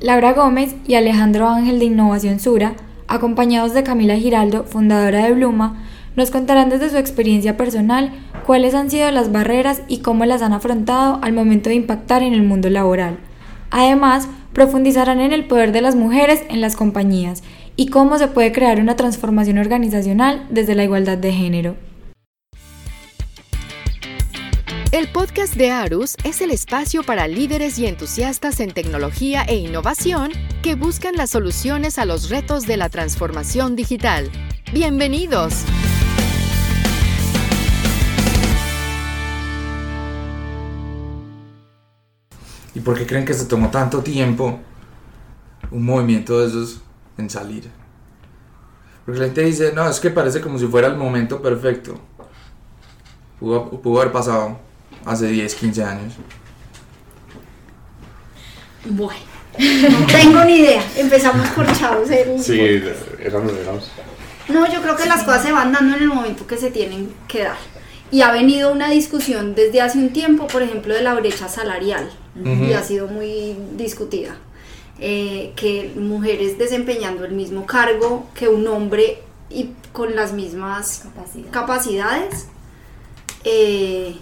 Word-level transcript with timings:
Laura 0.00 0.32
Gómez 0.32 0.76
y 0.86 0.94
Alejandro 0.94 1.48
Ángel 1.48 1.80
de 1.80 1.86
Innovación 1.86 2.38
Sura, 2.38 2.74
acompañados 3.08 3.74
de 3.74 3.82
Camila 3.82 4.14
Giraldo, 4.14 4.62
fundadora 4.62 5.24
de 5.24 5.32
Bluma, 5.32 5.82
nos 6.14 6.30
contarán 6.30 6.68
desde 6.68 6.90
su 6.90 6.98
experiencia 6.98 7.56
personal 7.56 8.12
cuáles 8.46 8.74
han 8.74 8.90
sido 8.90 9.10
las 9.10 9.32
barreras 9.32 9.82
y 9.88 9.98
cómo 9.98 10.24
las 10.24 10.42
han 10.42 10.52
afrontado 10.52 11.18
al 11.20 11.32
momento 11.32 11.68
de 11.68 11.74
impactar 11.74 12.22
en 12.22 12.32
el 12.32 12.44
mundo 12.44 12.70
laboral. 12.70 13.18
Además, 13.72 14.28
profundizarán 14.52 15.20
en 15.20 15.32
el 15.32 15.46
poder 15.46 15.72
de 15.72 15.80
las 15.80 15.96
mujeres 15.96 16.44
en 16.48 16.60
las 16.60 16.76
compañías 16.76 17.42
y 17.74 17.88
cómo 17.88 18.18
se 18.18 18.28
puede 18.28 18.52
crear 18.52 18.78
una 18.80 18.94
transformación 18.94 19.58
organizacional 19.58 20.46
desde 20.48 20.76
la 20.76 20.84
igualdad 20.84 21.18
de 21.18 21.32
género. 21.32 21.87
El 24.98 25.06
podcast 25.12 25.54
de 25.54 25.70
Arus 25.70 26.16
es 26.24 26.40
el 26.40 26.50
espacio 26.50 27.04
para 27.04 27.28
líderes 27.28 27.78
y 27.78 27.86
entusiastas 27.86 28.58
en 28.58 28.72
tecnología 28.72 29.44
e 29.44 29.54
innovación 29.54 30.32
que 30.60 30.74
buscan 30.74 31.14
las 31.14 31.30
soluciones 31.30 32.00
a 32.00 32.04
los 32.04 32.30
retos 32.30 32.66
de 32.66 32.76
la 32.76 32.88
transformación 32.88 33.76
digital. 33.76 34.28
Bienvenidos. 34.72 35.62
¿Y 42.74 42.80
por 42.80 42.98
qué 42.98 43.06
creen 43.06 43.24
que 43.24 43.34
se 43.34 43.44
tomó 43.44 43.70
tanto 43.70 44.02
tiempo 44.02 44.58
un 45.70 45.84
movimiento 45.84 46.40
de 46.40 46.48
esos 46.48 46.80
en 47.18 47.30
salir? 47.30 47.70
Porque 49.06 49.20
la 49.20 49.26
gente 49.26 49.44
dice, 49.44 49.72
no, 49.72 49.88
es 49.88 50.00
que 50.00 50.10
parece 50.10 50.40
como 50.40 50.58
si 50.58 50.66
fuera 50.66 50.88
el 50.88 50.96
momento 50.96 51.40
perfecto. 51.40 52.00
Pudo, 53.38 54.00
haber 54.00 54.10
pasado 54.10 54.66
hace 55.04 55.26
10, 55.28 55.54
15 55.54 55.82
años. 55.84 56.14
Bueno, 58.84 59.18
no 59.58 60.06
tengo 60.06 60.44
ni 60.44 60.56
idea. 60.58 60.82
Empezamos 60.96 61.46
por 61.48 61.66
chavos. 61.76 62.08
el- 62.10 62.42
Sí, 62.42 62.60
éramos, 63.20 63.52
éramos. 63.52 63.90
No, 64.48 64.72
yo 64.72 64.80
creo 64.80 64.96
que 64.96 65.06
las 65.06 65.24
cosas 65.24 65.42
se 65.42 65.52
van 65.52 65.72
dando 65.72 65.96
en 65.96 66.02
el 66.04 66.08
momento 66.08 66.46
que 66.46 66.56
se 66.56 66.70
tienen 66.70 67.12
que 67.26 67.44
dar. 67.44 67.56
Y 68.10 68.22
ha 68.22 68.32
venido 68.32 68.72
una 68.72 68.88
discusión 68.90 69.54
desde 69.54 69.82
hace 69.82 69.98
un 69.98 70.10
tiempo, 70.14 70.46
por 70.46 70.62
ejemplo, 70.62 70.94
de 70.94 71.02
la 71.02 71.14
brecha 71.14 71.48
salarial. 71.48 72.08
Y 72.44 72.72
ha 72.72 72.82
sido 72.84 73.08
muy 73.08 73.56
discutida. 73.76 74.36
Eh, 75.00 75.52
que 75.56 75.92
mujeres 75.96 76.56
desempeñando 76.58 77.24
el 77.24 77.32
mismo 77.32 77.66
cargo 77.66 78.26
que 78.34 78.48
un 78.48 78.66
hombre 78.68 79.18
y 79.50 79.70
con 79.92 80.14
las 80.16 80.32
mismas 80.32 81.02
Capacidad. 81.04 81.50
capacidades, 81.52 82.46
eh, 83.44 84.16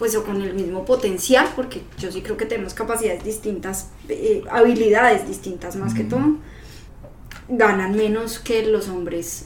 pues 0.00 0.16
o 0.16 0.24
con 0.24 0.40
el 0.40 0.54
mismo 0.54 0.86
potencial, 0.86 1.46
porque 1.54 1.82
yo 1.98 2.10
sí 2.10 2.22
creo 2.22 2.38
que 2.38 2.46
tenemos 2.46 2.72
capacidades 2.72 3.22
distintas, 3.22 3.90
eh, 4.08 4.42
habilidades 4.50 5.28
distintas 5.28 5.76
más 5.76 5.92
que 5.92 6.04
todo, 6.04 6.38
ganan 7.50 7.94
menos 7.94 8.38
que 8.38 8.64
los 8.64 8.88
hombres. 8.88 9.44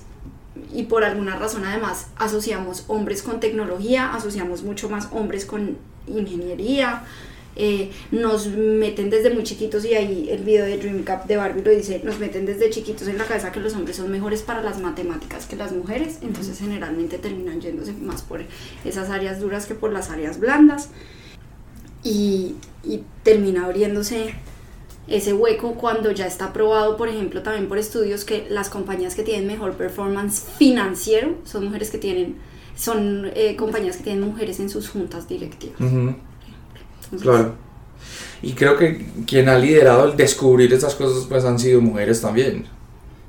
Y 0.72 0.84
por 0.84 1.02
alguna 1.02 1.34
razón 1.34 1.64
además 1.64 2.06
asociamos 2.14 2.84
hombres 2.86 3.24
con 3.24 3.40
tecnología, 3.40 4.14
asociamos 4.14 4.62
mucho 4.62 4.88
más 4.88 5.08
hombres 5.10 5.44
con 5.44 5.76
ingeniería, 6.06 7.02
eh, 7.56 7.90
nos 8.10 8.48
meten 8.48 9.10
desde 9.10 9.30
muy 9.30 9.44
chiquitos 9.44 9.84
y 9.84 9.94
ahí 9.94 10.28
el 10.30 10.42
video 10.42 10.64
de 10.64 10.76
Dream 10.78 11.04
Cup 11.04 11.26
de 11.26 11.36
Barbie 11.36 11.62
lo 11.62 11.70
dice, 11.70 12.00
nos 12.04 12.18
meten 12.18 12.46
desde 12.46 12.70
chiquitos 12.70 13.06
en 13.08 13.18
la 13.18 13.24
cabeza 13.24 13.52
que 13.52 13.60
los 13.60 13.74
hombres 13.74 13.96
son 13.96 14.10
mejores 14.10 14.42
para 14.42 14.62
las 14.62 14.80
matemáticas 14.80 15.46
que 15.46 15.56
las 15.56 15.72
mujeres, 15.72 16.18
entonces 16.22 16.58
generalmente 16.58 17.18
terminan 17.18 17.60
yéndose 17.60 17.92
más 17.92 18.22
por 18.22 18.42
esas 18.84 19.10
áreas 19.10 19.40
duras 19.40 19.66
que 19.66 19.74
por 19.74 19.92
las 19.92 20.10
áreas 20.10 20.40
blandas. 20.40 20.90
Y, 22.06 22.56
y 22.82 23.02
termina 23.22 23.64
abriéndose 23.64 24.34
ese 25.06 25.32
hueco 25.32 25.74
cuando 25.74 26.10
ya 26.12 26.26
está 26.26 26.52
probado, 26.52 26.96
por 26.96 27.08
ejemplo, 27.08 27.42
también 27.42 27.68
por 27.68 27.78
estudios 27.78 28.24
que 28.24 28.46
las 28.48 28.70
compañías 28.70 29.14
que 29.14 29.22
tienen 29.22 29.46
mejor 29.46 29.74
performance 29.74 30.44
financiero 30.58 31.36
son 31.44 31.64
mujeres 31.64 31.90
que 31.90 31.98
tienen, 31.98 32.36
son 32.76 33.30
eh, 33.34 33.56
compañías 33.56 33.96
que 33.96 34.04
tienen 34.04 34.22
mujeres 34.22 34.60
en 34.60 34.70
sus 34.70 34.88
juntas 34.88 35.28
directivas. 35.28 35.80
Ujú, 35.80 36.14
Claro. 37.20 37.54
Y 38.42 38.52
creo 38.52 38.76
que 38.76 39.06
quien 39.26 39.48
ha 39.48 39.58
liderado 39.58 40.04
el 40.10 40.16
descubrir 40.16 40.72
esas 40.72 40.94
cosas 40.94 41.24
pues 41.28 41.44
han 41.44 41.58
sido 41.58 41.80
mujeres 41.80 42.20
también. 42.20 42.66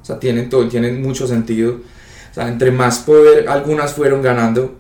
O 0.01 0.05
sea, 0.05 0.19
tienen, 0.19 0.49
todo, 0.49 0.67
tienen 0.67 1.01
mucho 1.01 1.25
sentido. 1.25 1.79
O 2.31 2.33
sea, 2.33 2.47
entre 2.49 2.69
más 2.71 2.99
poder, 2.99 3.47
algunas 3.47 3.93
fueron 3.93 4.21
ganando, 4.21 4.75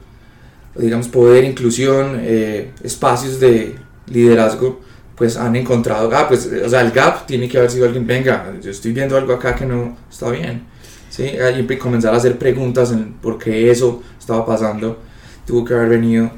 digamos, 0.75 1.07
poder, 1.07 1.45
inclusión, 1.45 2.19
eh, 2.21 2.71
espacios 2.83 3.39
de 3.39 3.75
liderazgo, 4.07 4.81
pues 5.15 5.37
han 5.37 5.55
encontrado, 5.55 6.11
ah, 6.13 6.27
pues, 6.27 6.49
o 6.65 6.69
sea, 6.69 6.81
el 6.81 6.91
gap 6.91 7.25
tiene 7.25 7.47
que 7.47 7.57
haber 7.57 7.71
sido 7.71 7.85
alguien, 7.85 8.05
venga, 8.05 8.53
yo 8.61 8.69
estoy 8.69 8.91
viendo 8.91 9.15
algo 9.17 9.33
acá 9.33 9.55
que 9.55 9.65
no 9.65 9.97
está 10.11 10.29
bien. 10.29 10.63
¿Sí? 11.09 11.23
Y 11.23 11.77
comenzar 11.77 12.13
a 12.13 12.17
hacer 12.17 12.37
preguntas 12.37 12.91
en 12.91 13.13
por 13.13 13.37
qué 13.37 13.71
eso 13.71 14.03
estaba 14.19 14.45
pasando. 14.45 14.99
Tuvo 15.47 15.63
que 15.63 15.73
haber 15.73 15.87
venido 15.87 16.29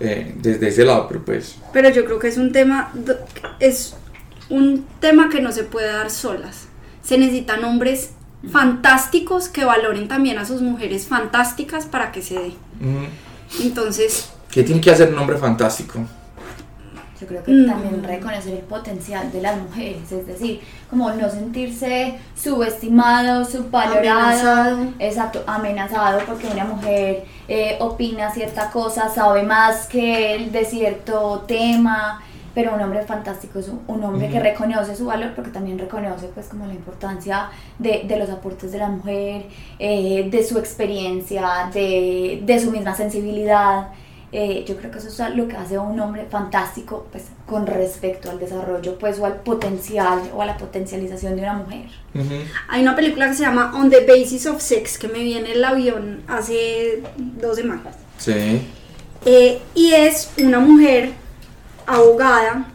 eh, 0.00 0.34
desde 0.36 0.68
ese 0.68 0.84
lado, 0.84 1.06
pero 1.08 1.24
pues... 1.24 1.56
Pero 1.72 1.90
yo 1.90 2.04
creo 2.04 2.18
que 2.18 2.28
es 2.28 2.36
un 2.36 2.52
tema, 2.52 2.92
es 3.60 3.94
un 4.48 4.86
tema 5.00 5.28
que 5.28 5.40
no 5.40 5.52
se 5.52 5.64
puede 5.64 5.88
dar 5.92 6.10
solas. 6.10 6.68
Se 7.02 7.18
necesitan 7.18 7.64
hombres 7.64 8.10
fantásticos 8.50 9.48
que 9.48 9.64
valoren 9.64 10.08
también 10.08 10.38
a 10.38 10.44
sus 10.44 10.62
mujeres 10.62 11.06
fantásticas 11.06 11.86
para 11.86 12.12
que 12.12 12.22
se 12.22 12.34
dé. 12.34 12.52
ujú. 12.80 13.62
Entonces, 13.62 14.30
¿Qué 14.50 14.62
tiene 14.62 14.80
que 14.80 14.90
hacer 14.90 15.12
un 15.12 15.18
hombre 15.18 15.36
fantástico? 15.36 16.00
Yo 17.20 17.26
creo 17.26 17.42
que 17.42 17.50
Mm. 17.52 17.66
también 17.66 18.02
reconocer 18.04 18.52
el 18.54 18.60
potencial 18.60 19.32
de 19.32 19.42
las 19.42 19.58
mujeres, 19.60 20.10
es 20.12 20.26
decir, 20.26 20.60
como 20.88 21.10
no 21.10 21.28
sentirse 21.28 22.14
subestimado, 22.36 23.44
subvalorado, 23.44 24.50
Amenazado. 24.72 24.92
exacto, 24.98 25.42
amenazado 25.46 26.20
porque 26.26 26.46
una 26.46 26.64
mujer 26.64 27.24
eh, 27.48 27.76
opina 27.80 28.30
cierta 28.30 28.70
cosa, 28.70 29.08
sabe 29.08 29.42
más 29.42 29.86
que 29.86 30.34
él 30.34 30.52
de 30.52 30.64
cierto 30.64 31.44
tema, 31.46 32.20
pero 32.54 32.74
un 32.74 32.80
hombre 32.80 33.02
fantástico 33.02 33.58
es 33.60 33.68
un, 33.68 33.80
un 33.86 34.02
hombre 34.04 34.28
que 34.28 34.40
reconoce 34.40 34.94
su 34.96 35.06
valor 35.06 35.32
porque 35.34 35.50
también 35.50 35.78
reconoce 35.78 36.26
pues 36.34 36.46
como 36.48 36.66
la 36.66 36.72
importancia 36.74 37.48
de, 37.78 38.02
de 38.06 38.16
los 38.18 38.28
aportes 38.30 38.72
de 38.72 38.78
la 38.78 38.88
mujer, 38.88 39.46
eh, 39.78 40.28
de 40.30 40.44
su 40.44 40.58
experiencia, 40.58 41.70
de, 41.72 42.42
de 42.44 42.58
su 42.60 42.70
misma 42.70 42.94
sensibilidad. 42.94 43.88
Eh, 44.30 44.62
yo 44.68 44.76
creo 44.76 44.90
que 44.90 44.98
eso 44.98 45.08
es 45.08 45.34
lo 45.34 45.48
que 45.48 45.56
hace 45.56 45.76
a 45.76 45.80
un 45.80 45.98
hombre 46.00 46.26
fantástico 46.30 47.06
pues, 47.10 47.24
con 47.46 47.66
respecto 47.66 48.30
al 48.30 48.38
desarrollo 48.38 48.98
pues, 48.98 49.18
o 49.18 49.24
al 49.24 49.36
potencial 49.36 50.20
o 50.34 50.42
a 50.42 50.46
la 50.46 50.58
potencialización 50.58 51.34
de 51.36 51.42
una 51.42 51.54
mujer. 51.54 51.86
Ujú. 52.14 52.34
hay 52.68 52.82
una 52.82 52.96
película 52.96 53.28
que 53.28 53.34
se 53.34 53.42
llama 53.42 53.72
On 53.74 53.88
the 53.90 54.04
Basis 54.04 54.46
of 54.46 54.60
Sex 54.60 54.98
que 54.98 55.08
me 55.08 55.20
vi 55.20 55.34
en 55.34 55.46
el 55.46 55.64
avión 55.64 56.22
hace 56.28 57.02
dos 57.16 57.56
semanas. 57.56 57.96
Sí. 58.18 58.66
Eh, 59.24 59.60
y 59.74 59.92
es 59.92 60.30
una 60.38 60.58
mujer 60.58 61.12
abogada 61.86 62.66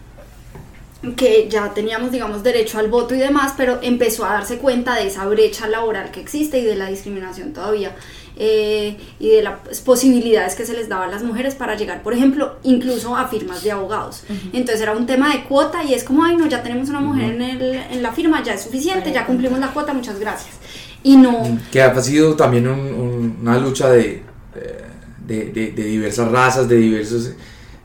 que 1.16 1.50
ya 1.50 1.74
teníamos, 1.74 2.12
digamos, 2.12 2.44
derecho 2.44 2.80
al 2.80 2.88
voto 2.88 3.14
y 3.14 3.20
demás, 3.20 3.54
pero 3.58 3.80
empezó 3.82 4.26
a 4.26 4.34
darse 4.34 4.58
cuenta 4.58 4.96
de 4.96 5.08
esa 5.08 5.26
brecha 5.26 5.68
laboral 5.68 6.12
que 6.12 6.22
existe 6.22 6.60
y 6.60 6.66
de 6.66 6.76
la 6.76 6.88
discriminación 6.88 7.54
todavía 7.54 7.94
eh, 8.36 8.98
y 9.20 9.30
de 9.30 9.42
las 9.44 9.80
posibilidades 9.82 10.56
que 10.56 10.66
se 10.66 10.74
les 10.74 10.90
daba 10.90 11.06
a 11.06 11.08
las 11.08 11.24
mujeres 11.24 11.56
para 11.56 11.76
llegar, 11.76 12.02
por 12.04 12.14
ejemplo, 12.14 12.56
incluso 12.64 13.16
a 13.16 13.28
firmas 13.28 13.64
de 13.64 13.72
abogados. 13.72 14.24
Entonces 14.54 14.82
era 14.82 14.94
un 14.94 15.06
tema 15.06 15.32
de 15.34 15.44
cuota 15.44 15.84
y 15.84 15.94
es 15.94 16.04
como, 16.04 16.24
ay, 16.24 16.36
no, 16.36 16.48
ya 16.48 16.64
tenemos 16.64 16.90
una 16.90 17.00
mujer 17.00 17.34
en, 17.34 17.42
el- 17.42 17.76
en 17.92 18.02
la 18.04 18.12
firma, 18.12 18.42
ya 18.44 18.54
es 18.54 18.62
suficiente, 18.64 19.12
ya 19.12 19.26
cumplimos 19.26 19.60
la 19.60 19.68
cuota, 19.72 19.94
muchas 19.94 20.20
gracias. 20.20 20.56
Y 21.04 21.18
no... 21.18 21.60
Que 21.72 21.82
ha 21.82 22.02
sido 22.02 22.36
también 22.36 22.68
un- 22.68 22.80
un- 22.80 23.38
una 23.42 23.58
lucha 23.60 23.90
de, 23.90 24.24
eh, 24.56 24.84
de, 25.28 25.46
de- 25.52 25.72
de 25.72 25.84
diversas 25.84 26.32
razas, 26.32 26.68
de 26.70 26.78
diversas 26.78 27.34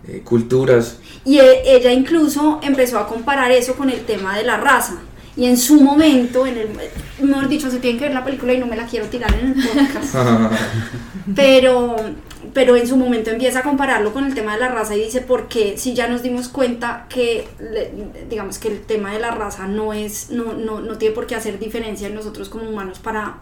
eh, 0.06 0.22
culturas. 0.24 0.98
Y 1.24 1.38
e- 1.40 1.76
ella 1.76 1.92
incluso 1.92 2.60
empezó 2.62 2.98
a 2.98 3.06
comparar 3.06 3.50
eso 3.50 3.74
con 3.74 3.90
el 3.90 4.00
tema 4.06 4.36
de 4.38 4.44
la 4.44 4.56
raza. 4.56 4.94
Y 5.38 5.46
en 5.46 5.56
su 5.56 5.80
momento, 5.80 6.48
en 6.48 6.58
el, 6.58 6.68
mejor 7.22 7.48
dicho, 7.48 7.70
se 7.70 7.78
tienen 7.78 7.96
que 7.96 8.06
ver 8.06 8.14
la 8.14 8.24
película 8.24 8.52
y 8.54 8.58
no 8.58 8.66
me 8.66 8.74
la 8.74 8.86
quiero 8.86 9.06
tirar 9.06 9.32
en 9.34 9.46
el 9.46 9.54
podcast. 9.54 10.16
pero, 11.36 11.94
pero 12.52 12.74
en 12.74 12.88
su 12.88 12.96
momento 12.96 13.30
empieza 13.30 13.60
a 13.60 13.62
compararlo 13.62 14.12
con 14.12 14.24
el 14.24 14.34
tema 14.34 14.54
de 14.54 14.60
la 14.60 14.68
raza 14.68 14.96
y 14.96 15.04
dice, 15.04 15.20
porque 15.20 15.78
si 15.78 15.94
ya 15.94 16.08
nos 16.08 16.24
dimos 16.24 16.48
cuenta 16.48 17.06
que, 17.08 17.46
digamos 18.28 18.58
que 18.58 18.66
el 18.66 18.80
tema 18.80 19.12
de 19.12 19.20
la 19.20 19.30
raza 19.30 19.68
no 19.68 19.92
es, 19.92 20.30
no, 20.30 20.54
no, 20.54 20.80
no 20.80 20.98
tiene 20.98 21.14
por 21.14 21.28
qué 21.28 21.36
hacer 21.36 21.60
diferencia 21.60 22.08
en 22.08 22.16
nosotros 22.16 22.48
como 22.48 22.68
humanos 22.68 22.98
para 22.98 23.38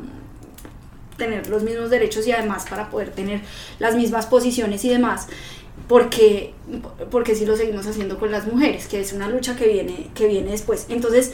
tener 1.17 1.49
los 1.49 1.63
mismos 1.63 1.89
derechos 1.89 2.27
y 2.27 2.33
además 2.33 2.67
para 2.69 2.91
poder 2.91 3.09
tener 3.09 3.41
las 3.79 3.95
mismas 3.95 4.27
posiciones 4.27 4.85
y 4.85 4.91
demás 4.91 5.29
porque 5.89 6.53
porque 7.11 7.35
si 7.35 7.47
lo 7.47 7.57
seguimos 7.57 7.87
haciendo 7.87 8.19
con 8.19 8.31
las 8.31 8.47
mujeres 8.47 8.87
que 8.87 9.01
es 9.01 9.15
una 9.15 9.27
lucha 9.27 9.57
que 9.57 9.67
viene 9.67 10.11
que 10.15 10.27
viene 10.27 10.51
después. 10.51 10.87
Entonces 10.91 11.33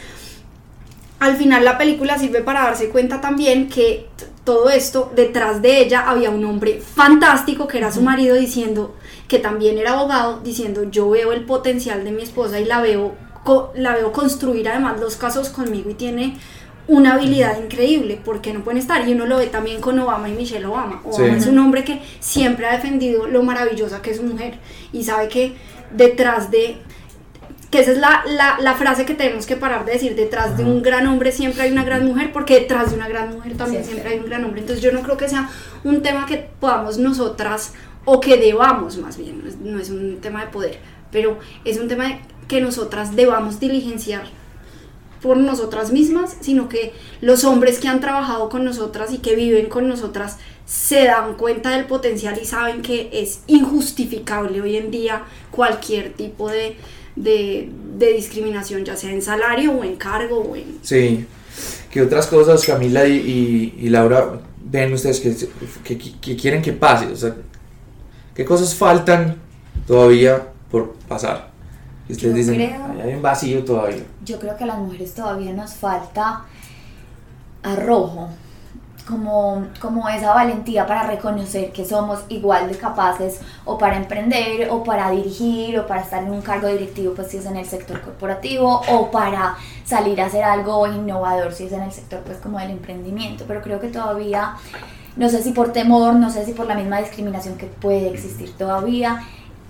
al 1.23 1.37
final 1.37 1.65
la 1.65 1.79
película 1.79 2.19
sirve 2.19 2.43
para 2.43 2.65
darse 2.65 2.89
cuenta 2.89 3.21
también 3.21 3.69
que 3.69 4.09
todo 4.43 4.71
esto 4.71 5.13
detrás 5.15 5.63
de 5.63 5.79
ella 5.79 6.01
había 6.01 6.31
un 6.31 6.45
hombre 6.45 6.81
fantástico 6.81 7.69
que 7.69 7.79
era 7.79 7.93
su 7.93 8.03
marido 8.03 8.35
diciendo 8.35 8.97
que 9.29 9.39
también 9.39 9.79
era 9.79 9.93
abogado 9.93 10.41
diciendo 10.41 10.83
yo 10.91 11.09
veo 11.11 11.31
el 11.31 11.45
potencial 11.45 12.03
de 12.03 12.11
mi 12.11 12.23
esposa 12.23 12.59
y 12.59 12.65
la 12.65 12.81
veo 12.83 13.15
la 13.77 13.95
veo 13.95 14.11
construir 14.11 14.69
además 14.69 14.99
los 14.99 15.15
casos 15.15 15.49
conmigo 15.51 15.91
y 15.91 15.95
tiene 15.95 16.39
una 16.89 17.15
habilidad 17.15 17.63
increíble, 17.63 18.21
porque 18.25 18.53
no 18.53 18.65
pueden 18.65 18.79
estar? 18.79 19.09
Y 19.09 19.13
uno 19.13 19.25
lo 19.25 19.37
ve 19.37 19.47
también 19.47 19.81
con 19.81 19.97
Obama 20.01 20.29
y 20.29 20.33
Michelle 20.33 20.67
Obama. 20.67 21.01
Obama 21.05 21.35
Sí. 21.35 21.39
es 21.39 21.47
un 21.47 21.59
hombre 21.61 21.85
que 21.85 22.03
siempre 22.19 22.67
ha 22.67 22.73
defendido 22.73 23.29
lo 23.29 23.45
maravillosa 23.45 24.03
que 24.03 24.11
es 24.11 24.17
su 24.17 24.25
mujer 24.25 24.59
y 24.93 25.05
sabe 25.05 25.29
que 25.29 25.53
detrás 25.93 26.51
de 26.51 26.79
que 27.73 27.81
esa 27.81 27.93
es 27.93 27.99
la, 27.99 28.23
la, 28.27 28.59
la 28.61 28.75
frase 28.75 29.07
que 29.07 29.15
tenemos 29.15 29.47
que 29.47 29.57
parar 29.57 29.87
de 29.87 29.93
decir, 29.93 30.15
detrás 30.15 30.59
de 30.59 30.65
un 30.65 30.83
gran 30.83 31.07
hombre 31.07 31.33
siempre 31.33 31.63
hay 31.63 31.73
una 31.73 31.85
gran 31.85 32.07
mujer, 32.07 32.31
porque 32.31 32.61
detrás 32.61 32.91
de 32.91 32.97
una 32.97 33.09
gran 33.09 33.35
mujer 33.35 33.57
también 33.57 33.83
siempre 33.83 34.11
hay 34.11 34.19
un 34.19 34.27
gran 34.27 34.45
hombre. 34.45 34.61
Entonces 34.61 34.85
yo 34.85 34.93
no 34.93 35.01
creo 35.01 35.17
que 35.17 35.27
sea 35.27 35.49
un 35.83 36.03
tema 36.03 36.27
que 36.27 36.51
podamos 36.61 36.99
nosotras, 36.99 37.73
o 38.05 38.21
que 38.21 38.37
debamos 38.37 38.99
más 38.99 39.17
bien, 39.17 39.43
no 39.43 39.49
es, 39.49 39.57
no 39.57 39.81
es 39.81 39.89
un 39.89 40.21
tema 40.21 40.45
de 40.45 40.51
poder, 40.51 40.79
pero 41.11 41.39
es 41.65 41.79
un 41.79 41.89
tema 41.89 42.09
de 42.09 42.21
que 42.47 42.61
nosotras 42.61 43.17
debamos 43.17 43.59
diligenciar 43.59 44.25
por 45.23 45.39
nosotras 45.39 45.93
mismas, 45.93 46.37
sino 46.41 46.69
que 46.69 46.93
los 47.21 47.45
hombres 47.45 47.79
que 47.79 47.89
han 47.89 48.01
trabajado 48.01 48.49
con 48.49 48.65
nosotras 48.65 49.13
y 49.13 49.19
que 49.19 49.37
viven 49.37 49.71
con 49.71 49.89
nosotras 49.89 50.39
se 50.67 51.05
dan 51.05 51.35
cuenta 51.35 51.71
del 51.71 51.87
potencial 51.87 52.39
y 52.43 52.45
saben 52.45 52.83
que 52.83 53.09
es 53.13 53.43
injustificable 53.47 54.61
hoy 54.61 54.77
en 54.77 54.91
día 54.91 55.23
cualquier 55.53 56.13
tipo 56.13 56.49
de, 56.51 56.77
de, 57.17 57.71
de 57.99 58.13
discriminación, 58.15 58.85
ya 58.85 58.97
sea 58.97 59.11
en 59.11 59.23
salario 59.23 59.73
o 59.73 59.85
en 59.85 59.97
cargo 59.97 60.39
o 60.41 60.57
en... 60.57 60.79
Sí. 60.83 61.27
¿Qué 61.91 62.01
otras 62.03 62.27
cosas, 62.27 62.65
Camila 62.65 63.07
y, 63.07 63.13
y- 63.79 63.87
y 63.87 63.89
Laura, 63.91 64.41
ven 64.65 64.93
ustedes 64.95 65.21
que, 65.21 65.37
que- 65.85 65.99
que 66.21 66.37
quieren 66.37 66.63
que 66.63 66.73
pase? 66.73 67.07
O 67.07 67.17
sea, 67.17 67.35
¿qué 68.35 68.45
cosas 68.45 68.75
faltan 68.75 69.37
todavía 69.87 70.49
por 70.71 70.95
pasar? 71.09 71.51
Y 72.09 72.13
ustedes 72.13 72.33
Yo 72.47 72.53
dicen, 72.53 72.55
creo- 72.69 72.87
"Ay, 72.95 73.01
hay 73.11 73.15
un 73.15 73.23
vacío 73.23 73.63
todavía. 73.65 74.03
Yo 74.25 74.39
creo 74.41 74.57
que 74.57 74.65
a 74.65 74.69
las 74.69 74.79
mujeres 74.79 75.13
todavía 75.15 75.53
nos 75.53 75.75
falta 75.75 76.47
arrojo, 77.63 78.31
como, 79.07 79.67
como 79.81 80.09
esa 80.09 80.33
valentía 80.33 80.87
para 80.87 81.05
reconocer 81.05 81.73
que 81.73 81.85
somos 81.85 82.21
igual 82.29 82.69
de 82.69 82.77
capaces 82.77 83.41
o 83.65 83.79
para 83.79 83.97
emprender 83.97 84.69
o 84.71 84.83
para 84.85 85.11
dirigir 85.11 85.79
o 85.79 85.87
para 85.87 86.03
estar 86.03 86.23
en 86.23 86.31
un 86.31 86.43
cargo 86.43 86.69
directivo 86.69 87.15
pues 87.15 87.29
si 87.29 87.39
es 87.39 87.47
en 87.47 87.57
el 87.57 87.67
sector 87.67 88.01
corporativo 88.01 88.83
o 88.89 89.11
para 89.11 89.57
salir 89.85 90.21
a 90.21 90.27
hacer 90.27 90.45
algo 90.45 90.87
innovador 90.87 91.53
si 91.53 91.65
es 91.65 91.73
en 91.73 91.83
el 91.83 91.93
sector 91.93 92.21
pues 92.21 92.39
como 92.39 92.59
del 92.59 92.71
emprendimiento, 92.71 93.45
pero 93.47 93.63
creo 93.63 93.81
que 93.81 93.89
todavía 93.89 94.57
no 95.17 95.29
sé 95.29 95.43
si 95.43 95.53
por 95.53 95.73
temor, 95.73 96.15
no 96.15 96.31
sé 96.31 96.45
si 96.47 96.53
por 96.53 96.67
la 96.67 96.75
misma 96.75 97.01
discriminación 97.01 97.57
que 97.57 97.67
puede 97.67 98.09
existir 98.09 98.57
todavía, 98.57 99.23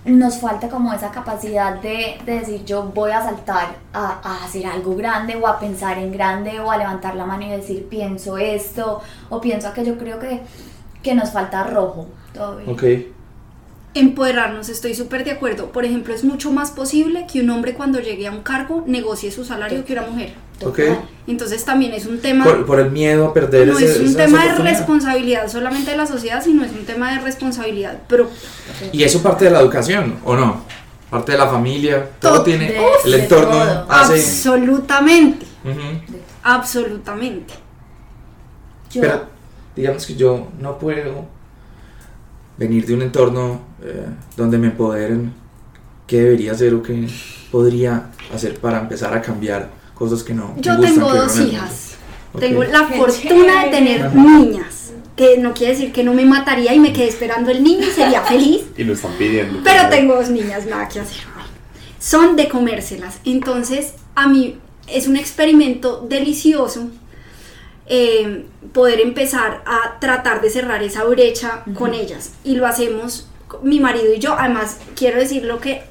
nos 0.05 0.39
falta 0.39 0.69
como 0.69 0.93
esa 0.93 1.11
capacidad 1.13 1.81
de, 1.81 2.19
de 2.27 2.41
decir 2.41 2.65
yo 2.65 2.83
voy 2.83 3.13
a 3.13 3.23
saltar 3.23 3.77
a, 3.93 4.21
a 4.23 4.45
hacer 4.45 4.67
algo 4.67 4.97
grande 4.97 5.37
o 5.37 5.47
a 5.47 5.61
pensar 5.61 5.99
en 5.99 6.11
grande 6.11 6.59
o 6.59 6.71
a 6.71 6.77
levantar 6.77 7.15
la 7.15 7.25
mano 7.25 7.45
y 7.45 7.51
decir 7.51 7.87
pienso 7.89 8.37
esto 8.37 9.01
o 9.31 9.41
pienso 9.41 9.69
aquello, 9.69 9.97
creo 9.99 10.19
que, 10.19 10.41
que 11.03 11.15
nos 11.15 11.31
falta 11.31 11.65
rojo 11.65 12.09
todavía. 12.35 12.73
Ok. 12.73 12.83
Empoderarnos, 13.95 14.71
estoy 14.71 14.95
súper 14.95 15.23
de 15.23 15.33
acuerdo. 15.33 15.71
Por 15.71 15.85
ejemplo, 15.85 16.15
es 16.15 16.25
mucho 16.25 16.51
más 16.51 16.71
posible 16.71 17.27
que 17.31 17.41
un 17.41 17.51
hombre 17.51 17.75
cuando 17.75 18.01
llegue 18.01 18.27
a 18.27 18.33
un 18.33 18.43
cargo 18.43 18.83
negocie 18.87 19.31
su 19.31 19.45
salario 19.45 19.85
que 19.85 19.93
una 19.93 20.03
mujer. 20.03 20.35
Ok. 20.65 20.77
Total. 20.77 20.99
Entonces 21.27 21.65
también 21.65 21.93
es 21.95 22.07
un 22.07 22.19
tema... 22.19 22.45
Por, 22.45 22.67
por 22.67 22.81
el 22.81 22.91
miedo 22.91 23.29
a 23.29 23.35
perder 23.35 23.69
no 23.69 23.79
ese- 23.79 24.03
es 24.03 24.09
un 24.09 24.17
tema 24.17 24.45
de 24.45 24.55
responsabilidad 24.57 25.49
solamente 25.49 25.93
de 25.93 25.97
la 25.97 26.07
sociedad, 26.07 26.43
sino 26.43 26.65
es 26.65 26.73
un 26.73 26.85
tema 26.85 27.13
de 27.13 27.21
responsabilidad 27.21 28.03
propia. 28.09 28.37
¿Y 28.93 29.05
eso 29.05 29.23
parte 29.23 29.45
de 29.45 29.53
la 29.53 29.61
educación 29.61 30.17
o 30.25 30.35
no? 30.35 30.65
Parte 31.11 31.33
de 31.33 31.39
la 31.39 31.47
familia, 31.49 32.09
todo, 32.19 32.33
Todo. 32.35 32.43
tiene, 32.45 32.73
De- 32.73 32.81
el 33.05 33.13
de 33.13 33.23
entorno 33.23 33.51
todo. 33.51 33.87
hace... 33.89 34.15
Absolutamente, 34.15 35.47
Ujú. 35.65 36.17
absolutamente. 36.43 37.55
Yo, 38.91 39.01
Pero 39.03 39.23
digamos 39.77 40.05
que 40.07 40.17
yo 40.17 40.49
no 40.59 40.79
puedo 40.79 41.27
venir 42.57 42.85
de 42.87 42.95
un 42.95 43.03
entorno 43.03 43.61
eh, 43.83 44.07
donde 44.37 44.59
me 44.59 44.67
empoderen. 44.69 45.33
¿Qué 46.07 46.21
debería 46.21 46.53
hacer 46.53 46.75
o 46.75 46.83
qué 46.83 47.09
podría 47.51 48.07
hacer 48.35 48.59
para 48.59 48.81
empezar 48.81 49.15
a 49.15 49.23
cambiar 49.23 49.71
cosas 49.95 50.23
que 50.23 50.35
no 50.35 50.55
Yo 50.59 50.77
gustan, 50.77 50.95
tengo 50.95 51.15
dos 51.15 51.39
hijas. 51.41 51.97
Tengo 52.39 52.65
la 52.65 52.89
Qué 52.89 52.97
fortuna 52.97 53.65
de 53.65 53.71
tener 53.71 54.15
niñas. 54.15 54.93
Que 55.17 55.37
no 55.37 55.53
quiere 55.53 55.75
decir 55.75 55.93
que 55.93 56.03
no 56.03 56.15
me 56.15 56.25
mataría 56.25 56.73
y 56.73 56.81
me 56.81 56.93
quedé 56.93 57.09
esperando 57.09 57.51
el 57.51 57.63
niño 57.63 57.87
y 57.87 57.91
sería 57.91 58.23
feliz. 58.29 58.63
Y 58.77 58.85
lo 58.85 58.95
están 58.95 59.13
pidiendo. 59.13 59.61
Pero 59.63 59.89
tengo 59.91 60.15
dos 60.15 60.31
niñas, 60.31 60.67
nada 60.67 60.89
que 60.89 61.01
hacer. 61.01 61.19
Son 61.99 62.35
de 62.35 62.49
comérselas. 62.49 63.19
Entonces, 63.25 63.95
a 64.17 64.27
mí 64.27 64.59
es 64.89 65.07
un 65.07 65.17
experimento 65.17 66.05
delicioso 66.09 66.89
eh, 67.87 68.47
poder 68.73 69.01
empezar 69.01 69.63
a 69.67 70.01
tratar 70.01 70.41
de 70.41 70.51
cerrar 70.51 70.83
esa 70.83 71.05
brecha 71.05 71.63
con 71.75 71.95
ellas. 71.95 72.33
Y 72.43 72.57
lo 72.57 72.67
hacemos 72.67 73.29
mi 73.63 73.81
marido 73.81 74.13
y 74.15 74.19
yo. 74.19 74.35
Además, 74.37 74.79
quiero 74.97 75.21
decir 75.21 75.45
lo 75.45 75.61
que 75.61 75.83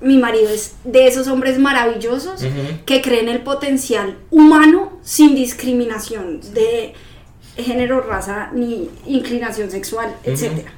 mi 0.00 0.18
marido 0.18 0.48
es 0.50 0.72
de 0.84 1.06
esos 1.06 1.28
hombres 1.28 1.58
maravillosos 1.58 2.42
que 2.86 3.00
creen 3.00 3.28
el 3.28 3.40
potencial 3.42 4.18
humano 4.30 4.98
sin 5.02 5.34
discriminación 5.34 6.40
de 6.52 6.94
género, 7.56 8.00
raza 8.00 8.50
ni 8.52 8.90
inclinación 9.06 9.70
sexual, 9.70 10.08
Ujú. 10.22 10.30
etcétera. 10.32 10.72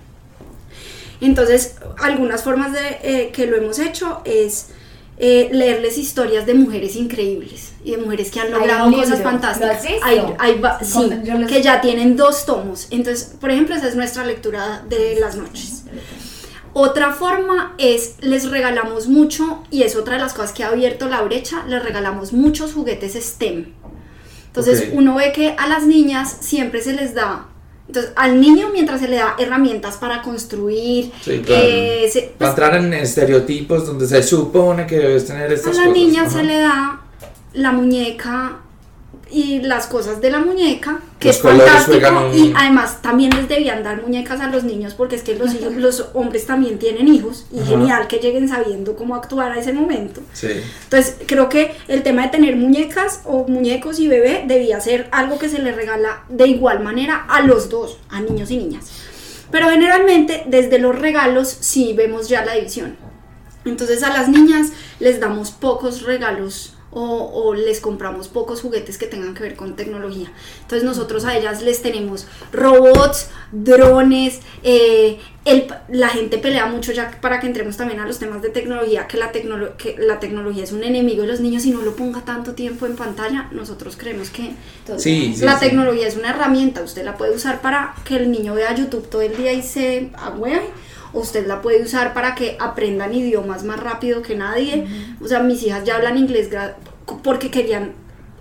Entonces, 1.21 1.77
algunas 1.99 2.43
formas 2.43 2.73
de 2.73 2.81
eh, 3.03 3.31
que 3.33 3.47
lo 3.47 3.57
hemos 3.57 3.79
hecho 3.79 4.21
es 4.25 4.69
eh, 5.19 5.49
leerles 5.51 5.97
historias 5.97 6.45
de 6.45 6.53
mujeres 6.53 6.95
increíbles 6.95 7.73
y 7.83 7.93
de 7.93 7.97
mujeres 7.97 8.31
que 8.31 8.41
han 8.41 8.51
logrado 8.51 8.91
cosas 8.93 9.23
fantásticas. 9.23 9.83
Hay- 10.05 10.19
Sí, 10.85 11.09
que 11.49 11.62
ya 11.62 11.81
tienen 11.81 12.17
dos 12.17 12.45
tomos. 12.45 12.89
Entonces, 12.91 13.33
por 13.41 13.51
ejemplo, 13.51 13.75
esa 13.75 13.89
es 13.89 13.97
nuestra 13.97 14.27
lectura 14.27 14.85
de 14.91 15.17
las 15.19 15.37
noches. 15.37 15.75
Otra 16.78 17.11
forma 17.11 17.73
es 17.78 18.17
les 18.20 18.50
regalamos 18.50 19.08
mucho, 19.08 19.62
y 19.70 19.82
es 19.84 19.96
otra 19.96 20.17
de 20.17 20.20
las 20.20 20.34
cosas 20.34 20.52
que 20.52 20.62
ha 20.62 20.69
abierto 20.69 21.08
la 21.08 21.23
brecha, 21.23 21.64
les 21.67 21.82
regalamos 21.82 22.34
muchos 22.34 22.75
juguetes 22.75 23.14
STEM. 23.14 23.73
Entonces 24.49 24.88
Ok. 24.90 24.99
uno 24.99 25.14
ve 25.14 25.32
que 25.32 25.55
a 25.56 25.67
las 25.69 25.87
niñas 25.87 26.37
siempre 26.40 26.82
se 26.82 26.93
les 26.93 27.14
da, 27.14 27.46
entonces 27.87 28.12
al 28.14 28.38
niño 28.43 28.69
mientras 28.75 29.00
se 29.00 29.08
le 29.08 29.17
da 29.17 29.37
herramientas 29.38 29.96
para 29.96 30.20
construir, 30.20 31.12
Sí, 31.23 31.40
claro. 31.46 31.62
eh, 31.64 32.11
se- 32.12 32.20
Para 32.23 32.37
pues, 32.37 32.50
entrar 32.50 32.76
en 32.76 32.93
estereotipos 32.93 33.87
donde 33.87 34.06
se 34.06 34.23
supone 34.23 34.87
que 34.87 34.99
debes 34.99 35.26
tener 35.26 35.50
a 35.50 35.55
estas 35.55 35.76
la 35.76 35.84
cosas. 35.84 35.96
niña 35.96 36.23
Ajá. 36.25 36.31
se 36.31 36.43
le 36.43 36.58
da 36.58 37.00
la 37.55 37.73
muñeca 37.73 38.58
y 39.28 39.61
las 39.61 39.88
cosas 39.88 40.21
de 40.21 40.30
la 40.30 40.38
muñeca, 40.38 41.00
que 41.18 41.28
Los 41.28 41.37
es 41.38 41.42
fantástico, 41.42 42.30
y 42.33 42.52
además 42.56 43.02
también 43.02 43.35
les 43.35 43.49
debían 43.49 43.83
dar 43.83 44.00
muñecas 44.00 44.40
a 44.40 44.47
los 44.49 44.62
niños 44.62 44.95
porque 44.95 45.16
es 45.16 45.23
que 45.23 45.35
los, 45.35 45.52
hijos- 45.52 45.75
los 45.76 46.06
hombres 46.14 46.47
también 46.47 46.78
tienen 46.78 47.09
hijos 47.09 47.45
y 47.52 47.59
Ajá. 47.59 47.68
genial 47.71 48.06
que 48.06 48.18
lleguen 48.18 48.49
sabiendo 48.49 48.95
cómo 48.95 49.16
actuar 49.16 49.50
a 49.50 49.59
ese 49.59 49.73
momento. 49.73 50.21
Sí. 50.33 50.49
Entonces, 50.85 51.16
creo 51.26 51.49
que 51.49 51.75
el 51.88 52.04
tema 52.04 52.23
de 52.23 52.28
tener 52.28 52.54
muñecas 52.54 53.23
o 53.25 53.47
muñecos 53.49 53.99
y 53.99 54.06
bebé 54.06 54.45
debía 54.47 54.80
ser 54.80 55.09
algo 55.11 55.38
que 55.40 55.49
se 55.49 55.59
le 55.61 55.73
regala 55.73 56.23
de 56.28 56.47
igual 56.47 56.80
manera 56.80 57.26
a 57.28 57.40
los 57.42 57.68
dos, 57.68 57.99
a 58.09 58.21
niños 58.21 58.50
y 58.52 58.59
niñas. 58.59 58.87
Pero 59.50 59.68
generalmente, 59.71 60.45
desde 60.47 60.78
los 60.78 60.97
regalos, 60.97 61.49
sí 61.49 61.95
vemos 61.95 62.28
ya 62.28 62.45
la 62.45 62.54
división. 62.54 62.97
Entonces, 63.64 64.04
a 64.04 64.11
las 64.11 64.28
niñas 64.28 64.68
les 65.00 65.18
damos 65.18 65.50
pocos 65.50 66.02
regalos 66.02 66.75
o, 66.99 67.31
o 67.45 67.55
les 67.55 67.81
compramos 67.81 68.29
pocos 68.29 68.62
juguetes 68.62 68.97
que 68.97 69.07
tengan 69.07 69.35
que 69.35 69.43
ver 69.43 69.55
con 69.55 69.76
tecnología. 69.76 70.33
Entonces, 70.62 70.83
nosotros 70.83 71.26
a 71.26 71.37
ellas 71.37 71.61
les 71.62 71.83
tenemos 71.83 72.26
robots, 72.53 73.29
drones, 73.53 74.41
eh, 74.62 75.19
el- 75.45 75.67
la 75.88 76.09
gente 76.09 76.38
pelea 76.38 76.65
mucho 76.67 76.93
ya 76.93 77.11
para 77.21 77.38
que 77.38 77.47
entremos 77.47 77.76
también 77.76 78.00
a 78.00 78.07
los 78.07 78.19
temas 78.19 78.41
de 78.41 78.49
tecnología, 78.49 79.07
que 79.07 79.19
la, 79.19 79.31
tecnolo- 79.31 79.76
que 79.76 79.97
la 79.99 80.19
tecnología 80.21 80.65
es 80.65 80.73
un 80.73 80.83
enemigo 80.85 81.21
de 81.23 81.29
los 81.29 81.41
niños 81.41 81.67
y 81.67 81.71
no 81.71 81.83
lo 81.83 81.95
ponga 81.95 82.23
tanto 82.25 82.55
tiempo 82.55 82.87
en 82.87 82.97
pantalla. 82.97 83.49
Nosotros 83.53 83.97
creemos 83.99 84.31
que 84.31 84.53
total. 84.87 84.99
Sí, 85.00 85.35
sí, 85.37 85.45
la 85.45 85.59
sí. 85.59 85.67
tecnología 85.67 86.09
es 86.09 86.17
una 86.17 86.31
herramienta, 86.31 86.83
usted 86.83 87.05
la 87.05 87.17
puede 87.19 87.33
usar 87.35 87.61
para 87.61 87.95
que 88.07 88.17
el 88.17 88.31
niño 88.31 88.55
vea 88.55 88.75
YouTube 88.75 89.07
todo 89.09 89.21
el 89.21 89.37
día 89.37 89.53
y 89.53 89.62
se 89.62 90.11
agüe, 90.17 90.61
usted 91.18 91.46
la 91.46 91.62
puede 91.62 91.82
usar 91.82 92.14
para 92.14 92.35
que 92.35 92.56
aprendan 92.61 93.14
idiomas 93.14 93.64
más 93.64 93.80
rápido 93.80 94.23
que 94.23 94.37
nadie. 94.37 94.87
O 95.20 95.28
sea, 95.28 95.40
mis 95.40 95.62
hijas 95.62 95.85
ya 95.85 95.96
hablan 95.96 96.16
inglés 96.18 96.49
porque 97.23 97.50
querían 97.50 97.92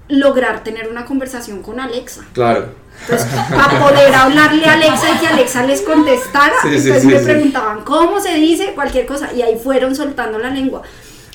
lograr 0.07 0.63
tener 0.63 0.89
una 0.89 1.05
conversación 1.05 1.61
con 1.63 1.79
Alexa. 1.79 2.23
Claro. 2.33 2.69
Entonces, 3.01 3.27
para 3.49 3.79
poder 3.79 4.13
hablarle 4.13 4.65
a 4.65 4.73
Alexa 4.73 5.15
y 5.15 5.17
que 5.19 5.27
Alexa 5.27 5.63
les 5.63 5.81
contestara, 5.81 6.53
Sí, 6.61 6.69
entonces 6.69 7.01
sí, 7.01 7.07
me 7.07 7.19
sí. 7.19 7.25
preguntaban 7.25 7.81
cómo 7.83 8.19
se 8.21 8.35
dice 8.35 8.71
cualquier 8.73 9.05
cosa 9.05 9.33
y 9.33 9.41
ahí 9.41 9.59
fueron 9.61 9.95
soltando 9.95 10.37
la 10.39 10.49
lengua. 10.49 10.83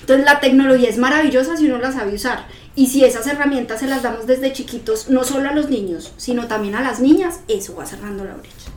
Entonces 0.00 0.24
la 0.24 0.40
tecnología 0.40 0.88
es 0.88 0.96
maravillosa 0.98 1.56
si 1.56 1.66
uno 1.66 1.78
la 1.78 1.92
sabe 1.92 2.14
usar. 2.14 2.46
Y 2.76 2.86
si 2.86 3.04
esas 3.04 3.26
herramientas 3.26 3.80
se 3.80 3.86
las 3.86 4.02
damos 4.02 4.26
desde 4.26 4.52
chiquitos, 4.52 5.10
no 5.10 5.24
solo 5.24 5.50
a 5.50 5.52
los 5.52 5.68
niños, 5.68 6.12
sino 6.16 6.46
también 6.46 6.76
a 6.76 6.82
las 6.82 7.00
niñas, 7.00 7.40
eso 7.48 7.74
va 7.76 7.84
cerrando 7.84 8.24
la 8.24 8.34
brecha. 8.34 8.70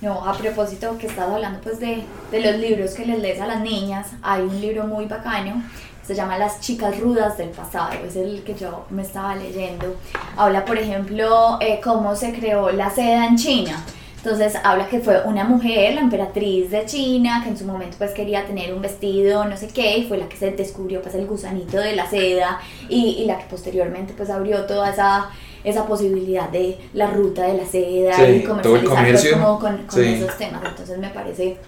No, 0.00 0.26
a 0.26 0.34
propósito 0.34 0.98
que 0.98 1.06
estás 1.06 1.30
hablando 1.30 1.58
pues 1.62 1.80
de, 1.80 2.02
de 2.30 2.40
los 2.40 2.60
libros 2.60 2.92
que 2.92 3.06
les 3.06 3.18
lees 3.18 3.40
a 3.40 3.46
las 3.46 3.60
niñas, 3.60 4.08
hay 4.22 4.42
un 4.42 4.60
libro 4.60 4.84
muy 4.84 5.06
bacano, 5.06 5.62
se 6.06 6.14
llama 6.14 6.38
Las 6.38 6.60
chicas 6.60 7.00
rudas 7.00 7.38
del 7.38 7.48
pasado, 7.48 7.92
es 8.06 8.14
el 8.14 8.42
que 8.44 8.54
yo 8.54 8.84
me 8.90 9.02
estaba 9.02 9.34
leyendo. 9.34 9.96
Habla, 10.36 10.64
por 10.64 10.78
ejemplo, 10.78 11.58
eh, 11.60 11.80
cómo 11.82 12.14
se 12.14 12.32
creó 12.32 12.70
la 12.70 12.90
seda 12.90 13.26
en 13.26 13.36
China. 13.36 13.82
Entonces 14.18 14.56
habla 14.64 14.88
que 14.88 15.00
fue 15.00 15.22
una 15.24 15.44
mujer, 15.44 15.94
la 15.94 16.00
emperatriz 16.00 16.70
de 16.70 16.84
China, 16.84 17.40
que 17.42 17.50
en 17.50 17.56
su 17.56 17.64
momento 17.64 17.96
pues 17.96 18.10
quería 18.10 18.44
tener 18.44 18.74
un 18.74 18.82
vestido, 18.82 19.44
no 19.44 19.56
sé 19.56 19.68
qué, 19.68 19.98
y 19.98 20.08
fue 20.08 20.18
la 20.18 20.28
que 20.28 20.36
se 20.36 20.50
descubrió 20.50 21.00
pues 21.00 21.14
el 21.14 21.26
gusanito 21.26 21.78
de 21.78 21.94
la 21.94 22.10
seda 22.10 22.60
y, 22.88 23.18
y 23.20 23.24
la 23.24 23.38
que 23.38 23.44
posteriormente 23.44 24.14
pues 24.16 24.28
abrió 24.28 24.66
toda 24.66 24.90
esa, 24.90 25.30
esa 25.66 25.86
posibilidad 25.86 26.48
de 26.48 26.78
la 26.94 27.08
ruta 27.10 27.42
de 27.42 27.58
la 27.58 27.66
seda 27.66 28.16
Sí, 28.16 28.22
y 28.22 28.40
todo 28.44 28.76
el 28.76 28.84
comercializar 28.84 28.84
pues, 28.84 28.88
comercio. 28.94 29.32
como 29.32 29.58
con, 29.58 29.76
con 29.86 30.00
Sí. 30.02 30.08
esos 30.14 30.38
temas. 30.38 30.62
Entonces 30.64 30.98
me 30.98 31.08
parece 31.10 31.58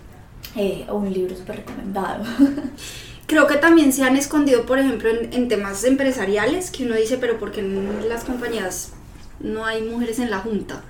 eh, 0.56 0.86
un 0.90 1.12
libro 1.12 1.36
súper 1.36 1.56
recomendado. 1.56 2.24
Creo 3.26 3.46
que 3.46 3.56
también 3.56 3.92
se 3.92 4.04
han 4.04 4.16
escondido, 4.16 4.64
por 4.64 4.78
ejemplo, 4.78 5.10
en, 5.10 5.32
en 5.34 5.48
temas 5.48 5.84
empresariales, 5.84 6.70
que 6.70 6.84
uno 6.86 6.94
dice, 6.94 7.18
pero 7.18 7.38
¿por 7.38 7.52
qué 7.52 7.60
en 7.60 8.08
las 8.08 8.24
compañías 8.24 8.92
no 9.40 9.66
hay 9.66 9.82
mujeres 9.82 10.18
en 10.18 10.30
la 10.30 10.38
junta? 10.38 10.82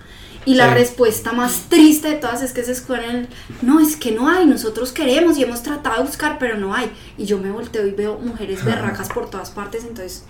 Y 0.45 0.55
la 0.55 0.69
Sí. 0.69 0.75
respuesta 0.75 1.33
más 1.33 1.63
triste 1.69 2.09
de 2.11 2.15
todas 2.17 2.43
es 2.43 2.53
que 2.53 2.63
se 2.63 2.73
esconden, 2.73 3.27
no, 3.61 3.81
es 3.81 3.97
que 3.97 4.13
no 4.13 4.29
hay, 4.29 4.47
nosotros 4.47 4.93
queremos 4.93 5.37
y 5.37 5.43
hemos 5.43 5.63
tratado 5.65 5.97
de 5.97 6.05
buscar, 6.09 6.39
pero 6.39 6.57
no 6.57 6.75
hay. 6.75 6.91
Y 7.19 7.25
yo 7.25 7.39
me 7.39 7.51
volteo 7.51 7.87
y 7.87 7.91
veo 7.91 8.19
mujeres 8.19 8.65
berracas 8.65 9.09
por 9.09 9.29
todas 9.29 9.51
partes, 9.51 9.83
entonces, 9.83 10.25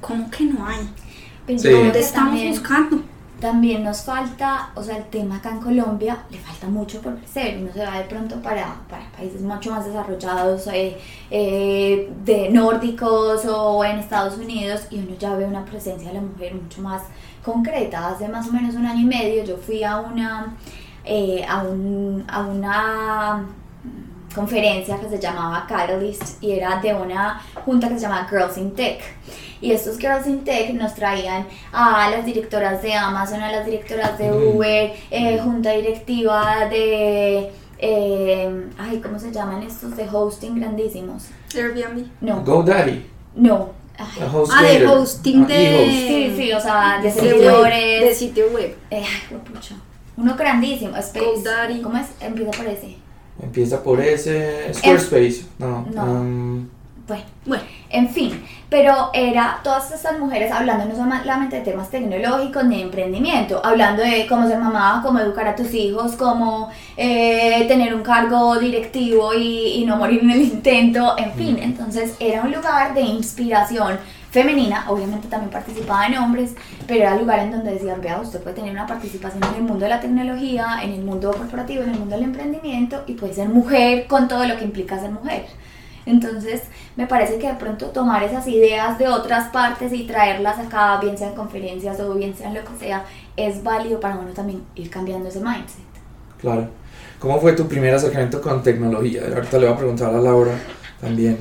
¿cómo 0.00 0.30
que 0.30 0.44
no 0.44 0.64
hay? 0.66 0.88
Pero 1.48 1.58
Sí. 1.58 1.64
creo 1.66 1.78
¿Dónde 1.78 1.92
que 1.94 1.98
estamos 2.00 2.30
también- 2.30 2.50
buscando? 2.50 3.02
También 3.40 3.84
nos 3.84 4.02
falta, 4.02 4.70
o 4.74 4.82
sea, 4.82 4.96
el 4.96 5.04
tema 5.04 5.36
acá 5.36 5.50
en 5.50 5.60
Colombia 5.60 6.18
le 6.28 6.38
falta 6.38 6.66
mucho 6.66 7.00
por 7.00 7.14
crecer. 7.18 7.58
Uno 7.60 7.72
se 7.72 7.84
va 7.86 7.96
de 7.98 8.04
pronto 8.04 8.34
para, 8.42 8.74
para 8.90 9.04
países 9.16 9.40
mucho 9.42 9.70
más 9.70 9.84
desarrollados, 9.86 10.66
eh, 10.66 10.96
eh, 11.30 12.10
de 12.24 12.50
nórdicos 12.50 13.44
o 13.46 13.84
en 13.84 13.98
Estados 14.00 14.36
Unidos, 14.38 14.82
y 14.90 14.98
uno 14.98 15.14
ya 15.20 15.34
ve 15.36 15.44
una 15.44 15.64
presencia 15.64 16.08
de 16.08 16.14
la 16.14 16.20
mujer 16.20 16.54
mucho 16.54 16.82
más 16.82 17.02
concreta. 17.44 18.08
Hace 18.08 18.26
más 18.28 18.48
o 18.48 18.52
menos 18.52 18.74
un 18.74 18.84
año 18.86 19.00
y 19.02 19.04
medio 19.06 19.44
yo 19.44 19.56
fui 19.56 19.84
a 19.84 19.98
una, 20.00 20.56
eh, 21.04 21.44
a 21.48 21.62
un, 21.62 22.24
a 22.28 22.40
una 22.42 23.44
conferencia 24.34 24.98
que 24.98 25.08
se 25.08 25.18
llamaba 25.18 25.66
Catalyst 25.68 26.42
y 26.42 26.52
era 26.52 26.80
de 26.80 26.94
una 26.94 27.40
junta 27.64 27.88
que 27.88 27.94
se 27.94 28.00
llama 28.00 28.26
Girls 28.28 28.56
in 28.58 28.74
Tech. 28.74 29.00
Y 29.60 29.72
estos 29.72 29.98
Girls 29.98 30.26
in 30.26 30.44
Tech 30.44 30.72
nos 30.74 30.94
traían 30.94 31.46
a 31.72 32.08
las 32.10 32.24
directoras 32.24 32.80
de 32.82 32.94
Amazon, 32.94 33.40
a 33.42 33.50
las 33.50 33.66
directoras 33.66 34.16
de. 34.18 34.30
Uber, 34.30 34.92
eh, 35.10 35.40
junta 35.42 35.72
directiva 35.72 36.66
de... 36.70 37.50
eh, 37.78 38.66
ay, 38.78 39.00
¿cómo 39.00 39.18
se 39.18 39.32
llaman 39.32 39.62
estos 39.62 39.96
de 39.96 40.08
hosting 40.10 40.60
grandísimos? 40.60 41.24
Airbnb. 41.54 42.06
No, 42.20 42.42
GoDaddy, 42.42 43.04
no. 43.34 43.70
Ay, 43.98 44.22
a 44.22 44.30
Ah, 44.56 44.62
de 44.62 44.86
hosting 44.86 45.42
ah, 45.42 45.46
de... 45.48 45.86
sí, 45.90 46.34
sí, 46.36 46.52
o 46.52 46.60
sea, 46.60 46.98
de 47.02 47.08
de 47.08 47.10
servidores. 47.12 48.00
de 48.04 48.14
sitio 48.14 48.46
web. 48.50 48.76
eh, 48.90 49.02
ay, 49.04 49.36
pucha. 49.38 49.74
Uno 50.16 50.36
grandísimo, 50.36 50.96
Space. 50.96 51.24
GoDaddy. 51.24 51.80
¿Cómo 51.82 51.98
es? 51.98 52.06
Empieza 52.20 52.52
por 52.52 52.66
ese. 52.66 52.96
Empieza 53.42 53.82
por 53.82 54.00
ese. 54.00 54.72
Squarespace. 54.74 55.44
No. 55.58 55.86
No. 55.92 56.04
um, 56.04 56.68
Bueno, 57.06 57.24
Bueno, 57.46 57.64
En 57.90 58.08
fin, 58.10 58.44
pero 58.68 59.10
era 59.14 59.60
todas 59.64 59.90
estas 59.92 60.18
mujeres 60.18 60.52
hablando 60.52 60.84
no 60.84 60.94
solamente 60.94 61.56
de 61.56 61.62
temas 61.62 61.88
tecnológicos 61.90 62.64
ni 62.64 62.76
de 62.76 62.82
emprendimiento, 62.82 63.62
hablando 63.64 64.02
de 64.02 64.26
cómo 64.26 64.46
ser 64.46 64.58
mamá, 64.58 65.00
cómo 65.02 65.18
educar 65.18 65.48
a 65.48 65.56
tus 65.56 65.72
hijos, 65.72 66.12
cómo 66.16 66.68
eh, 66.98 67.64
tener 67.66 67.94
un 67.94 68.02
cargo 68.02 68.58
directivo 68.58 69.32
y, 69.32 69.80
y 69.80 69.86
no 69.86 69.96
morir 69.96 70.20
en 70.22 70.30
el 70.32 70.42
intento, 70.42 71.16
en 71.16 71.32
fin, 71.32 71.58
entonces 71.62 72.14
era 72.20 72.42
un 72.42 72.52
lugar 72.52 72.92
de 72.92 73.00
inspiración 73.00 73.98
femenina, 74.38 74.84
obviamente 74.88 75.26
también 75.26 75.50
participaban 75.50 76.14
hombres, 76.16 76.54
pero 76.86 77.00
era 77.00 77.16
lugar 77.16 77.40
en 77.40 77.50
donde 77.50 77.72
decían, 77.72 78.00
vea, 78.00 78.20
usted 78.20 78.40
puede 78.40 78.54
tener 78.54 78.70
una 78.70 78.86
participación 78.86 79.42
en 79.42 79.54
el 79.56 79.62
mundo 79.62 79.84
de 79.84 79.90
la 79.90 80.00
tecnología, 80.00 80.78
en 80.82 80.92
el 80.92 81.02
mundo 81.02 81.32
corporativo, 81.32 81.82
en 81.82 81.90
el 81.90 81.98
mundo 81.98 82.14
del 82.14 82.24
emprendimiento 82.24 83.02
y 83.06 83.14
puede 83.14 83.34
ser 83.34 83.48
mujer 83.48 84.06
con 84.06 84.28
todo 84.28 84.46
lo 84.46 84.56
que 84.56 84.64
implica 84.64 85.00
ser 85.00 85.10
mujer. 85.10 85.46
Entonces, 86.06 86.62
me 86.96 87.06
parece 87.06 87.38
que 87.38 87.48
de 87.48 87.54
pronto 87.54 87.86
tomar 87.86 88.22
esas 88.22 88.46
ideas 88.46 88.96
de 88.98 89.08
otras 89.08 89.50
partes 89.50 89.92
y 89.92 90.04
traerlas 90.04 90.58
acá, 90.58 90.98
bien 91.00 91.18
sea 91.18 91.28
en 91.28 91.34
conferencias 91.34 91.98
o 92.00 92.14
bien 92.14 92.34
sea 92.34 92.48
en 92.48 92.54
lo 92.54 92.60
que 92.64 92.76
sea, 92.78 93.04
es 93.36 93.62
válido 93.62 93.98
para 93.98 94.16
uno 94.16 94.30
también 94.30 94.62
ir 94.76 94.88
cambiando 94.88 95.28
ese 95.28 95.40
mindset. 95.40 95.84
Claro. 96.40 96.68
¿Cómo 97.18 97.40
fue 97.40 97.52
tu 97.54 97.66
primer 97.66 97.92
acercamiento 97.92 98.40
con 98.40 98.62
tecnología? 98.62 99.22
Ahorita 99.34 99.58
le 99.58 99.66
voy 99.66 99.74
a 99.74 99.76
preguntar 99.76 100.14
a 100.14 100.18
Laura 100.18 100.52
también. 101.00 101.36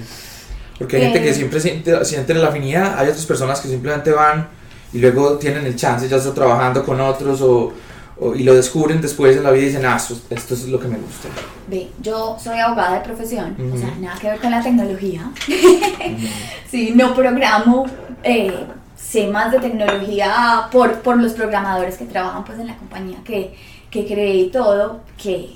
Porque 0.78 0.98
hay 0.98 1.04
gente 1.04 1.22
que 1.24 1.30
Eh. 1.30 1.34
siempre 1.34 1.60
siente, 1.60 2.06
siente 2.06 2.34
la 2.34 2.50
afinidad, 2.50 2.98
hay 3.00 3.08
otras 3.10 3.26
personas 3.26 3.60
que 3.60 3.68
simplemente 3.68 4.12
van 4.12 4.48
y 4.94 5.00
luego 5.00 5.38
tienen 5.38 5.66
el 5.66 5.76
chance, 5.76 6.08
ya 6.08 6.18
está 6.18 6.34
trabajando 6.34 6.84
con 6.86 7.00
otros 7.02 7.42
o, 7.42 7.74
o- 8.20 8.36
y 8.36 8.44
lo 8.44 8.54
descubren 8.56 9.02
después 9.02 9.36
en 9.38 9.44
la 9.44 9.52
vida 9.52 9.64
y 9.64 9.66
dicen, 9.68 9.86
ah, 9.86 9.96
esto, 9.98 10.16
esto 10.30 10.54
es 10.54 10.68
lo 10.68 10.80
que 10.80 10.88
me 10.88 10.98
gusta. 10.98 11.28
Ve, 11.68 11.90
yo 12.02 12.38
soy 12.42 12.60
abogada 12.60 12.96
de 13.00 13.02
profesión, 13.02 13.56
o 13.74 13.78
sea, 13.78 13.92
nada 14.00 14.18
que 14.20 14.28
ver 14.30 14.40
con 14.40 14.52
la 14.52 14.62
tecnología. 14.62 15.30
sí, 16.70 16.94
no 16.96 17.14
programo, 17.16 17.86
eh, 18.24 18.66
sé 18.96 19.28
más 19.28 19.52
de 19.52 19.60
tecnología 19.60 20.68
por, 20.72 21.00
por 21.02 21.18
los 21.18 21.34
programadores 21.34 21.98
que 21.98 22.06
trabajan 22.06 22.44
pues 22.46 22.60
en 22.60 22.68
la 22.68 22.76
compañía 22.78 23.18
que, 23.24 23.54
que 23.90 24.06
creé 24.06 24.36
y 24.36 24.50
todo, 24.50 25.02
que 25.22 25.50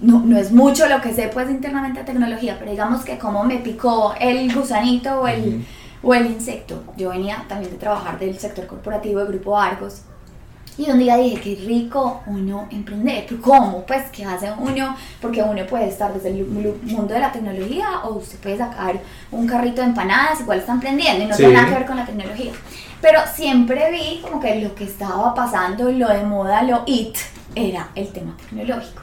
no, 0.00 0.20
no 0.20 0.38
es 0.38 0.52
mucho 0.52 0.86
lo 0.88 1.00
que 1.00 1.12
sé 1.12 1.28
pues 1.32 1.50
internamente 1.50 2.00
de 2.00 2.06
tecnología, 2.06 2.56
pero 2.58 2.70
digamos 2.70 3.04
que 3.04 3.18
como 3.18 3.44
me 3.44 3.56
picó 3.58 4.14
el 4.20 4.52
gusanito 4.54 5.20
o 5.20 5.26
el, 5.28 5.64
o 6.02 6.14
el 6.14 6.26
insecto. 6.26 6.82
Yo 6.96 7.10
venía 7.10 7.44
también 7.48 7.72
de 7.72 7.78
trabajar 7.78 8.18
del 8.18 8.38
sector 8.38 8.66
corporativo 8.66 9.20
de 9.20 9.26
Grupo 9.26 9.58
Argos 9.58 10.02
y 10.76 10.88
un 10.88 11.00
día 11.00 11.16
dije, 11.16 11.40
qué 11.40 11.64
rico 11.66 12.22
uno 12.26 12.68
emprender. 12.70 13.26
¿Pero 13.28 13.40
¿Cómo? 13.42 13.84
Pues, 13.84 14.04
¿qué 14.12 14.24
hace 14.24 14.48
uno? 14.56 14.94
Porque 15.20 15.42
uno 15.42 15.66
puede 15.66 15.88
estar 15.88 16.14
desde 16.14 16.28
el 16.28 16.46
mundo 16.46 17.14
de 17.14 17.18
la 17.18 17.32
tecnología 17.32 18.02
o 18.04 18.14
usted 18.14 18.38
puede 18.38 18.58
sacar 18.58 19.00
un 19.32 19.44
carrito 19.48 19.80
de 19.80 19.88
empanadas, 19.88 20.40
igual 20.40 20.60
está 20.60 20.72
emprendiendo 20.74 21.24
y 21.24 21.26
no 21.26 21.34
Sí. 21.34 21.42
tiene 21.42 21.54
nada 21.54 21.68
que 21.68 21.74
ver 21.74 21.86
con 21.86 21.96
la 21.96 22.06
tecnología. 22.06 22.52
Pero 23.00 23.20
siempre 23.34 23.90
vi 23.90 24.20
como 24.22 24.38
que 24.38 24.60
lo 24.60 24.72
que 24.76 24.84
estaba 24.84 25.34
pasando, 25.34 25.90
lo 25.90 26.08
de 26.10 26.22
moda, 26.22 26.62
lo 26.62 26.84
it, 26.86 27.16
era 27.56 27.88
el 27.96 28.12
tema 28.12 28.36
tecnológico. 28.36 29.02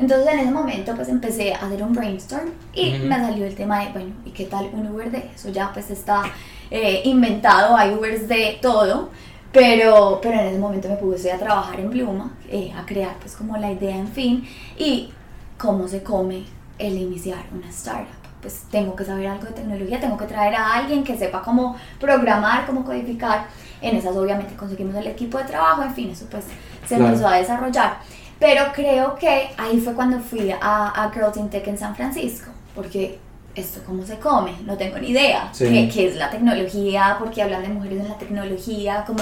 Entonces 0.00 0.32
en 0.32 0.38
ese 0.40 0.50
momento 0.50 0.94
pues 0.96 1.08
empecé 1.10 1.52
a 1.54 1.58
hacer 1.66 1.82
un 1.82 1.92
brainstorm 1.92 2.50
y 2.72 2.96
Ujú. 2.96 3.04
me 3.06 3.16
salió 3.16 3.44
el 3.46 3.54
tema 3.54 3.80
de, 3.84 3.92
bueno, 3.92 4.10
¿y 4.24 4.30
qué 4.30 4.46
tal 4.46 4.70
un 4.72 4.86
Uber 4.88 5.10
de 5.10 5.30
eso? 5.34 5.50
Ya 5.50 5.70
pues 5.74 5.90
está 5.90 6.22
eh, 6.70 7.02
inventado, 7.04 7.76
hay 7.76 7.92
Ubers 7.94 8.26
de 8.26 8.58
todo, 8.62 9.10
pero, 9.52 10.18
pero 10.22 10.40
en 10.40 10.46
ese 10.46 10.58
momento 10.58 10.88
me 10.88 10.96
puse 10.96 11.30
a 11.30 11.38
trabajar 11.38 11.78
en 11.80 11.90
Bluma, 11.90 12.32
eh, 12.48 12.72
a 12.76 12.86
crear 12.86 13.14
pues 13.20 13.36
como 13.36 13.56
la 13.58 13.70
idea, 13.70 13.94
en 13.96 14.08
fin, 14.08 14.48
y 14.78 15.10
cómo 15.58 15.86
se 15.86 16.02
come 16.02 16.44
el 16.78 16.96
iniciar 16.96 17.44
una 17.54 17.68
startup. 17.68 18.14
Pues 18.40 18.62
tengo 18.70 18.96
que 18.96 19.04
saber 19.04 19.26
algo 19.26 19.44
de 19.44 19.52
tecnología, 19.52 20.00
tengo 20.00 20.16
que 20.16 20.24
traer 20.24 20.54
a 20.54 20.72
alguien 20.76 21.04
que 21.04 21.14
sepa 21.18 21.42
cómo 21.42 21.76
programar, 21.98 22.64
cómo 22.64 22.84
codificar. 22.86 23.48
En 23.82 23.96
esas 23.96 24.16
obviamente 24.16 24.54
conseguimos 24.54 24.94
el 24.94 25.08
equipo 25.08 25.36
de 25.36 25.44
trabajo, 25.44 25.82
en 25.82 25.92
fin, 25.94 26.10
eso 26.10 26.26
pues 26.30 26.44
se 26.86 26.96
Claro. 26.96 27.06
empezó 27.08 27.28
a 27.28 27.36
desarrollar. 27.36 27.98
Pero 28.40 28.72
creo 28.72 29.14
que 29.14 29.50
ahí 29.58 29.78
fue 29.80 29.92
cuando 29.92 30.18
fui 30.18 30.50
a, 30.50 30.58
a 31.04 31.10
Tech 31.50 31.68
en 31.68 31.78
San 31.78 31.94
Francisco, 31.94 32.50
porque 32.74 33.18
esto 33.54 33.80
cómo 33.86 34.04
se 34.04 34.18
come, 34.18 34.52
no 34.64 34.76
tengo 34.76 34.98
ni 34.98 35.10
idea 35.10 35.50
Sí. 35.52 35.66
qué, 35.66 35.88
qué 35.92 36.06
es 36.08 36.16
la 36.16 36.30
tecnología, 36.30 37.16
porque 37.18 37.42
hablan 37.42 37.62
de 37.62 37.68
mujeres 37.68 38.00
en 38.00 38.08
la 38.08 38.18
tecnología, 38.18 39.04
como... 39.06 39.20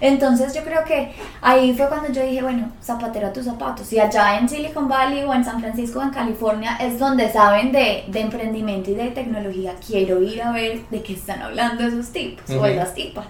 Entonces 0.00 0.54
yo 0.54 0.62
creo 0.62 0.84
que 0.84 1.12
ahí 1.42 1.74
fue 1.74 1.88
cuando 1.88 2.12
yo 2.12 2.22
dije, 2.24 2.40
bueno, 2.40 2.70
zapatero 2.80 3.26
a 3.26 3.32
tus 3.32 3.46
zapatos. 3.46 3.92
Y 3.92 3.98
allá 3.98 4.38
en 4.38 4.48
Silicon 4.48 4.88
Valley 4.88 5.24
o 5.24 5.34
en 5.34 5.44
San 5.44 5.60
Francisco 5.60 5.98
o 5.98 6.02
en 6.02 6.10
California 6.10 6.76
es 6.80 7.00
donde 7.00 7.28
saben 7.32 7.72
de, 7.72 8.04
de 8.06 8.20
emprendimiento 8.20 8.92
y 8.92 8.94
de 8.94 9.10
tecnología. 9.10 9.74
Quiero 9.84 10.22
ir 10.22 10.40
a 10.40 10.52
ver 10.52 10.82
de 10.88 11.02
qué 11.02 11.14
están 11.14 11.42
hablando 11.42 11.82
esos 11.84 12.10
tipos 12.10 12.48
o 12.48 12.64
esas 12.64 12.94
tipas. 12.94 13.26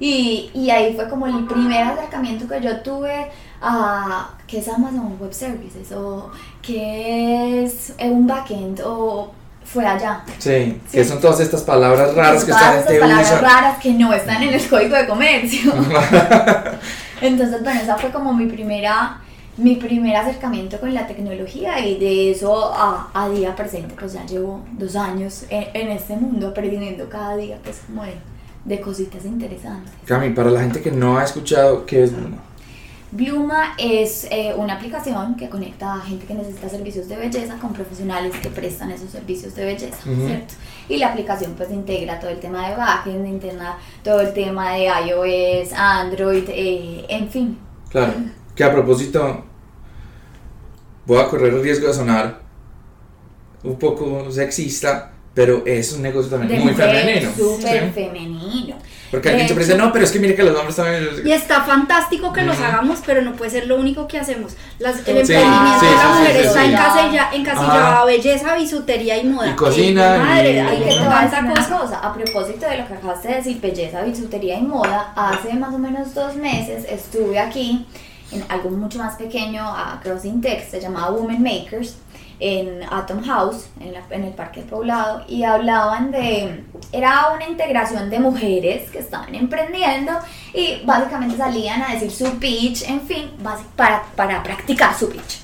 Y, 0.00 0.50
y 0.52 0.70
ahí 0.70 0.94
fue 0.96 1.08
como 1.08 1.28
el 1.28 1.44
primer 1.46 1.84
acercamiento 1.84 2.48
que 2.48 2.60
yo 2.60 2.80
tuve 2.80 3.28
a 3.66 4.30
qué 4.46 4.58
es 4.58 4.68
Amazon 4.68 5.16
Web 5.20 5.32
Services 5.32 5.90
o 5.92 6.30
qué 6.62 7.64
es 7.64 7.94
un 8.00 8.26
backend 8.26 8.80
o 8.84 9.32
fue 9.64 9.86
allá. 9.86 10.22
Sí, 10.38 10.78
Sí. 10.86 10.98
que 10.98 11.04
son 11.04 11.20
todas 11.20 11.40
estas 11.40 11.62
palabras 11.62 12.14
raras 12.14 12.44
que 12.44 12.52
Todas 12.52 12.74
esas 12.74 12.84
gente 12.86 13.00
palabras 13.00 13.28
usa. 13.28 13.40
raras 13.40 13.78
que 13.78 13.92
no 13.94 14.12
están 14.12 14.42
en 14.42 14.52
el 14.54 14.68
código 14.68 14.94
de 14.96 15.06
comercio. 15.06 15.72
Entonces, 17.20 17.62
bueno, 17.62 17.80
esa 17.80 17.96
fue 17.96 18.10
como 18.10 18.32
mi 18.32 18.46
primera 18.46 19.20
mi 19.56 19.76
primer 19.76 20.16
acercamiento 20.16 20.80
con 20.80 20.92
la 20.92 21.06
tecnología 21.06 21.78
y 21.86 21.96
de 22.00 22.32
eso 22.32 22.74
a, 22.74 23.08
a 23.14 23.28
día 23.28 23.54
presente, 23.54 23.94
pues 23.96 24.12
ya 24.14 24.26
llevo 24.26 24.64
dos 24.72 24.96
años 24.96 25.44
en, 25.48 25.66
en 25.74 25.90
este 25.92 26.16
mundo 26.16 26.48
aprendiendo 26.48 27.08
cada 27.08 27.36
día, 27.36 27.56
pues 27.62 27.82
como 27.86 28.02
de, 28.02 28.14
de 28.64 28.80
cositas 28.80 29.24
interesantes. 29.24 29.92
Cami, 30.06 30.30
para 30.30 30.50
la 30.50 30.60
gente 30.60 30.82
que 30.82 30.90
no 30.90 31.18
ha 31.18 31.22
escuchado, 31.22 31.86
¿qué 31.86 32.02
es 32.02 32.12
Bluma? 32.12 32.38
Bluma 33.14 33.74
es 33.78 34.26
eh, 34.28 34.52
una 34.56 34.74
aplicación 34.74 35.36
que 35.36 35.48
conecta 35.48 35.94
a 35.94 36.00
gente 36.00 36.26
que 36.26 36.34
necesita 36.34 36.68
servicios 36.68 37.08
de 37.08 37.16
belleza 37.16 37.56
con 37.60 37.72
profesionales 37.72 38.34
que 38.42 38.50
prestan 38.50 38.90
esos 38.90 39.08
servicios 39.08 39.54
de 39.54 39.64
belleza. 39.64 40.02
¿cierto? 40.02 40.54
Y 40.88 40.96
la 40.96 41.08
aplicación 41.12 41.54
pues 41.56 41.70
integra 41.70 42.18
todo 42.18 42.30
el 42.30 42.40
tema 42.40 42.68
de 42.68 42.76
backend, 42.76 43.26
integra 43.26 43.78
todo 44.02 44.20
el 44.20 44.32
tema 44.34 44.72
de 44.72 44.86
iOS, 44.86 45.72
Android, 45.74 46.44
eh, 46.48 47.06
en 47.08 47.30
fin. 47.30 47.58
Claro, 47.88 48.14
que 48.56 48.64
a 48.64 48.72
propósito, 48.72 49.44
voy 51.06 51.18
a 51.20 51.28
correr 51.28 51.54
el 51.54 51.62
riesgo 51.62 51.86
de 51.86 51.94
sonar 51.94 52.40
un 53.62 53.78
poco 53.78 54.28
sexista, 54.32 55.12
pero 55.32 55.64
es 55.64 55.92
un 55.92 56.02
negocio 56.02 56.30
también 56.30 56.50
De 56.50 56.64
muy 56.64 56.72
mujer, 56.72 56.96
femenino. 56.96 57.32
Súper 57.32 57.84
¿sí? 57.86 57.92
femenino. 57.92 58.76
Porque 59.14 59.30
siempre 59.30 59.56
dice, 59.64 59.72
hecho- 59.74 59.84
no, 59.84 59.92
pero 59.92 60.04
es 60.04 60.12
que 60.12 60.18
mire 60.18 60.34
que 60.34 60.42
los 60.42 60.56
hombres 60.56 60.76
también... 60.76 61.08
Y 61.24 61.32
está 61.32 61.62
fantástico 61.62 62.32
que 62.32 62.42
los 62.42 62.58
hagamos, 62.60 63.00
pero 63.04 63.22
no 63.22 63.32
puede 63.32 63.50
ser 63.50 63.66
lo 63.66 63.76
único 63.76 64.06
que 64.08 64.18
hacemos. 64.18 64.52
Las, 64.78 64.96
el 64.98 65.04
Sí, 65.26 65.32
emprendimiento 65.32 65.80
sí, 65.80 65.86
de 65.86 65.92
la 65.92 66.00
sí, 66.02 66.08
mujer 66.18 66.32
sí, 66.32 66.46
está 66.46 66.62
sí. 66.62 66.70
encasilla- 66.70 67.28
encasillado 67.32 67.96
a 67.96 68.04
belleza, 68.04 68.54
bisutería 68.56 69.16
y 69.18 69.24
moda. 69.24 69.50
Y 69.50 69.54
cocina, 69.56 70.16
Eh, 70.16 70.18
madre, 70.18 70.52
y- 70.52 70.58
hay 70.58 70.76
Y 70.76 70.84
que 70.84 70.94
tanta 70.96 71.54
cosa. 71.54 71.78
cosa, 71.78 71.98
a 72.00 72.12
propósito 72.14 72.66
de 72.68 72.78
lo 72.78 72.86
que 72.88 72.94
acabaste 72.94 73.28
de 73.28 73.34
decir, 73.36 73.60
belleza, 73.60 74.02
bisutería 74.02 74.58
y 74.58 74.62
moda, 74.62 75.12
hace 75.16 75.54
más 75.54 75.72
o 75.74 75.78
menos 75.78 76.14
dos 76.14 76.34
meses 76.36 76.84
estuve 76.90 77.38
aquí 77.38 77.86
en 78.32 78.44
algo 78.48 78.70
mucho 78.70 78.98
más 78.98 79.14
pequeño 79.16 79.62
a 79.62 80.00
Crossing 80.02 80.40
Tech, 80.40 80.68
se 80.68 80.80
llamaba 80.80 81.10
Women 81.12 81.42
Makers, 81.42 81.96
en 82.46 82.82
Atom 82.90 83.22
House, 83.24 83.68
en, 83.80 83.94
la- 83.94 84.02
en 84.10 84.24
el 84.24 84.34
Parque 84.34 84.60
Poblado, 84.60 85.24
y 85.26 85.44
hablaban 85.44 86.10
de, 86.10 86.62
era 86.92 87.30
una 87.34 87.48
integración 87.48 88.10
de 88.10 88.18
mujeres 88.18 88.90
que 88.90 88.98
estaban 88.98 89.34
emprendiendo 89.34 90.12
y 90.52 90.82
básicamente 90.84 91.38
salían 91.38 91.80
a 91.82 91.94
decir 91.94 92.10
su 92.10 92.38
pitch, 92.38 92.82
en 92.88 93.00
fin, 93.00 93.30
para, 93.76 94.02
para 94.14 94.42
practicar 94.42 94.94
su 94.94 95.08
pitch. 95.08 95.40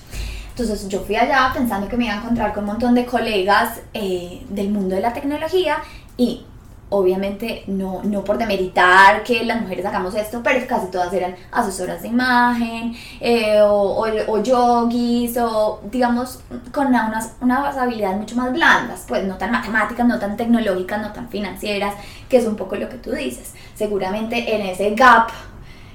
Entonces 0.51 0.87
yo 0.89 1.01
fui 1.01 1.17
allá 1.17 1.51
pensando 1.55 1.89
que 1.89 1.97
me 1.97 2.05
iba 2.05 2.15
a 2.15 2.19
encontrar 2.19 2.53
con 2.53 2.65
un 2.65 2.71
montón 2.73 2.95
de 2.95 3.07
colegas 3.07 3.81
eh, 3.95 4.43
del 4.51 4.69
mundo 4.69 4.95
de 4.95 5.01
la 5.01 5.15
tecnología 5.15 5.79
y 6.19 6.45
obviamente 6.91 7.63
no, 7.69 8.01
no 8.05 8.23
por 8.25 8.37
demeritar 8.37 9.23
que 9.23 9.45
las 9.45 9.61
mujeres 9.63 9.87
hagamos 9.87 10.15
esto, 10.15 10.41
pero 10.43 10.67
casi 10.67 10.89
todas 10.91 11.13
eran 11.13 11.35
asesoras 11.53 12.03
de 12.03 12.09
imagen 12.09 12.95
eh, 13.21 13.61
o, 13.63 13.71
o, 13.73 14.07
o 14.33 14.43
yogis 14.43 15.37
o 15.39 15.81
digamos 15.91 16.41
con 16.73 16.89
unas, 16.89 17.33
unas 17.41 17.77
habilidades 17.77 18.19
mucho 18.19 18.37
más 18.37 18.53
blandas, 18.53 19.05
pues 19.09 19.25
no 19.25 19.37
tan 19.39 19.53
matemáticas, 19.53 20.07
no 20.07 20.19
tan 20.19 20.37
tecnológicas, 20.37 21.01
no 21.01 21.13
tan 21.13 21.29
financieras, 21.29 21.95
que 22.29 22.39
es 22.39 22.47
un 22.47 22.57
poco 22.57 22.77
lo 22.77 22.89
que 22.89 22.97
tú 22.99 23.13
dices. 23.13 23.55
Seguramente 23.75 24.55
en 24.55 24.63
ese 24.63 24.91
gap 24.95 25.29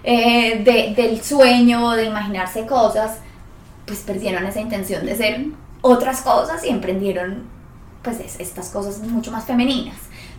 eh, 0.04 0.62
de- 0.64 0.94
del 0.96 1.22
sueño, 1.24 1.92
de 1.92 2.06
imaginarse 2.06 2.66
cosas, 2.66 3.18
pues 3.86 4.00
perdieron 4.00 4.46
esa 4.46 4.62
intención 4.62 5.06
de 5.06 5.16
ser 5.16 5.46
otras 5.82 6.22
cosas 6.22 6.64
y 6.64 6.70
emprendieron 6.70 7.44
pues 8.02 8.20
es- 8.20 8.40
estas 8.40 8.70
cosas 8.70 9.00
mucho 9.00 9.32
más 9.32 9.46
femeninas. 9.46 9.96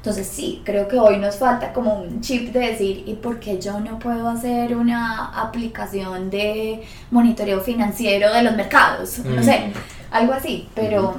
Entonces 0.06 0.28
sí, 0.32 0.62
creo 0.64 0.86
que 0.86 1.00
hoy 1.00 1.16
nos 1.18 1.34
falta 1.34 1.72
como 1.72 1.94
un 2.00 2.20
chip 2.20 2.52
de 2.52 2.60
decir, 2.60 3.02
¿y 3.08 3.14
por 3.14 3.40
qué 3.40 3.58
yo 3.60 3.80
no 3.80 3.98
puedo 3.98 4.28
hacer 4.28 4.76
una 4.76 5.26
aplicación 5.42 6.30
de 6.30 6.84
monitoreo 7.10 7.60
financiero 7.60 8.32
de 8.32 8.42
los 8.44 8.54
mercados? 8.54 9.18
No 9.24 9.40
Mm. 9.40 9.44
sé, 9.44 9.72
algo 10.12 10.32
así, 10.32 10.68
pero, 10.76 11.16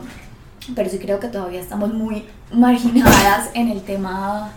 pero 0.74 0.90
sí 0.90 1.00
creo 1.00 1.20
que 1.20 1.28
todavía 1.28 1.60
estamos 1.60 1.94
muy 1.94 2.24
marginadas 2.54 3.50
en 3.56 3.68
el 3.68 3.82
tema 3.82 4.52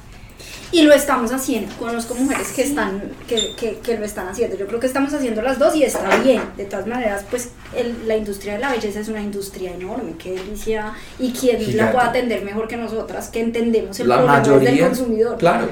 Y 0.72 0.82
lo 0.82 0.92
estamos 0.94 1.32
haciendo. 1.32 1.74
Conozco 1.78 2.14
mujeres 2.14 2.48
que 2.52 2.62
están, 2.62 3.02
que, 3.26 3.54
que, 3.56 3.78
que 3.78 3.98
lo 3.98 4.04
están 4.04 4.28
haciendo. 4.28 4.56
Yo 4.56 4.66
creo 4.68 4.78
que 4.78 4.86
estamos 4.86 5.12
haciendo 5.12 5.42
las 5.42 5.58
dos 5.58 5.74
y 5.74 5.82
está 5.82 6.16
bien. 6.18 6.40
De 6.56 6.64
todas 6.64 6.86
maneras, 6.86 7.24
pues 7.28 7.50
el- 7.76 8.06
la 8.06 8.16
industria 8.16 8.52
de 8.54 8.60
la 8.60 8.70
belleza 8.70 9.00
es 9.00 9.08
una 9.08 9.20
industria 9.20 9.74
enorme. 9.74 10.14
Qué 10.16 10.32
delicia. 10.32 10.92
Y 11.18 11.32
quién 11.32 11.76
la 11.76 11.90
puede 11.92 12.06
atender 12.06 12.44
mejor 12.44 12.68
que 12.68 12.76
nosotras, 12.76 13.28
que 13.28 13.40
entendemos 13.40 13.98
el 13.98 14.08
la 14.08 14.16
problema 14.18 14.36
del 14.60 14.80
consumidor. 14.86 15.38
claro, 15.38 15.68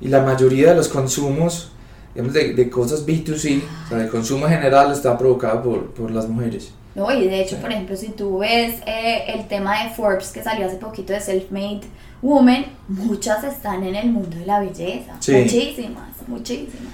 y 0.00 0.08
la 0.08 0.20
mayoría 0.22 0.70
de 0.70 0.76
los 0.76 0.88
consumos, 0.88 1.72
digamos, 2.14 2.32
de, 2.32 2.54
de 2.54 2.70
cosas 2.70 3.04
B2C, 3.04 3.62
o 3.86 3.88
sea, 3.88 4.00
el 4.00 4.08
consumo 4.08 4.46
general 4.48 4.92
está 4.92 5.18
provocado 5.18 5.62
por, 5.62 5.90
por 5.90 6.10
las 6.12 6.28
mujeres. 6.28 6.70
No, 6.94 7.10
y 7.12 7.28
de 7.28 7.40
hecho, 7.40 7.56
por 7.58 7.70
ejemplo, 7.70 7.96
si 7.96 8.08
tú 8.08 8.38
ves 8.38 8.80
eh, 8.86 9.24
el 9.28 9.46
tema 9.46 9.84
de 9.84 9.90
Forbes 9.90 10.30
que 10.30 10.42
salió 10.42 10.66
hace 10.66 10.76
poquito 10.76 11.12
de 11.12 11.20
Self-Made 11.20 11.82
Women, 12.20 12.66
muchas 12.88 13.44
están 13.44 13.84
en 13.84 13.94
el 13.94 14.10
mundo 14.10 14.36
de 14.36 14.46
la 14.46 14.60
belleza. 14.60 15.14
Sí. 15.20 15.32
Muchísimas, 15.32 16.10
muchísimas. 16.26 16.92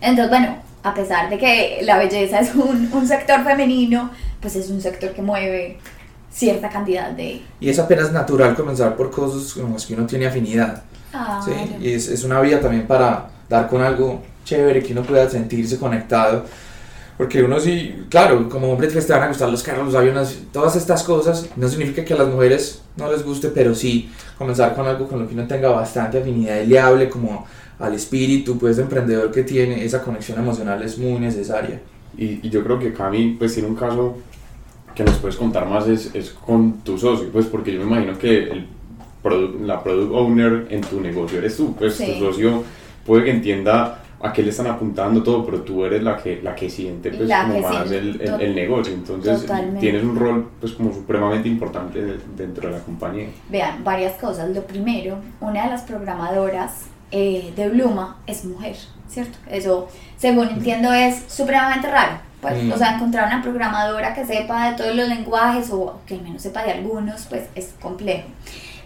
Entonces, 0.00 0.30
bueno, 0.30 0.56
a 0.82 0.94
pesar 0.94 1.28
de 1.28 1.38
que 1.38 1.80
la 1.82 1.98
belleza 1.98 2.40
es 2.40 2.54
un, 2.54 2.90
un 2.92 3.06
sector 3.06 3.44
femenino, 3.44 4.10
pues 4.40 4.56
es 4.56 4.70
un 4.70 4.80
sector 4.80 5.12
que 5.12 5.22
mueve 5.22 5.78
cierta 6.30 6.68
cantidad 6.68 7.10
de... 7.10 7.42
Y 7.60 7.68
es 7.68 7.78
apenas 7.78 8.12
natural 8.12 8.56
comenzar 8.56 8.96
por 8.96 9.10
cosas 9.10 9.52
con 9.52 9.72
las 9.72 9.86
que 9.86 9.94
uno 9.94 10.06
tiene 10.06 10.26
afinidad. 10.26 10.82
¿sí? 11.44 11.50
Claro. 11.50 11.80
Y 11.80 11.92
es, 11.92 12.08
es 12.08 12.24
una 12.24 12.40
vía 12.40 12.60
también 12.60 12.86
para 12.86 13.28
dar 13.48 13.68
con 13.68 13.82
algo 13.82 14.22
chévere, 14.44 14.82
que 14.82 14.92
uno 14.92 15.02
pueda 15.02 15.28
sentirse 15.28 15.78
conectado. 15.78 16.44
Porque 17.16 17.42
uno 17.44 17.60
sí, 17.60 17.94
claro, 18.08 18.48
como 18.48 18.70
hombre 18.72 18.88
pues, 18.88 19.06
te 19.06 19.12
van 19.12 19.22
a 19.22 19.28
gustar 19.28 19.48
los 19.48 19.62
carros, 19.62 19.86
los 19.86 19.94
aviones, 19.94 20.42
todas 20.52 20.74
estas 20.74 21.04
cosas. 21.04 21.48
No 21.56 21.68
significa 21.68 22.04
que 22.04 22.12
a 22.14 22.16
las 22.16 22.26
mujeres 22.28 22.82
no 22.96 23.10
les 23.10 23.24
guste, 23.24 23.48
pero 23.48 23.74
sí 23.74 24.10
comenzar 24.36 24.74
con 24.74 24.86
algo 24.86 25.06
con 25.06 25.20
lo 25.20 25.28
que 25.28 25.34
uno 25.34 25.46
tenga 25.46 25.68
bastante 25.68 26.18
afinidad 26.18 26.60
y 26.60 26.66
le 26.66 26.78
hable 26.80 27.08
como 27.08 27.46
al 27.78 27.94
espíritu 27.94 28.58
pues, 28.58 28.76
de 28.76 28.82
emprendedor 28.82 29.30
que 29.30 29.44
tiene. 29.44 29.84
Esa 29.84 30.02
conexión 30.02 30.38
emocional 30.38 30.82
es 30.82 30.98
muy 30.98 31.18
necesaria. 31.20 31.80
Y, 32.18 32.40
y 32.46 32.50
yo 32.50 32.64
creo 32.64 32.78
que 32.80 32.92
Cami 32.92 33.36
pues 33.38 33.54
tiene 33.54 33.68
un 33.68 33.76
caso 33.76 34.16
que 34.94 35.02
nos 35.04 35.16
puedes 35.16 35.36
contar 35.36 35.66
más 35.68 35.88
es, 35.88 36.14
es 36.14 36.30
con 36.30 36.78
tu 36.84 36.96
socio, 36.98 37.28
pues 37.32 37.46
porque 37.46 37.72
yo 37.72 37.80
me 37.80 37.86
imagino 37.86 38.16
que 38.18 38.44
el 38.44 38.66
produ- 39.24 39.60
la 39.60 39.82
product 39.82 40.12
owner 40.12 40.66
en 40.70 40.80
tu 40.82 41.00
negocio 41.00 41.38
eres 41.38 41.56
tú, 41.56 41.74
pues 41.74 41.94
Sí. 41.94 42.14
tu 42.18 42.26
socio 42.26 42.62
puede 43.04 43.24
que 43.24 43.30
entienda 43.32 44.03
a 44.24 44.32
qué 44.32 44.42
le 44.42 44.50
están 44.50 44.66
apuntando 44.68 45.22
todo, 45.22 45.44
pero 45.44 45.60
tú 45.60 45.84
eres 45.84 46.02
la 46.02 46.16
que, 46.16 46.40
la 46.42 46.54
que 46.54 46.70
siente 46.70 47.10
pues 47.10 47.28
La 47.28 47.42
como 47.42 47.54
que 47.54 47.60
más 47.60 47.88
siente, 47.88 47.98
el, 47.98 48.20
el- 48.22 48.40
el 48.40 48.54
negocio, 48.54 48.94
entonces 48.94 49.42
totalmente. 49.42 49.80
tienes 49.80 50.02
un 50.02 50.16
rol 50.16 50.50
pues 50.60 50.72
como 50.72 50.92
supremamente 50.92 51.46
importante 51.48 52.02
de- 52.02 52.18
dentro 52.36 52.68
de 52.68 52.74
la 52.78 52.80
compañía. 52.82 53.28
Vean, 53.50 53.84
varias 53.84 54.14
cosas. 54.14 54.48
Lo 54.50 54.62
primero, 54.62 55.18
una 55.40 55.64
de 55.64 55.70
las 55.70 55.82
programadoras 55.82 56.86
eh, 57.10 57.52
de 57.54 57.68
Bluma 57.68 58.16
es 58.26 58.44
mujer, 58.44 58.74
¿cierto? 59.08 59.36
Eso, 59.48 59.88
según 60.16 60.48
entiendo, 60.48 60.92
es 60.92 61.24
supremamente 61.28 61.88
raro. 61.90 62.16
Pues, 62.40 62.62
Mm. 62.62 62.72
O 62.72 62.76
sea, 62.76 62.96
encontrar 62.96 63.26
una 63.28 63.42
programadora 63.42 64.14
que 64.14 64.24
sepa 64.26 64.70
de 64.70 64.76
todos 64.76 64.94
los 64.94 65.08
lenguajes 65.08 65.70
o 65.70 66.00
que 66.06 66.14
al 66.14 66.22
menos 66.22 66.42
sepa 66.42 66.62
de 66.62 66.72
algunos, 66.72 67.24
pues 67.26 67.44
es 67.54 67.74
complejo. 67.80 68.24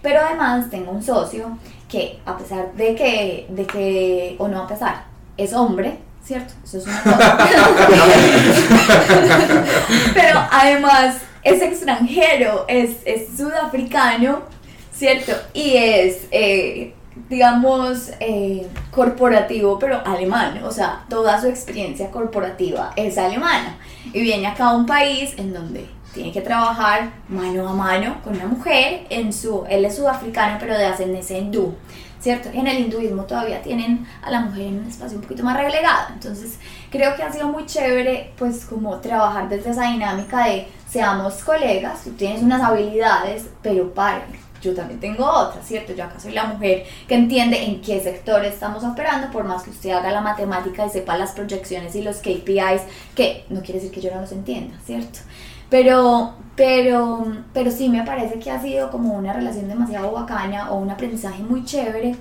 Pero 0.02 0.20
además 0.20 0.68
tengo 0.70 0.92
un 0.92 1.02
socio 1.02 1.58
que 1.88 2.18
a 2.26 2.36
pesar 2.36 2.72
de 2.74 2.94
que, 2.94 3.46
de 3.48 3.66
que 3.66 4.36
o 4.38 4.46
no 4.46 4.62
a 4.62 4.66
pesar, 4.68 5.04
es 5.38 5.54
hombre, 5.54 5.96
¿cierto? 6.22 6.52
Eso 6.62 6.78
es 6.78 6.86
una 6.86 7.02
cosa. 7.02 7.38
Pero 10.14 10.40
además 10.50 11.16
es 11.42 11.62
extranjero, 11.62 12.64
es, 12.68 12.96
es 13.04 13.36
sudafricano, 13.36 14.42
¿cierto? 14.92 15.32
Y 15.54 15.76
es, 15.76 16.26
eh, 16.30 16.94
digamos, 17.28 18.10
eh, 18.20 18.66
corporativo, 18.90 19.78
pero 19.78 20.00
alemán. 20.04 20.62
O 20.64 20.70
sea, 20.70 21.04
toda 21.08 21.40
su 21.40 21.46
experiencia 21.46 22.10
corporativa 22.10 22.92
es 22.96 23.16
alemana. 23.16 23.78
Y 24.12 24.20
viene 24.20 24.46
acá 24.46 24.66
a 24.66 24.76
un 24.76 24.86
país 24.86 25.34
en 25.36 25.52
donde 25.52 25.86
tiene 26.12 26.32
que 26.32 26.40
trabajar 26.40 27.10
mano 27.28 27.68
a 27.68 27.72
mano 27.72 28.16
con 28.24 28.34
una 28.34 28.46
mujer. 28.46 29.06
En 29.10 29.32
su, 29.32 29.64
él 29.68 29.84
es 29.84 29.96
sudafricano, 29.96 30.56
pero 30.58 30.76
de 30.76 30.86
ascendencia 30.86 31.38
hindú. 31.38 31.74
¿Cierto? 32.20 32.48
En 32.52 32.66
el 32.66 32.78
hinduismo 32.78 33.24
todavía 33.24 33.62
tienen 33.62 34.06
a 34.22 34.30
la 34.30 34.40
mujer 34.40 34.62
en 34.62 34.80
un 34.80 34.86
espacio 34.86 35.18
un 35.18 35.22
poquito 35.22 35.44
más 35.44 35.56
relegado. 35.56 36.08
Entonces, 36.12 36.58
creo 36.90 37.14
que 37.14 37.22
ha 37.22 37.32
sido 37.32 37.48
muy 37.48 37.64
chévere, 37.64 38.32
pues, 38.36 38.64
como 38.64 38.98
trabajar 38.98 39.48
desde 39.48 39.70
esa 39.70 39.90
dinámica 39.90 40.46
de 40.46 40.66
seamos 40.88 41.44
colegas, 41.44 42.02
tú 42.04 42.10
tienes 42.12 42.42
unas 42.42 42.62
habilidades, 42.62 43.46
pero 43.62 43.92
para, 43.92 44.24
yo 44.60 44.74
también 44.74 44.98
tengo 44.98 45.24
otras, 45.24 45.66
¿cierto? 45.66 45.92
Yo 45.94 46.04
acá 46.04 46.18
soy 46.18 46.32
la 46.32 46.44
mujer 46.44 46.84
que 47.06 47.14
entiende 47.14 47.64
en 47.64 47.80
qué 47.80 48.00
sector 48.00 48.44
estamos 48.44 48.82
operando, 48.84 49.30
por 49.30 49.44
más 49.44 49.62
que 49.62 49.70
usted 49.70 49.90
haga 49.90 50.10
la 50.10 50.20
matemática 50.20 50.86
y 50.86 50.90
sepa 50.90 51.16
las 51.16 51.32
proyecciones 51.32 51.94
y 51.94 52.02
los 52.02 52.16
KPIs, 52.16 52.82
que 53.14 53.44
no 53.50 53.60
quiere 53.60 53.80
decir 53.80 53.92
que 53.92 54.00
yo 54.00 54.12
no 54.12 54.20
los 54.20 54.32
entienda, 54.32 54.76
¿cierto? 54.84 55.20
Pero, 55.70 56.32
pero, 56.56 57.26
pero 57.52 57.70
sí 57.70 57.88
me 57.88 58.04
parece 58.04 58.38
que 58.38 58.50
ha 58.50 58.60
sido 58.60 58.90
como 58.90 59.14
una 59.14 59.32
relación 59.32 59.68
demasiado 59.68 60.12
bacana 60.12 60.70
o 60.70 60.78
un 60.78 60.90
aprendizaje 60.90 61.42
muy 61.42 61.64
chévere 61.64 62.16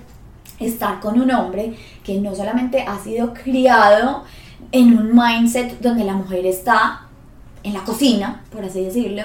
estar 0.58 1.00
con 1.00 1.20
un 1.20 1.30
hombre 1.30 1.76
que 2.04 2.20
no 2.20 2.34
solamente 2.34 2.82
ha 2.82 2.98
sido 2.98 3.32
criado 3.32 4.24
en 4.72 4.98
un 4.98 5.14
mindset 5.14 5.80
donde 5.80 6.04
la 6.04 6.14
mujer 6.14 6.44
está 6.46 7.02
en 7.62 7.74
la 7.74 7.84
cocina, 7.84 8.42
por 8.52 8.64
así 8.64 8.84
decirlo, 8.84 9.22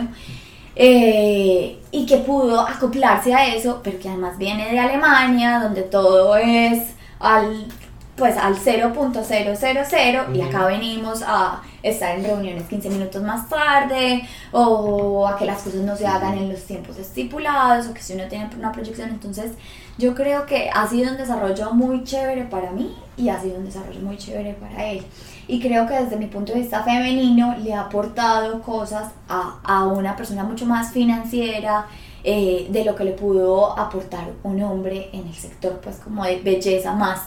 eh, 0.75 1.79
y 1.91 2.05
que 2.05 2.17
pudo 2.17 2.61
acoplarse 2.61 3.33
a 3.33 3.53
eso, 3.53 3.81
pero 3.83 3.99
que 3.99 4.09
además 4.09 4.37
viene 4.37 4.71
de 4.71 4.79
Alemania, 4.79 5.59
donde 5.59 5.83
todo 5.83 6.35
es 6.35 6.93
al 7.19 7.67
pues 8.15 8.37
al 8.37 8.55
0.000 8.55 10.35
y 10.35 10.41
acá 10.41 10.65
venimos 10.67 11.23
a 11.25 11.61
estar 11.83 12.17
en 12.17 12.23
reuniones 12.23 12.63
15 12.63 12.89
minutos 12.89 13.21
más 13.21 13.47
tarde 13.49 14.27
o 14.51 15.27
a 15.27 15.37
que 15.37 15.45
las 15.45 15.61
cosas 15.61 15.81
no 15.81 15.95
se 15.95 16.07
hagan 16.07 16.37
en 16.37 16.49
los 16.49 16.63
tiempos 16.63 16.97
estipulados 16.97 17.87
o 17.87 17.93
que 17.93 18.01
si 18.01 18.13
uno 18.13 18.23
tiene 18.29 18.49
una 18.57 18.71
proyección. 18.71 19.09
Entonces 19.09 19.51
yo 19.97 20.15
creo 20.15 20.45
que 20.45 20.69
ha 20.73 20.87
sido 20.87 21.11
un 21.11 21.17
desarrollo 21.17 21.71
muy 21.73 22.03
chévere 22.03 22.45
para 22.45 22.71
mí 22.71 22.95
y 23.17 23.29
ha 23.29 23.39
sido 23.39 23.57
un 23.57 23.65
desarrollo 23.65 23.99
muy 23.99 24.17
chévere 24.17 24.53
para 24.53 24.85
él. 24.85 25.03
Y 25.47 25.59
creo 25.59 25.85
que 25.85 25.93
desde 25.93 26.15
mi 26.15 26.27
punto 26.27 26.53
de 26.53 26.61
vista 26.61 26.83
femenino 26.83 27.55
le 27.57 27.73
ha 27.73 27.81
aportado 27.81 28.61
cosas 28.61 29.11
a, 29.27 29.59
a 29.63 29.85
una 29.85 30.15
persona 30.15 30.43
mucho 30.43 30.65
más 30.65 30.91
financiera, 30.91 31.85
eh, 32.25 32.67
de 32.69 32.85
lo 32.85 32.95
que 32.95 33.03
le 33.03 33.11
pudo 33.11 33.77
aportar 33.77 34.31
un 34.43 34.61
hombre 34.63 35.09
en 35.11 35.27
el 35.27 35.33
sector 35.33 35.81
pues 35.83 35.97
como 35.97 36.23
de 36.23 36.39
belleza 36.39 36.93
más 36.93 37.23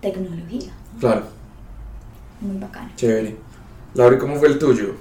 tecnología. 0.00 0.70
Claro. 1.00 1.24
Muy 2.40 2.56
bacano. 2.58 2.90
Chévere. 2.94 3.49
Laura, 3.94 4.18
¿cómo 4.18 4.36
fue 4.36 4.48
el 4.48 4.58
tuyo? 4.58 4.94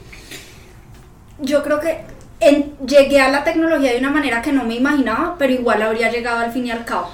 Yo 1.39 1.63
creo 1.63 1.79
que 1.79 2.01
en- 2.39 2.75
llegué 2.85 3.21
a 3.21 3.29
la 3.29 3.43
tecnología 3.43 3.91
de 3.93 3.99
una 3.99 4.11
manera 4.11 4.41
que 4.41 4.51
no 4.51 4.63
me 4.63 4.75
imaginaba, 4.75 5.35
pero 5.37 5.53
igual 5.53 5.81
habría 5.81 6.11
llegado 6.11 6.39
al 6.39 6.51
fin 6.51 6.65
y 6.67 6.71
al 6.71 6.85
cabo. 6.85 7.09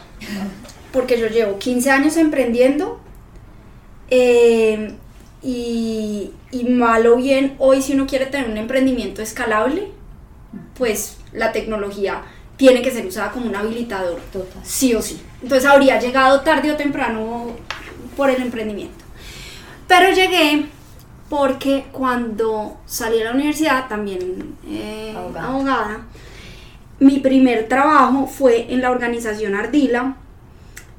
Porque 0.92 1.20
yo 1.20 1.28
llevo 1.28 1.60
15 1.60 1.92
años 1.92 2.16
emprendiendo 2.18 3.00
eh, 4.10 4.96
y, 5.44 6.32
y 6.52 6.64
mal 6.66 7.06
o 7.08 7.18
bien, 7.18 7.56
hoy 7.60 7.82
si 7.82 7.94
uno 7.94 8.08
quiere 8.08 8.28
tener 8.28 8.50
un 8.50 8.58
emprendimiento 8.58 9.22
escalable, 9.22 9.92
pues 10.78 11.18
la 11.34 11.52
tecnología 11.52 12.22
tiene 12.58 12.82
que 12.82 12.92
ser 12.92 13.06
usada 13.06 13.32
como 13.32 13.48
un 13.48 13.56
habilitador 13.56 14.20
Total. 14.32 14.62
sí 14.64 14.96
o 14.96 15.02
sí. 15.02 15.22
Entonces 15.44 15.66
habría 15.70 16.00
llegado 16.00 16.42
tarde 16.42 16.72
o 16.72 16.76
temprano 16.78 17.48
por 18.16 18.30
el 18.30 18.42
emprendimiento. 18.42 19.04
Pero 19.88 20.12
llegué 20.12 20.68
porque 21.30 21.86
cuando 21.92 22.78
salí 22.86 23.18
de 23.20 23.24
la 23.26 23.32
universidad, 23.32 23.88
también 23.88 24.56
eh, 24.68 25.14
Abogada. 25.18 25.48
abogada, 25.48 26.00
mi 27.00 27.20
primer 27.20 27.68
trabajo 27.68 28.28
fue 28.28 28.68
en 28.72 28.82
la 28.82 28.92
organización 28.92 29.56
Ardila, 29.56 30.16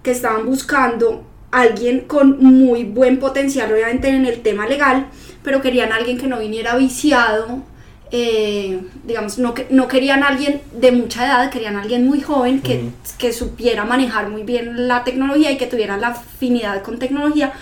que 0.03 0.11
estaban 0.11 0.47
buscando 0.47 1.25
alguien 1.51 2.01
con 2.03 2.43
muy 2.43 2.85
buen 2.85 3.19
potencial, 3.19 3.73
obviamente 3.73 4.09
en 4.09 4.27
el 4.27 4.43
tema 4.43 4.67
legal, 4.67 5.07
pero 5.43 5.62
querían 5.62 5.93
alguien 5.93 6.19
que 6.19 6.27
no 6.27 6.39
viniera 6.41 6.77
viciado, 6.77 7.62
eh, 8.11 8.81
digamos, 9.05 9.39
no, 9.39 9.55
que- 9.55 9.67
no 9.71 9.89
querían 9.89 10.23
alguien 10.23 10.61
de 10.73 10.93
mucha 10.93 11.25
edad, 11.25 11.51
querían 11.51 11.77
alguien 11.77 12.07
muy 12.07 12.21
joven 12.21 12.61
que, 12.61 12.91
que 13.19 13.33
supiera 13.33 13.85
manejar 13.85 14.29
muy 14.29 14.43
bien 14.43 14.87
la 14.89 15.03
tecnología 15.03 15.51
y 15.51 15.57
que 15.57 15.67
tuviera 15.67 15.97
la 15.97 16.09
afinidad 16.09 16.83
con 16.83 16.99
tecnología 16.99 17.53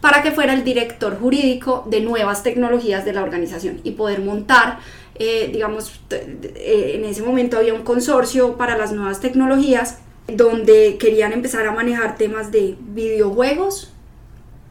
para 0.00 0.22
que 0.22 0.30
fuera 0.30 0.54
el 0.54 0.64
director 0.64 1.18
jurídico 1.18 1.84
de 1.88 2.00
nuevas 2.00 2.42
tecnologías 2.42 3.04
de 3.04 3.12
la 3.12 3.22
organización 3.22 3.80
y 3.84 3.92
poder 3.92 4.20
montar, 4.20 4.78
eh, 5.16 5.50
digamos, 5.52 6.00
eh, 6.10 6.92
en 6.96 7.04
ese 7.04 7.22
momento 7.22 7.58
había 7.58 7.74
un 7.74 7.82
consorcio 7.82 8.56
para 8.56 8.76
las 8.78 8.92
nuevas 8.92 9.20
tecnologías 9.20 9.98
donde 10.26 10.96
querían 10.98 11.32
empezar 11.32 11.66
a 11.66 11.72
manejar 11.72 12.16
temas 12.16 12.50
de 12.50 12.76
videojuegos, 12.80 13.92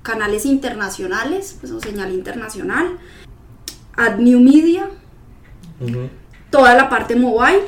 canales 0.02 0.46
internacionales, 0.46 1.58
pues, 1.60 1.72
o 1.74 1.80
señal 1.80 2.12
internacional, 2.14 2.98
Ad 3.96 4.18
New 4.18 4.40
Media, 4.40 4.90
toda 6.50 6.74
la 6.76 6.90
parte 6.90 7.16
mobile 7.16 7.62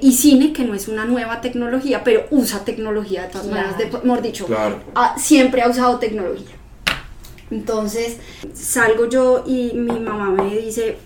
y 0.00 0.12
cine, 0.12 0.52
que 0.52 0.64
no 0.64 0.74
es 0.74 0.88
una 0.88 1.06
nueva 1.06 1.40
tecnología, 1.40 2.04
pero 2.04 2.26
usa 2.30 2.64
tecnología 2.64 3.22
de 3.22 3.28
todas 3.28 3.46
Claro. 3.46 3.68
maneras, 3.70 3.92
de- 3.92 4.06
mejor 4.06 4.22
dicho, 4.22 4.46
Claro. 4.46 4.80
ah, 4.94 5.14
siempre 5.18 5.62
ha 5.62 5.68
usado 5.70 5.98
tecnología. 5.98 6.54
Entonces 7.50 8.18
salgo 8.54 9.08
yo 9.08 9.44
y 9.46 9.72
mi 9.74 9.98
mamá 10.00 10.30
me 10.30 10.56
dice, 10.56 10.98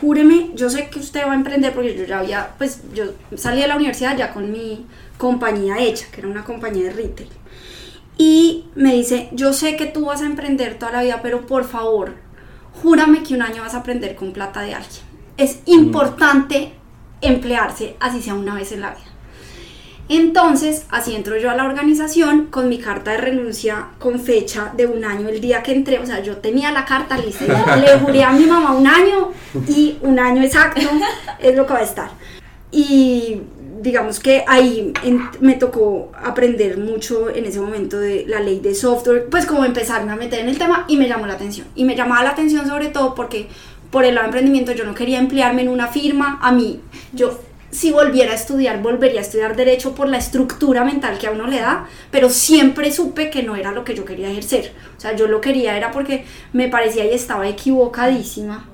júreme, 0.00 0.50
yo 0.54 0.68
sé 0.68 0.88
que 0.88 0.98
usted 0.98 1.26
va 1.26 1.32
a 1.32 1.36
emprender 1.36 1.72
porque 1.72 1.96
yo 1.96 2.04
ya 2.04 2.18
había, 2.18 2.54
pues 2.58 2.80
yo 2.94 3.04
salí 3.36 3.60
de 3.62 3.68
la 3.68 3.76
universidad 3.76 4.16
ya 4.16 4.32
con 4.32 4.50
mi 4.50 4.86
compañía 5.16 5.78
hecha, 5.78 6.06
que 6.10 6.20
era 6.20 6.28
una 6.28 6.44
compañía 6.44 6.84
de 6.84 6.90
retail. 6.90 7.28
Y 8.18 8.66
me 8.74 8.94
dice, 8.94 9.28
yo 9.32 9.52
sé 9.52 9.76
que 9.76 9.86
tú 9.86 10.06
vas 10.06 10.22
a 10.22 10.26
emprender 10.26 10.78
toda 10.78 10.92
la 10.92 11.02
vida, 11.02 11.20
pero 11.22 11.46
por 11.46 11.64
favor, 11.64 12.14
júrame 12.82 13.22
que 13.22 13.34
un 13.34 13.42
año 13.42 13.62
vas 13.62 13.74
a 13.74 13.78
aprender 13.78 14.16
con 14.16 14.32
plata 14.32 14.62
de 14.62 14.74
alguien. 14.74 15.02
Es 15.36 15.60
importante 15.66 16.72
emplearse, 17.20 17.96
así 18.00 18.22
sea 18.22 18.34
una 18.34 18.54
vez 18.54 18.72
en 18.72 18.80
la 18.80 18.90
vida. 18.90 19.05
Entonces, 20.08 20.86
así 20.90 21.14
entro 21.14 21.36
yo 21.36 21.50
a 21.50 21.56
la 21.56 21.64
organización 21.64 22.46
con 22.46 22.68
mi 22.68 22.78
carta 22.78 23.10
de 23.12 23.16
renuncia 23.18 23.86
con 23.98 24.20
fecha 24.20 24.72
de 24.76 24.86
un 24.86 25.04
año 25.04 25.28
el 25.28 25.40
día 25.40 25.62
que 25.62 25.72
entré. 25.72 25.98
O 25.98 26.06
sea, 26.06 26.22
yo 26.22 26.36
tenía 26.36 26.70
la 26.70 26.84
carta 26.84 27.18
lista. 27.18 27.76
Le 27.76 27.98
juré 27.98 28.22
a 28.22 28.30
mi 28.32 28.44
mamá 28.46 28.72
un 28.72 28.86
año 28.86 29.32
y 29.68 29.98
un 30.02 30.18
año 30.18 30.42
exacto 30.42 30.80
es 31.40 31.56
lo 31.56 31.66
que 31.66 31.72
va 31.72 31.80
a 31.80 31.82
estar. 31.82 32.10
Y 32.70 33.40
digamos 33.80 34.20
que 34.20 34.44
ahí 34.46 34.92
en- 35.04 35.28
me 35.40 35.54
tocó 35.54 36.10
aprender 36.22 36.78
mucho 36.78 37.28
en 37.30 37.44
ese 37.44 37.60
momento 37.60 37.98
de 37.98 38.24
la 38.26 38.40
ley 38.40 38.60
de 38.60 38.74
software, 38.74 39.26
pues 39.30 39.44
como 39.46 39.64
empezarme 39.64 40.12
a 40.12 40.16
meter 40.16 40.40
en 40.40 40.48
el 40.48 40.58
tema 40.58 40.84
y 40.88 40.96
me 40.96 41.08
llamó 41.08 41.26
la 41.26 41.34
atención. 41.34 41.66
Y 41.74 41.84
me 41.84 41.96
llamaba 41.96 42.22
la 42.22 42.30
atención 42.30 42.66
sobre 42.66 42.88
todo 42.88 43.14
porque 43.14 43.48
por 43.90 44.04
el 44.04 44.14
lado 44.14 44.24
de 44.24 44.28
emprendimiento 44.28 44.72
yo 44.72 44.84
no 44.84 44.94
quería 44.94 45.18
emplearme 45.18 45.62
en 45.62 45.68
una 45.68 45.88
firma. 45.88 46.38
A 46.42 46.52
mí, 46.52 46.80
yo 47.12 47.38
si 47.76 47.92
volviera 47.92 48.32
a 48.32 48.34
estudiar, 48.34 48.80
volvería 48.80 49.20
a 49.20 49.22
estudiar 49.22 49.54
derecho 49.54 49.94
por 49.94 50.08
la 50.08 50.16
estructura 50.16 50.82
mental 50.82 51.18
que 51.18 51.26
a 51.26 51.30
uno 51.30 51.46
le 51.46 51.60
da, 51.60 51.86
pero 52.10 52.30
siempre 52.30 52.90
supe 52.90 53.28
que 53.28 53.42
no 53.42 53.54
era 53.54 53.70
lo 53.70 53.84
que 53.84 53.94
yo 53.94 54.06
quería 54.06 54.30
ejercer. 54.30 54.72
O 54.96 55.00
sea, 55.00 55.14
yo 55.14 55.26
lo 55.26 55.42
quería 55.42 55.76
era 55.76 55.90
porque 55.90 56.24
me 56.54 56.68
parecía 56.68 57.04
y 57.04 57.10
estaba 57.14 57.46
equivocadísima 57.46 58.66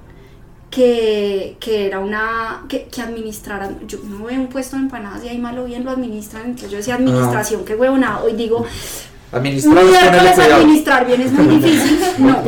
que, 0.71 1.57
que 1.59 1.87
era 1.87 1.99
una 1.99 2.65
que, 2.69 2.85
que 2.85 3.03
administraran 3.03 3.87
yo 3.87 3.99
no 4.05 4.25
veo 4.25 4.41
un 4.41 4.47
puesto 4.47 4.77
de 4.77 4.83
empanadas 4.83 5.23
y 5.25 5.29
ahí 5.29 5.39
malo 5.39 5.65
bien 5.65 5.85
lo 5.85 5.91
administran 5.91 6.45
entonces 6.47 6.71
yo 6.71 6.79
decía 6.79 6.95
administración 6.95 7.63
qué 7.67 7.75
huevona 7.75 8.21
hoy 8.21 8.33
digo 8.33 8.65
Administrar 9.33 9.85
administrar 10.53 11.07
bien 11.07 11.21
es 11.23 11.33
muy 11.33 11.57
difícil 11.57 12.01
no. 12.19 12.43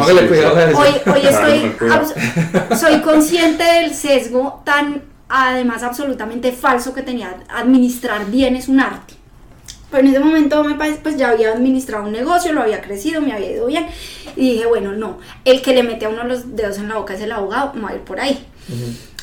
Hoy, 0.75 0.89
hoy 1.07 1.21
estoy 1.27 1.77
soy 2.79 3.01
consciente 3.01 3.63
del 3.63 3.95
sesgo 3.95 4.63
tan 4.65 5.03
además 5.35 5.83
absolutamente 5.83 6.53
falso 6.53 6.95
que 6.95 7.03
tenía 7.03 7.37
administrar 7.49 8.31
bien 8.31 8.57
es 8.57 8.69
un 8.69 8.81
arte 8.81 9.15
pero 9.95 10.09
en 10.09 10.13
ese 10.13 10.25
momento 10.25 10.65
me 10.65 10.75
parece, 10.75 10.99
pues 11.01 11.17
ya 11.17 11.29
había 11.29 11.53
administrado 11.53 12.07
un 12.07 12.11
negocio, 12.11 12.53
lo 12.53 12.63
había 12.63 12.81
crecido, 12.81 13.21
me 13.21 13.33
había 13.33 13.53
ido 13.53 13.67
bien. 13.67 13.87
Y 14.35 14.55
dije, 14.55 14.67
bueno, 14.67 14.91
no, 14.91 15.19
el 15.45 15.63
que 15.63 15.73
le 15.73 15.85
mete 15.85 16.07
a 16.07 16.09
uno 16.09 16.25
los 16.25 16.57
dedos 16.57 16.79
en 16.79 16.89
la 16.89 16.97
boca 16.97 17.15
es 17.15 17.21
el 17.21 17.31
abogado, 17.31 17.75
voy 17.77 17.93
a 17.93 17.95
ir 17.95 18.01
por 18.01 18.19
ahí. 18.19 18.45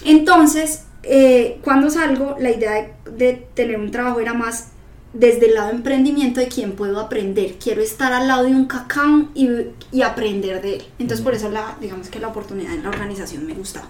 Entonces, 0.06 0.86
eh, 1.04 1.60
cuando 1.62 1.90
salgo, 1.90 2.38
la 2.40 2.52
idea 2.52 2.72
de, 2.72 2.94
de 3.12 3.34
tener 3.54 3.78
un 3.82 3.92
trabajo 3.92 4.22
era 4.22 4.34
más 4.34 4.70
desde 5.12 5.48
el 5.48 5.56
lado 5.56 5.68
de 5.68 5.76
emprendimiento 5.76 6.40
de 6.40 6.48
quién 6.48 6.72
puedo 6.72 7.02
aprender. 7.02 7.56
Quiero 7.62 7.82
estar 7.82 8.14
al 8.14 8.30
lado 8.30 8.44
de 8.44 8.52
un 8.52 8.64
cacao 8.64 9.28
y, 9.36 9.50
y 9.92 10.04
aprender 10.04 10.62
de 10.62 10.76
él. 10.76 10.84
Entonces, 11.00 11.22
por 11.22 11.34
eso, 11.34 11.50
la, 11.50 11.76
digamos 11.82 12.08
que 12.08 12.20
la 12.20 12.30
oportunidad 12.30 12.74
en 12.74 12.84
la 12.84 12.90
organización 12.90 13.46
me 13.46 13.56
gustaba. 13.56 13.90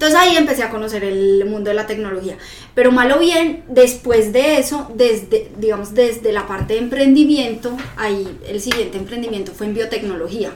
Entonces 0.00 0.18
ahí 0.18 0.34
empecé 0.34 0.62
a 0.62 0.70
conocer 0.70 1.04
el 1.04 1.44
mundo 1.44 1.68
de 1.68 1.74
la 1.74 1.86
tecnología. 1.86 2.38
Pero 2.74 2.90
mal 2.90 3.12
o 3.12 3.18
bien, 3.18 3.64
después 3.68 4.32
de 4.32 4.56
eso, 4.56 4.90
desde, 4.94 5.50
digamos, 5.58 5.92
desde 5.92 6.32
la 6.32 6.46
parte 6.46 6.72
de 6.72 6.78
emprendimiento, 6.78 7.76
ahí 7.98 8.38
el 8.48 8.62
siguiente 8.62 8.96
emprendimiento 8.96 9.52
fue 9.52 9.66
en 9.66 9.74
biotecnología, 9.74 10.52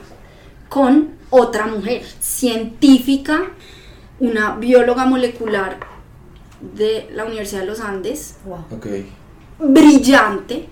con 0.67 1.11
otra 1.29 1.67
mujer, 1.67 2.01
científica, 2.19 3.51
una 4.19 4.55
bióloga 4.55 5.05
molecular 5.05 5.77
de 6.59 7.07
la 7.13 7.25
Universidad 7.25 7.61
de 7.61 7.67
los 7.67 7.81
Andes, 7.81 8.37
Wow. 8.45 8.65
Ok. 8.71 8.87
brillante 9.59 10.69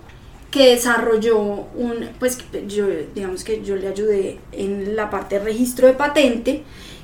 que 0.50 0.72
desarrolló 0.72 1.38
un, 1.38 2.10
pues 2.18 2.40
yo 2.68 2.88
digamos 3.14 3.44
que 3.44 3.64
yo 3.64 3.76
le 3.76 3.88
ayudé 3.88 4.40
en 4.52 4.96
la 4.96 5.12
parte 5.12 5.38
de 5.38 5.46
registro 5.46 5.86
de 5.86 5.94
patente, 5.94 6.64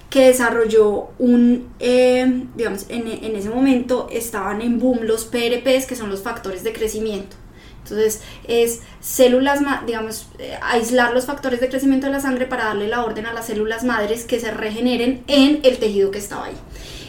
que 0.10 0.28
desarrolló 0.28 1.10
un, 1.20 1.70
eh, 1.80 2.46
digamos, 2.56 2.86
en, 2.90 3.08
en 3.08 3.36
ese 3.36 3.50
momento 3.50 4.08
estaban 4.12 4.62
en 4.62 4.80
boom 4.80 5.00
los 5.04 5.26
PRPs, 5.26 5.86
que 5.86 5.96
son 5.96 6.10
los 6.10 6.22
factores 6.22 6.64
de 6.64 6.74
crecimiento. 6.74 7.36
Entonces 7.84 8.22
es 8.48 8.82
células, 9.00 9.60
digamos, 9.86 10.28
eh, 10.38 10.58
aislar 10.62 11.14
los 11.14 11.26
factores 11.26 11.60
de 11.60 11.70
crecimiento 11.70 12.08
de 12.08 12.14
la 12.14 12.20
sangre 12.20 12.46
para 12.46 12.66
darle 12.66 12.88
la 12.88 13.04
orden 13.04 13.26
a 13.26 13.34
las 13.34 13.48
células 13.48 13.84
madres 13.84 14.26
que 14.26 14.40
se 14.40 14.52
regeneren 14.52 15.24
en 15.28 15.60
el 15.64 15.78
tejido 15.78 16.12
que 16.12 16.20
estaba 16.20 16.46
ahí. 16.46 16.56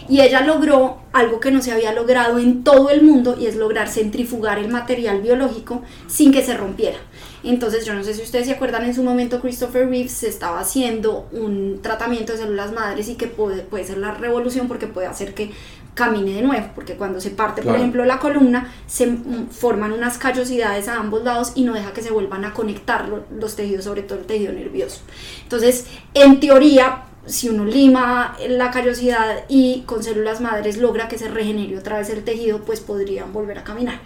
Y 0.09 0.23
ella 0.23 0.41
logró 0.41 0.99
algo 1.13 1.39
que 1.39 1.51
no 1.51 1.63
se 1.63 1.73
había 1.73 1.93
logrado 1.93 2.39
en 2.39 2.65
todo 2.65 2.91
el 2.91 3.03
mundo 3.03 3.37
y 3.39 3.47
es 3.47 3.57
lograr 3.57 3.89
centrifugar 3.89 4.59
el 4.59 4.69
material 4.69 5.21
biológico 5.21 5.83
sin 6.09 6.33
que 6.33 6.43
se 6.43 6.57
rompiera. 6.57 6.99
Entonces 7.43 7.85
yo 7.87 7.95
no 7.95 8.05
sé 8.05 8.15
si 8.15 8.23
ustedes 8.23 8.47
se 8.47 8.53
acuerdan 8.53 8.85
en 8.85 8.95
su 8.95 9.03
momento 9.03 9.41
Christopher 9.41 9.89
Reeves 9.89 10.23
estaba 10.25 10.61
haciendo 10.61 11.29
un 11.33 11.81
tratamiento 11.83 12.33
de 12.33 12.39
células 12.39 12.73
madres 12.73 13.09
y 13.09 13.15
que 13.15 13.27
puede, 13.27 13.63
puede 13.63 13.85
ser 13.85 13.99
la 13.99 14.13
revolución 14.15 14.69
porque 14.69 14.87
puede 14.87 15.07
hacer 15.07 15.35
que 15.35 15.51
camine 15.95 16.35
de 16.35 16.43
nuevo, 16.43 16.69
porque 16.75 16.95
cuando 16.95 17.21
se 17.21 17.31
parte, 17.31 17.63
por 17.63 17.73
ejemplo, 17.77 18.05
la 18.05 18.19
columna, 18.21 18.73
se 18.87 19.13
forman 19.51 19.93
unas 19.93 20.19
callosidades 20.19 20.87
a 20.89 20.97
ambos 20.97 21.25
lados 21.25 21.53
y 21.57 21.65
no 21.65 21.75
deja 21.75 21.93
que 21.93 22.01
se 22.03 22.11
vuelvan 22.13 22.45
a 22.45 22.53
conectar 22.55 23.09
lo- 23.09 23.25
los 23.37 23.57
tejidos, 23.57 23.85
sobre 23.85 24.03
todo 24.03 24.19
el 24.21 24.25
tejido 24.27 24.53
nervioso. 24.53 25.01
Entonces, 25.43 25.87
en 26.15 26.41
teoría, 26.41 27.05
si 27.27 27.49
uno 27.49 27.65
lima 27.65 28.37
la 28.49 28.71
callosidad 28.71 29.45
y 29.49 29.83
con 29.83 30.03
células 30.03 30.41
madres 30.41 30.79
logra 30.79 31.09
que 31.09 31.19
se 31.19 31.29
regenere 31.29 31.77
otra 31.77 31.99
vez 31.99 32.09
el 32.11 32.23
tejido, 32.25 32.61
pues 32.61 32.81
podrían 32.81 33.33
volver 33.33 33.59
a 33.59 33.65
caminar. 33.65 33.99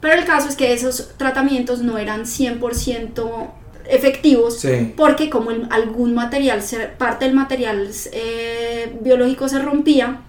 Pero 0.00 0.14
el 0.14 0.24
caso 0.24 0.48
es 0.48 0.56
que 0.56 0.72
esos 0.72 1.10
tratamientos 1.16 1.80
no 1.80 1.98
eran 1.98 2.26
100% 2.26 3.52
efectivos 3.88 4.58
Sí. 4.60 4.92
porque 4.96 5.30
como 5.30 5.50
el- 5.50 5.66
algún 5.70 6.14
material, 6.14 6.62
se- 6.62 6.86
parte 6.88 7.24
del 7.24 7.34
material 7.34 7.88
eh, 8.12 8.96
biológico 9.00 9.48
se 9.48 9.60
rompía, 9.60 10.20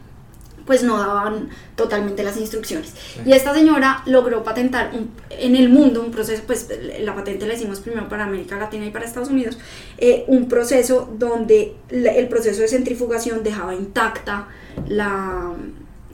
pues 0.65 0.83
no 0.83 0.97
daban 0.99 1.49
totalmente 1.77 2.23
las 2.23 2.35
instrucciones. 2.37 2.93
Y 3.25 3.31
esta 3.31 3.53
señora 3.53 4.03
logró 4.05 4.43
patentar 4.43 4.91
un- 4.93 5.11
en 5.29 5.55
el 5.55 5.69
mundo 5.69 6.01
un 6.01 6.11
proceso, 6.11 6.43
pues 6.45 6.67
la 6.99 7.15
patente 7.15 7.47
la 7.47 7.53
hicimos 7.53 7.79
primero 7.79 8.09
para 8.09 8.25
América 8.25 8.57
Latina 8.57 8.85
y 8.85 8.91
para 8.91 9.05
Estados 9.05 9.29
Unidos, 9.29 9.57
eh, 9.97 10.25
un 10.27 10.49
proceso 10.49 11.09
donde 11.17 11.75
la- 11.89 12.11
el 12.11 12.27
proceso 12.27 12.61
de 12.61 12.67
centrifugación 12.67 13.43
dejaba 13.43 13.73
intacta 13.75 14.49
la, 14.87 15.53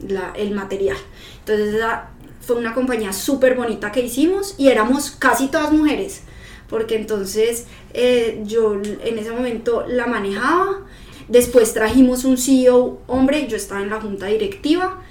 la- 0.06 0.32
el 0.36 0.52
material. 0.52 0.96
Entonces 1.40 1.74
esa 1.74 2.10
fue 2.46 2.56
una 2.56 2.74
compañía 2.74 3.12
súper 3.12 3.54
bonita 3.54 3.92
que 3.92 4.00
hicimos 4.00 4.54
y 4.58 4.68
éramos 4.68 5.10
casi 5.10 5.48
todas 5.48 5.72
mujeres, 5.72 6.22
porque 6.68 6.96
entonces 6.96 7.66
eh, 7.92 8.42
yo 8.44 8.74
en 8.74 9.18
ese 9.18 9.30
momento 9.30 9.84
la 9.86 10.06
manejaba. 10.06 10.82
Después 11.28 11.72
trajimos 11.72 12.24
un 12.24 12.36
CEO 12.36 13.00
hombre, 13.06 13.46
yo 13.48 13.56
estaba 13.56 13.80
en 13.80 13.88
la 13.88 14.00
junta 14.00 14.26
directiva 14.26 15.02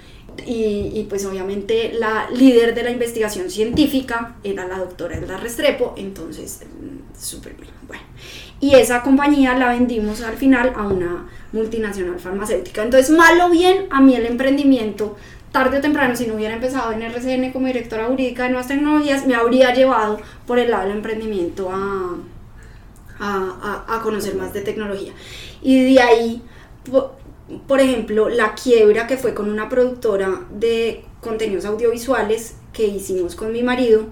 y, 0.46 0.92
y, 0.94 1.06
pues 1.10 1.26
obviamente 1.26 1.94
la 1.94 2.30
líder 2.30 2.76
de 2.76 2.84
la 2.84 2.92
investigación 2.92 3.50
científica 3.50 4.36
era 4.44 4.68
la 4.68 4.78
doctora 4.78 5.18
Elda 5.18 5.38
Restrepo, 5.38 5.94
entonces 5.98 6.62
mm, 6.62 7.20
súper 7.20 7.56
bien. 7.56 7.74
Bueno, 7.88 8.04
y 8.60 8.76
esa 8.76 9.02
compañía 9.02 9.58
la 9.58 9.70
vendimos 9.70 10.22
al 10.22 10.38
final 10.38 10.74
a 10.76 10.88
una 10.88 11.28
multinacional 11.52 12.20
farmacéutica. 12.20 12.84
Entonces, 12.84 13.16
mal 13.16 13.40
o 13.42 13.50
bien, 13.50 13.88
a 13.90 14.02
mí 14.02 14.16
el 14.16 14.26
emprendimiento, 14.26 15.18
tarde 15.54 15.78
o 15.80 15.82
temprano, 15.82 16.16
si 16.18 16.28
no 16.28 16.36
hubiera 16.36 16.56
empezado 16.56 16.92
en 16.92 17.02
RCN 17.04 17.54
como 17.54 17.68
directora 17.68 18.08
jurídica 18.08 18.44
de 18.44 18.50
nuevas 18.50 18.68
tecnologías, 18.68 19.26
me 19.28 19.36
habría 19.36 19.74
llevado 19.74 20.20
por 20.48 20.60
el 20.60 20.72
lado 20.72 20.88
del 20.90 20.98
emprendimiento 20.98 21.70
a, 21.72 22.18
a, 23.20 24.02
conocer 24.02 24.36
más 24.36 24.54
de 24.54 24.62
tecnología. 24.62 25.14
Y 25.62 25.94
de 25.94 26.02
ahí, 26.02 26.42
po- 26.90 27.14
por 27.68 27.80
ejemplo, 27.80 28.30
la 28.30 28.56
quiebra 28.56 29.08
que 29.08 29.18
fue 29.18 29.34
con 29.34 29.50
una 29.50 29.70
productora 29.70 30.42
de 30.52 31.06
contenidos 31.22 31.66
audiovisuales 31.66 32.56
que 32.74 32.88
hicimos 32.88 33.36
con 33.36 33.52
mi 33.54 33.64
marido, 33.64 34.08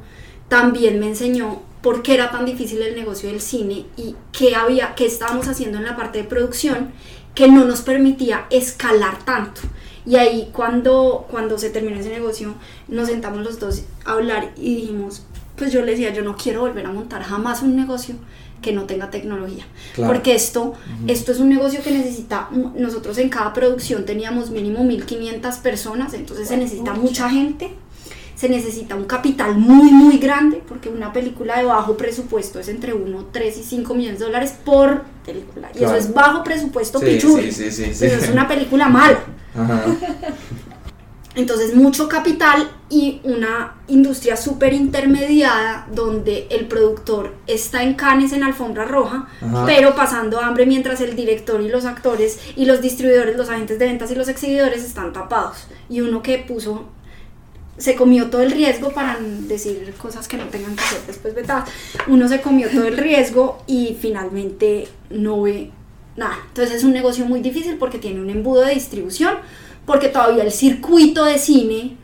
también 0.47 0.99
me 0.99 1.08
enseñó 1.08 1.63
por 1.82 2.04
qué 2.04 2.13
era 2.13 2.30
tan 2.32 2.45
difícil 2.45 2.82
el 2.82 2.95
negocio 2.95 3.30
del 3.30 3.41
cine 3.41 3.86
y 3.97 4.15
qué 4.32 4.56
había, 4.56 4.93
qué 4.95 5.06
estábamos 5.08 5.47
haciendo 5.47 5.80
en 5.80 5.86
la 5.86 5.95
parte 5.97 6.19
de 6.19 6.23
producción 6.25 6.91
que 7.34 7.47
no 7.47 7.65
nos 7.65 7.82
permitía 7.82 8.45
escalar 8.51 9.23
tanto. 9.25 9.62
Y 10.05 10.15
ahí 10.15 10.49
cuando, 10.51 11.25
cuando 11.29 11.57
se 11.57 11.69
terminó 11.69 11.99
ese 11.99 12.09
negocio, 12.09 12.55
nos 12.87 13.07
sentamos 13.07 13.43
los 13.43 13.59
dos 13.59 13.83
a 14.05 14.13
hablar 14.13 14.51
y 14.57 14.75
dijimos, 14.75 15.23
pues 15.55 15.71
yo 15.71 15.81
le 15.83 15.91
decía, 15.91 16.11
yo 16.13 16.23
no 16.23 16.35
quiero 16.35 16.61
volver 16.61 16.85
a 16.87 16.91
montar 16.91 17.21
jamás 17.23 17.61
un 17.61 17.75
negocio 17.75 18.15
que 18.61 18.71
no 18.73 18.85
tenga 18.85 19.09
tecnología. 19.09 19.65
Claro. 19.95 20.13
Porque 20.13 20.35
esto, 20.35 20.73
esto 21.07 21.31
es 21.31 21.39
un 21.39 21.49
negocio 21.49 21.81
que 21.83 21.91
necesita, 21.91 22.49
nosotros 22.75 23.17
en 23.17 23.29
cada 23.29 23.53
producción 23.53 24.05
teníamos 24.05 24.49
mínimo 24.51 24.83
1500 24.83 25.55
personas, 25.57 26.13
entonces 26.13 26.47
se 26.47 26.57
necesita 26.57 26.93
mucha 26.93 27.29
gente, 27.29 27.71
se 28.35 28.49
necesita 28.49 28.95
un 28.95 29.05
capital 29.05 29.55
muy, 29.55 29.91
muy 29.91 30.17
grande, 30.17 30.61
porque 30.67 30.89
una 30.89 31.11
película 31.13 31.57
de 31.59 31.65
bajo 31.65 31.95
presupuesto 31.97 32.59
es 32.59 32.67
entre 32.69 32.93
1, 32.93 33.27
3 33.31 33.57
y 33.57 33.63
5 33.63 33.93
millones 33.95 34.19
de 34.19 34.25
dólares 34.25 34.55
por 34.65 35.03
película. 35.25 35.69
Y 35.73 35.77
Claro. 35.79 35.95
eso 35.95 36.07
es 36.07 36.13
bajo 36.13 36.43
presupuesto 36.43 36.99
Sí, 36.99 37.05
pichurri. 37.05 37.51
sí, 37.51 37.71
sí, 37.71 37.85
sí, 37.85 37.93
sí. 37.95 38.05
Eso 38.05 38.17
es 38.25 38.29
una 38.29 38.47
película 38.47 38.87
mala. 38.89 39.19
Ajá. 39.55 39.85
Entonces 41.33 41.73
mucho 41.73 42.09
capital 42.09 42.69
y 42.89 43.21
una 43.23 43.75
industria 43.87 44.35
súper 44.35 44.73
intermediada 44.73 45.87
donde 45.93 46.47
el 46.49 46.67
productor 46.67 47.33
está 47.47 47.83
en 47.83 47.93
canes 47.93 48.33
en 48.33 48.43
alfombra 48.43 48.83
roja, 48.83 49.29
Ajá. 49.41 49.65
pero 49.65 49.95
pasando 49.95 50.41
hambre 50.41 50.65
mientras 50.65 50.99
el 50.99 51.15
director 51.15 51.61
y 51.61 51.69
los 51.69 51.85
actores 51.85 52.37
y 52.57 52.65
los 52.65 52.81
distribuidores, 52.81 53.37
los 53.37 53.49
agentes 53.49 53.79
de 53.79 53.85
ventas 53.85 54.11
y 54.11 54.15
los 54.15 54.27
exhibidores 54.27 54.83
están 54.83 55.13
tapados. 55.13 55.67
Y 55.89 56.01
uno 56.01 56.21
que 56.21 56.37
puso, 56.39 56.89
se 57.77 57.95
comió 57.95 58.29
todo 58.29 58.41
el 58.41 58.51
riesgo 58.51 58.91
para 58.91 59.17
decir 59.21 59.93
cosas 59.97 60.27
que 60.27 60.35
no 60.35 60.47
tengan 60.47 60.75
que 60.75 60.83
ser 60.83 60.99
después 61.07 61.33
vetadas, 61.33 61.69
uno 62.07 62.27
se 62.27 62.41
comió 62.41 62.69
todo 62.69 62.83
el 62.83 62.97
riesgo 62.97 63.63
y 63.67 63.97
finalmente 64.01 64.89
no 65.09 65.43
ve 65.43 65.71
nada. 66.15 66.38
Entonces 66.47 66.76
es 66.76 66.84
un 66.84 66.93
negocio 66.93 67.26
muy 67.26 67.39
difícil 67.41 67.78
porque 67.78 67.97
tiene 68.00 68.19
un 68.21 68.30
embudo 68.30 68.62
de 68.62 68.74
distribución, 68.74 69.36
porque 69.86 70.10
todavía 70.10 70.43
el 70.43 70.52
circuito 70.52 71.26
de 71.26 71.38
cine, 71.39 71.97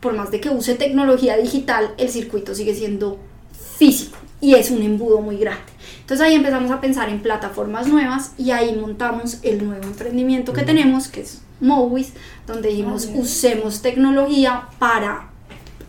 por 0.00 0.14
más 0.14 0.30
de 0.30 0.40
que 0.40 0.50
use 0.50 0.74
tecnología 0.74 1.36
digital, 1.36 1.94
el 1.98 2.08
circuito 2.08 2.54
sigue 2.54 2.74
siendo 2.74 3.18
físico 3.78 4.16
y 4.40 4.54
es 4.54 4.70
un 4.70 4.82
embudo 4.82 5.20
muy 5.20 5.36
grande. 5.36 5.62
Entonces 6.00 6.26
ahí 6.26 6.34
empezamos 6.34 6.70
a 6.70 6.80
pensar 6.80 7.08
en 7.08 7.20
plataformas 7.22 7.86
nuevas 7.86 8.32
y 8.36 8.50
ahí 8.50 8.74
montamos 8.74 9.38
el 9.42 9.64
nuevo 9.64 9.84
emprendimiento 9.84 10.52
que 10.52 10.62
tenemos, 10.62 11.08
que 11.08 11.20
es 11.20 11.40
Mowis, 11.60 12.12
donde 12.46 12.70
dijimos 12.70 13.08
Ah, 13.08 13.14
usemos 13.16 13.80
tecnología 13.82 14.64
para 14.80 15.28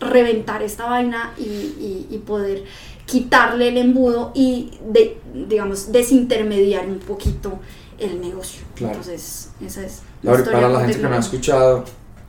reventar 0.00 0.62
esta 0.62 0.86
vaina 0.86 1.32
y, 1.38 1.42
y- 1.42 2.06
y 2.10 2.18
poder 2.18 2.64
quitarle 3.06 3.68
el 3.68 3.78
embudo 3.78 4.32
y 4.34 4.70
de, 4.88 5.18
digamos 5.32 5.92
desintermediar 5.92 6.86
un 6.86 6.98
poquito 6.98 7.58
el 7.98 8.20
negocio. 8.20 8.62
Claro. 8.74 8.94
Entonces, 8.94 9.50
esa 9.64 9.84
es 9.84 10.00
Laura, 10.22 10.40
historia 10.40 10.60
para 10.60 10.72
la 10.72 10.80
gente 10.80 10.96
que 11.00 11.08
no 11.08 11.14
ha 11.14 11.18
escuchado, 11.18 11.84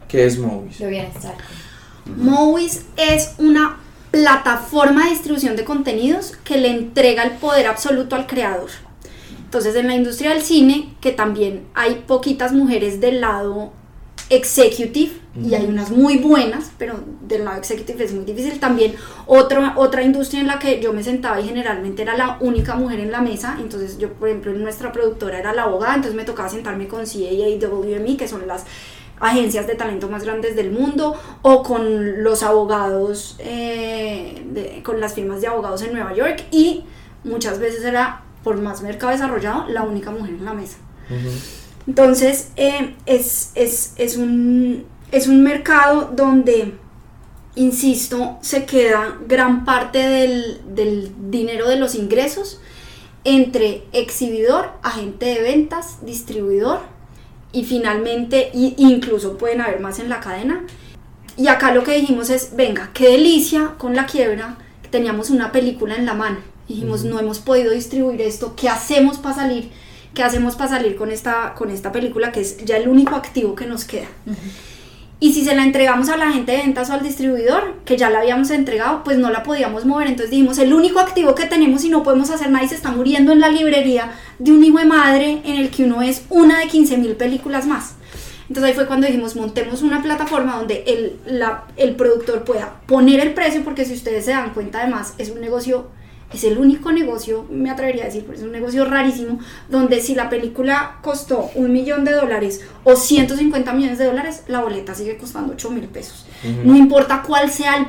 ¿qué 0.07 0.25
es 0.25 0.39
bienestar. 0.39 1.35
Mowis 2.05 2.85
es 2.97 3.33
una 3.39 3.77
plataforma 4.11 5.05
de 5.05 5.11
distribución 5.11 5.55
de 5.55 5.65
contenidos 5.65 6.33
que 6.43 6.57
le 6.57 6.69
entrega 6.69 7.23
el 7.23 7.31
poder 7.31 7.67
absoluto 7.67 8.15
al 8.15 8.27
creador. 8.27 8.69
Entonces, 9.43 9.75
en 9.75 9.87
la 9.87 9.95
industria 9.95 10.31
del 10.31 10.41
cine, 10.41 10.93
que 11.01 11.11
también 11.11 11.65
hay 11.73 12.03
poquitas 12.07 12.51
mujeres 12.51 12.99
del 12.99 13.21
lado 13.21 13.71
executive 14.29 15.11
y 15.43 15.53
hay 15.53 15.65
unas 15.65 15.91
muy 15.91 16.17
buenas, 16.17 16.71
pero 16.77 16.95
del 17.27 17.43
lado 17.45 17.57
executive 17.57 18.03
es 18.05 18.13
muy 18.13 18.23
difícil. 18.25 18.59
También 18.59 18.95
otra, 19.27 19.73
otra 19.77 20.01
industria 20.01 20.39
en 20.41 20.47
la 20.47 20.59
que 20.59 20.79
yo 20.81 20.93
me 20.93 21.03
sentaba 21.03 21.39
y 21.41 21.47
generalmente 21.47 22.01
era 22.03 22.15
la 22.15 22.37
única 22.39 22.75
mujer 22.75 22.99
en 23.01 23.11
la 23.11 23.21
mesa. 23.21 23.57
Entonces, 23.59 23.97
yo, 23.97 24.13
por 24.13 24.29
ejemplo, 24.29 24.51
en 24.51 24.63
nuestra 24.63 24.91
productora 24.91 25.37
era 25.39 25.53
la 25.53 25.63
abogada, 25.63 25.95
entonces 25.95 26.15
me 26.15 26.23
tocaba 26.23 26.47
sentarme 26.49 26.87
con 26.87 27.05
CA 27.05 27.31
y 27.31 27.59
WME, 27.59 28.15
que 28.17 28.27
son 28.27 28.47
las 28.47 28.63
agencias 29.19 29.67
de 29.67 29.75
talento 29.75 30.09
más 30.09 30.23
grandes 30.23 30.55
del 30.55 30.71
mundo 30.71 31.15
o 31.41 31.63
con 31.63 32.23
los 32.23 32.41
abogados, 32.43 33.35
eh, 33.39 34.43
de- 34.51 34.81
con 34.83 34.99
las 34.99 35.13
firmas 35.13 35.41
de 35.41 35.47
abogados 35.47 35.81
en 35.83 35.93
Nueva 35.93 36.13
York 36.13 36.43
y 36.51 36.83
muchas 37.23 37.59
veces 37.59 37.83
era, 37.83 38.23
por 38.43 38.57
más 38.61 38.81
mercado 38.81 39.11
desarrollado, 39.11 39.67
la 39.69 39.83
única 39.83 40.11
mujer 40.11 40.31
en 40.31 40.45
la 40.45 40.53
mesa. 40.53 40.77
Entonces, 41.87 42.49
eh, 42.55 42.95
es, 43.05 43.51
es, 43.55 43.93
es, 43.97 44.17
un, 44.17 44.85
es 45.11 45.27
un 45.27 45.43
mercado 45.43 46.11
donde, 46.15 46.73
insisto, 47.55 48.37
se 48.41 48.65
queda 48.65 49.17
gran 49.27 49.65
parte 49.65 49.99
del, 49.99 50.61
del 50.75 51.11
dinero 51.29 51.69
de 51.69 51.77
los 51.77 51.95
ingresos 51.95 52.59
entre 53.23 53.83
exhibidor, 53.91 54.69
agente 54.83 55.25
de 55.25 55.41
ventas, 55.41 56.05
distribuidor 56.05 56.79
y 57.51 57.65
finalmente, 57.65 58.51
y 58.53 58.75
incluso 58.77 59.37
pueden 59.37 59.61
haber 59.61 59.79
más 59.79 59.99
en 59.99 60.09
la 60.09 60.19
cadena. 60.19 60.65
Y 61.37 61.47
acá 61.47 61.73
lo 61.73 61.83
que 61.83 61.99
dijimos 61.99 62.29
es, 62.29 62.55
venga, 62.55 62.91
qué 62.93 63.09
delicia 63.09 63.73
con 63.77 63.95
la 63.95 64.05
quiebra, 64.05 64.57
teníamos 64.91 65.29
una 65.29 65.51
película 65.51 65.95
en 65.95 66.05
la 66.05 66.13
mano. 66.13 66.37
Dijimos, 66.67 67.03
no 67.03 67.19
hemos 67.19 67.39
podido 67.39 67.71
distribuir 67.71 68.21
esto, 68.21 68.55
¿qué 68.55 68.69
hacemos 68.69 69.17
para 69.17 69.35
salir? 69.35 69.71
¿Qué 70.15 70.23
hacemos 70.23 70.55
para 70.55 70.69
salir 70.71 70.95
con 70.95 71.11
esta, 71.11 71.53
con 71.55 71.69
esta 71.69 71.91
película 71.91 72.31
que 72.31 72.41
es 72.41 72.57
ya 72.65 72.77
el 72.77 72.87
único 72.87 73.13
activo 73.15 73.53
que 73.53 73.67
nos 73.67 73.85
queda? 73.85 74.07
Y 75.19 75.33
si 75.33 75.45
se 75.45 75.55
la 75.55 75.63
entregamos 75.63 76.09
a 76.09 76.17
la 76.17 76.31
gente 76.31 76.51
de 76.51 76.57
ventas 76.59 76.89
o 76.89 76.93
al 76.93 77.01
distribuidor, 77.03 77.75
que 77.85 77.95
ya 77.97 78.09
la 78.09 78.19
habíamos 78.19 78.49
entregado, 78.51 79.03
pues 79.03 79.17
no 79.17 79.29
la 79.29 79.43
podíamos 79.43 79.85
mover. 79.85 80.07
Entonces 80.07 80.31
dijimos, 80.31 80.57
el 80.57 80.73
único 80.73 80.99
activo 80.99 81.35
que 81.35 81.45
tenemos 81.45 81.83
y 81.85 81.89
no 81.89 82.03
podemos 82.03 82.29
hacer 82.31 82.49
nada 82.49 82.65
y 82.65 82.67
se 82.69 82.75
está 82.75 82.91
muriendo 82.91 83.31
en 83.31 83.39
la 83.39 83.49
librería 83.49 84.11
de 84.39 84.51
un 84.51 84.63
hijo 84.63 84.77
de 84.79 84.85
madre 84.85 85.41
en 85.45 85.55
el 85.57 85.69
que 85.69 85.85
uno 85.85 86.01
es 86.01 86.23
una 86.29 86.59
de 86.59 86.67
15 86.67 86.97
mil 86.97 87.15
películas 87.15 87.65
más. 87.65 87.93
Entonces 88.49 88.69
ahí 88.71 88.75
fue 88.75 88.85
cuando 88.87 89.07
dijimos, 89.07 89.35
montemos 89.35 89.81
una 89.81 90.03
plataforma 90.03 90.57
donde 90.57 90.83
el, 90.85 91.17
la- 91.39 91.63
el 91.77 91.95
productor 91.95 92.43
pueda 92.43 92.81
poner 92.85 93.19
el 93.21 93.33
precio, 93.33 93.63
porque 93.63 93.85
si 93.85 93.93
ustedes 93.93 94.25
se 94.25 94.31
dan 94.31 94.53
cuenta 94.53 94.81
además 94.81 95.13
es 95.17 95.29
un 95.31 95.39
negocio 95.41 95.87
Es 96.33 96.43
el 96.43 96.57
único 96.57 96.91
negocio, 96.91 97.45
me 97.49 97.69
atrevería 97.69 98.03
a 98.03 98.05
decir, 98.07 98.23
pero 98.25 98.37
es 98.37 98.43
un 98.43 98.51
negocio 98.51 98.83
rarísimo, 98.85 99.39
donde 99.69 100.01
si 100.01 100.15
la 100.15 100.29
película 100.29 100.97
costó 101.01 101.49
un 101.55 101.71
millón 101.71 102.03
de 102.03 102.13
dólares 102.13 102.61
o 102.83 102.95
150 102.95 103.71
millones 103.73 103.97
de 103.99 104.05
dólares, 104.05 104.43
la 104.47 104.61
boleta 104.61 104.95
sigue 104.95 105.17
costando 105.17 105.53
8 105.53 105.69
mil 105.71 105.85
pesos. 105.85 106.25
No 106.63 106.75
importa 106.75 107.23
cuál 107.25 107.49
sea 107.51 107.77
el, 107.77 107.87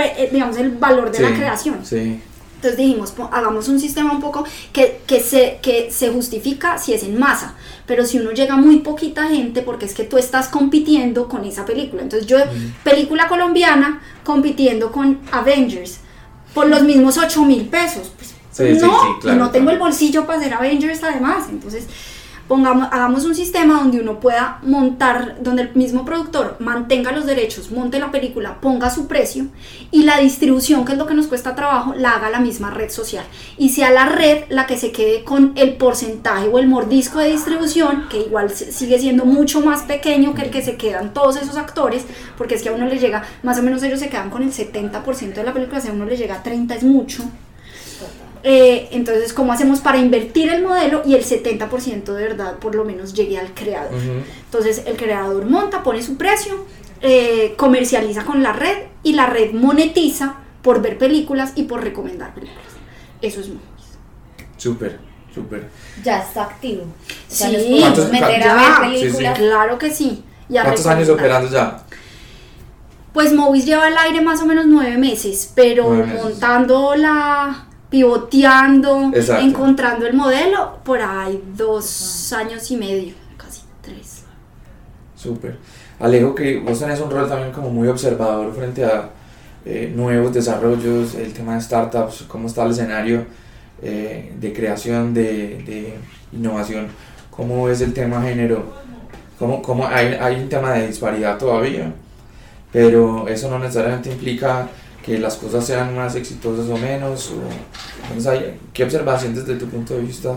eh, 0.00 0.28
digamos, 0.30 0.56
el 0.58 0.70
valor 0.70 1.10
de 1.10 1.20
la 1.20 1.34
creación. 1.34 1.84
Sí. 1.84 2.20
Entonces 2.60 2.76
dijimos, 2.76 3.14
hagamos 3.32 3.68
un 3.68 3.80
sistema 3.80 4.12
un 4.12 4.20
poco 4.20 4.44
que, 4.74 5.00
que, 5.06 5.20
se, 5.20 5.60
que 5.62 5.90
se 5.90 6.10
justifica 6.10 6.76
si 6.76 6.92
es 6.92 7.02
en 7.04 7.18
masa, 7.18 7.54
pero 7.86 8.04
si 8.04 8.18
uno 8.18 8.32
llega 8.32 8.54
muy 8.56 8.80
poquita 8.80 9.28
gente, 9.28 9.62
porque 9.62 9.86
es 9.86 9.94
que 9.94 10.04
tú 10.04 10.18
estás 10.18 10.48
compitiendo 10.48 11.26
con 11.26 11.46
esa 11.46 11.64
película. 11.64 12.02
Entonces 12.02 12.28
yo, 12.28 12.36
película 12.84 13.28
colombiana, 13.28 14.02
compitiendo 14.24 14.92
con 14.92 15.20
Avengers, 15.32 16.00
por 16.54 16.68
los 16.68 16.82
mismos 16.82 17.18
8 17.18 17.44
mil 17.44 17.66
pesos. 17.68 18.10
Pues, 18.16 18.34
Sí, 18.52 18.74
sí, 18.74 18.84
no, 18.84 19.00
sí, 19.00 19.06
claro, 19.20 19.36
y 19.36 19.38
no 19.38 19.50
tengo 19.50 19.66
claro. 19.66 19.70
el 19.70 19.78
bolsillo 19.78 20.26
para 20.26 20.38
hacer 20.40 20.52
Avengers 20.52 21.02
además. 21.04 21.44
Entonces, 21.50 21.86
pongamos, 22.50 22.88
hagamos 22.90 23.24
un 23.26 23.36
sistema 23.36 23.74
donde 23.74 24.00
uno 24.00 24.18
pueda 24.18 24.58
montar, 24.62 25.36
donde 25.40 25.62
el 25.62 25.74
mismo 25.76 26.04
productor 26.04 26.56
mantenga 26.58 27.12
los 27.12 27.24
derechos, 27.24 27.70
monte 27.70 28.00
la 28.00 28.10
película, 28.10 28.60
ponga 28.60 28.90
su 28.90 29.06
precio 29.06 29.46
y 29.92 30.02
la 30.02 30.18
distribución, 30.18 30.84
que 30.84 30.90
es 30.90 30.98
lo 30.98 31.06
que 31.06 31.14
nos 31.14 31.28
cuesta 31.28 31.54
trabajo, 31.54 31.94
la 31.94 32.10
haga 32.10 32.28
la 32.28 32.40
misma 32.40 32.70
red 32.70 32.90
social. 32.90 33.24
Y 33.56 33.68
sea 33.68 33.92
la 33.92 34.06
red 34.06 34.46
la 34.48 34.66
que 34.66 34.76
se 34.76 34.90
quede 34.90 35.22
con 35.22 35.52
el 35.54 35.76
porcentaje 35.76 36.48
o 36.48 36.58
el 36.58 36.66
mordisco 36.66 37.20
de 37.20 37.30
distribución, 37.30 38.08
que 38.08 38.18
igual 38.18 38.50
sigue 38.50 38.98
siendo 38.98 39.24
mucho 39.24 39.60
más 39.60 39.82
pequeño 39.82 40.34
que 40.34 40.42
el 40.42 40.50
que 40.50 40.62
se 40.62 40.76
quedan 40.76 41.14
todos 41.14 41.36
esos 41.36 41.56
actores, 41.56 42.04
porque 42.36 42.56
es 42.56 42.62
que 42.62 42.70
a 42.70 42.72
uno 42.72 42.86
le 42.86 42.98
llega, 42.98 43.22
más 43.44 43.60
o 43.60 43.62
menos 43.62 43.80
ellos 43.84 44.00
se 44.00 44.08
quedan 44.08 44.28
con 44.28 44.42
el 44.42 44.52
70% 44.52 45.34
de 45.34 45.44
la 45.44 45.52
película, 45.52 45.80
si 45.80 45.86
a 45.86 45.92
uno 45.92 46.04
le 46.04 46.16
llega 46.16 46.34
a 46.34 46.42
30 46.42 46.74
es 46.74 46.82
mucho. 46.82 47.22
Eh, 48.42 48.88
entonces, 48.92 49.32
¿cómo 49.32 49.52
hacemos 49.52 49.80
para 49.80 49.98
invertir 49.98 50.48
el 50.50 50.62
modelo 50.62 51.02
y 51.04 51.14
el 51.14 51.24
70% 51.24 52.04
de 52.14 52.22
verdad 52.22 52.58
por 52.58 52.74
lo 52.74 52.84
menos 52.84 53.12
llegue 53.14 53.38
al 53.38 53.52
creador? 53.54 53.92
Entonces, 54.46 54.82
el 54.86 54.96
creador 54.96 55.44
monta, 55.46 55.82
pone 55.82 56.02
su 56.02 56.16
precio, 56.16 56.64
eh, 57.02 57.54
comercializa 57.56 58.24
con 58.24 58.42
la 58.42 58.52
red 58.52 58.84
y 59.02 59.12
la 59.12 59.26
red 59.26 59.52
monetiza 59.52 60.36
por 60.62 60.80
ver 60.82 60.96
películas 60.98 61.52
y 61.54 61.64
por 61.64 61.82
recomendar 61.82 62.32
películas. 62.34 62.64
Eso 63.22 63.40
es 63.40 63.48
muy. 63.48 63.58
Súper, 64.56 64.98
súper. 65.34 65.68
Ya 66.04 66.20
está 66.20 66.44
activo. 66.44 66.84
Sí. 67.28 67.44
nos 67.44 67.62
podemos 67.62 67.80
¿Cuántos- 67.80 68.10
meter 68.12 68.42
a 68.48 68.54
ver 68.54 68.64
Sí, 68.64 68.96
sí. 68.96 69.00
películas. 69.02 69.38
Claro 69.38 69.78
que 69.78 69.90
sí. 69.90 70.24
y 70.48 70.56
a 70.56 70.62
¿Cuántos 70.64 70.86
años 70.86 71.08
operando 71.10 71.50
ya? 71.50 71.82
Pues 73.12 73.32
Movies 73.32 73.66
lleva 73.66 73.86
al 73.86 73.98
aire 73.98 74.20
más 74.20 74.40
o 74.40 74.46
menos 74.46 74.66
nueve 74.66 74.96
meses, 74.96 75.52
pero 75.54 75.84
Nueve 75.88 76.06
meses. 76.06 76.22
montándola, 76.22 77.66
pivoteando, 77.90 79.10
Exacto. 79.12 79.44
encontrando 79.44 80.06
el 80.06 80.14
modelo, 80.14 80.78
por 80.84 81.02
ahí 81.02 81.42
dos 81.56 82.32
años 82.32 82.70
y 82.70 82.76
medio, 82.76 83.14
casi 83.36 83.62
tres. 83.82 84.24
Súper. 85.16 85.58
Alejo, 85.98 86.34
que 86.34 86.60
vos 86.60 86.78
tenés 86.78 87.00
un 87.00 87.10
rol 87.10 87.28
también 87.28 87.52
como 87.52 87.68
muy 87.68 87.88
observador 87.88 88.54
frente 88.54 88.84
a 88.84 89.10
eh, 89.66 89.92
nuevos 89.94 90.32
desarrollos, 90.32 91.14
el 91.14 91.32
tema 91.34 91.56
de 91.56 91.60
startups, 91.60 92.24
cómo 92.28 92.46
está 92.46 92.64
el 92.64 92.70
escenario 92.70 93.26
eh, 93.82 94.32
de 94.38 94.52
creación, 94.52 95.12
de, 95.12 95.62
de 95.66 95.94
innovación, 96.32 96.86
cómo 97.30 97.64
ves 97.64 97.82
el 97.82 97.92
tema 97.92 98.22
género, 98.22 98.64
cómo, 99.38 99.60
cómo 99.60 99.86
hay, 99.86 100.14
hay 100.14 100.40
un 100.40 100.48
tema 100.48 100.72
de 100.72 100.86
disparidad 100.86 101.36
todavía, 101.36 101.92
pero 102.72 103.28
eso 103.28 103.50
no 103.50 103.58
necesariamente 103.58 104.10
implica 104.10 104.68
que 105.04 105.18
las 105.18 105.36
cosas 105.36 105.64
sean 105.64 105.96
más 105.96 106.14
exitosas 106.16 106.68
o 106.68 106.76
menos. 106.76 107.32
O, 107.32 108.30
¿Qué 108.72 108.84
observación 108.84 109.34
desde 109.34 109.56
tu 109.56 109.66
punto 109.66 109.94
de 109.94 110.02
vista 110.02 110.34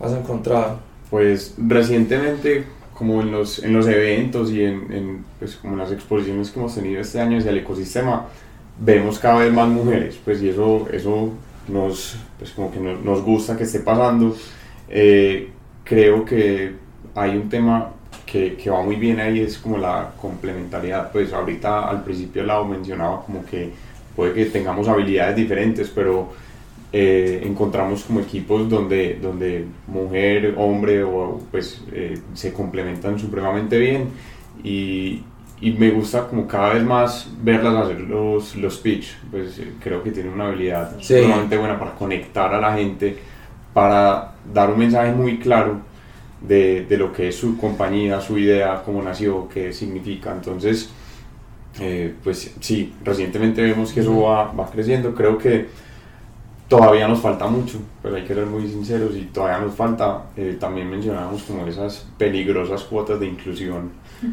has 0.00 0.12
encontrado? 0.12 0.80
Pues 1.10 1.54
recientemente, 1.58 2.64
como 2.94 3.22
en 3.22 3.32
los, 3.32 3.62
en 3.62 3.72
los 3.72 3.86
eventos 3.86 4.50
y 4.50 4.64
en, 4.64 4.92
en, 4.92 5.24
pues, 5.38 5.56
como 5.56 5.74
en 5.74 5.80
las 5.80 5.92
exposiciones 5.92 6.50
que 6.50 6.58
hemos 6.58 6.74
tenido 6.74 7.00
este 7.00 7.20
año 7.20 7.38
hacia 7.38 7.50
el 7.50 7.58
ecosistema, 7.58 8.26
vemos 8.80 9.18
cada 9.18 9.40
vez 9.40 9.52
más 9.52 9.68
mujeres, 9.68 10.18
pues 10.24 10.42
y 10.42 10.50
eso, 10.50 10.86
eso 10.92 11.30
nos, 11.68 12.16
pues, 12.38 12.50
como 12.52 12.70
que 12.70 12.80
nos, 12.80 13.02
nos 13.02 13.22
gusta 13.22 13.56
que 13.56 13.64
esté 13.64 13.80
pasando. 13.80 14.36
Eh, 14.88 15.50
creo 15.84 16.24
que 16.24 16.74
hay 17.14 17.36
un 17.36 17.48
tema 17.48 17.90
que, 18.24 18.56
que 18.56 18.70
va 18.70 18.82
muy 18.82 18.96
bien 18.96 19.20
ahí, 19.20 19.40
es 19.40 19.58
como 19.58 19.78
la 19.78 20.12
complementariedad, 20.20 21.10
pues 21.10 21.32
ahorita 21.32 21.88
al 21.88 22.04
principio 22.04 22.44
Lau 22.44 22.66
mencionaba 22.66 23.22
como 23.24 23.44
que 23.44 23.72
puede 24.18 24.32
que 24.34 24.46
tengamos 24.46 24.88
habilidades 24.88 25.36
diferentes, 25.36 25.88
pero 25.94 26.30
eh, 26.92 27.40
encontramos 27.44 28.02
como 28.02 28.18
equipos 28.18 28.68
donde, 28.68 29.16
donde 29.22 29.64
mujer, 29.86 30.54
hombre 30.56 31.04
o 31.04 31.40
pues 31.52 31.82
eh, 31.92 32.18
se 32.34 32.52
complementan 32.52 33.16
supremamente 33.16 33.78
bien. 33.78 34.08
Y, 34.64 35.22
y 35.60 35.70
me 35.70 35.90
gusta 35.90 36.26
como 36.26 36.48
cada 36.48 36.74
vez 36.74 36.82
más 36.82 37.30
verlas 37.44 37.76
hacer 37.76 38.00
los, 38.00 38.56
los 38.56 38.78
pitch, 38.78 39.16
pues 39.30 39.56
eh, 39.60 39.72
creo 39.80 40.02
que 40.02 40.10
tienen 40.10 40.32
una 40.32 40.48
habilidad 40.48 40.96
Sí. 41.00 41.22
sumamente 41.22 41.56
buena 41.56 41.78
para 41.78 41.92
conectar 41.94 42.52
a 42.52 42.60
la 42.60 42.74
gente, 42.76 43.16
para 43.72 44.32
dar 44.52 44.68
un 44.70 44.80
mensaje 44.80 45.12
muy 45.12 45.38
claro 45.38 45.76
de, 46.40 46.86
de 46.88 46.96
lo 46.96 47.12
que 47.12 47.28
es 47.28 47.36
su 47.36 47.56
compañía, 47.56 48.20
su 48.20 48.36
idea, 48.36 48.82
cómo 48.84 49.00
nació, 49.00 49.48
qué 49.48 49.72
significa, 49.72 50.32
entonces 50.32 50.90
eh, 51.80 52.14
pues 52.22 52.54
sí, 52.60 52.92
recientemente 53.04 53.62
vemos 53.62 53.92
que 53.92 54.00
eso 54.00 54.22
va, 54.22 54.52
va 54.52 54.70
creciendo. 54.70 55.14
Creo 55.14 55.38
que 55.38 55.66
todavía 56.68 57.08
nos 57.08 57.20
falta 57.20 57.46
mucho, 57.46 57.78
pero 58.02 58.16
hay 58.16 58.24
que 58.24 58.34
ser 58.34 58.46
muy 58.46 58.68
sinceros 58.68 59.16
y 59.16 59.22
todavía 59.22 59.58
nos 59.58 59.74
falta. 59.74 60.24
eh, 60.36 60.56
también 60.60 60.88
mencionábamos 60.90 61.42
como 61.44 61.66
esas 61.66 62.06
peligrosas 62.18 62.84
cuotas 62.84 63.18
de 63.18 63.26
inclusión, 63.26 63.90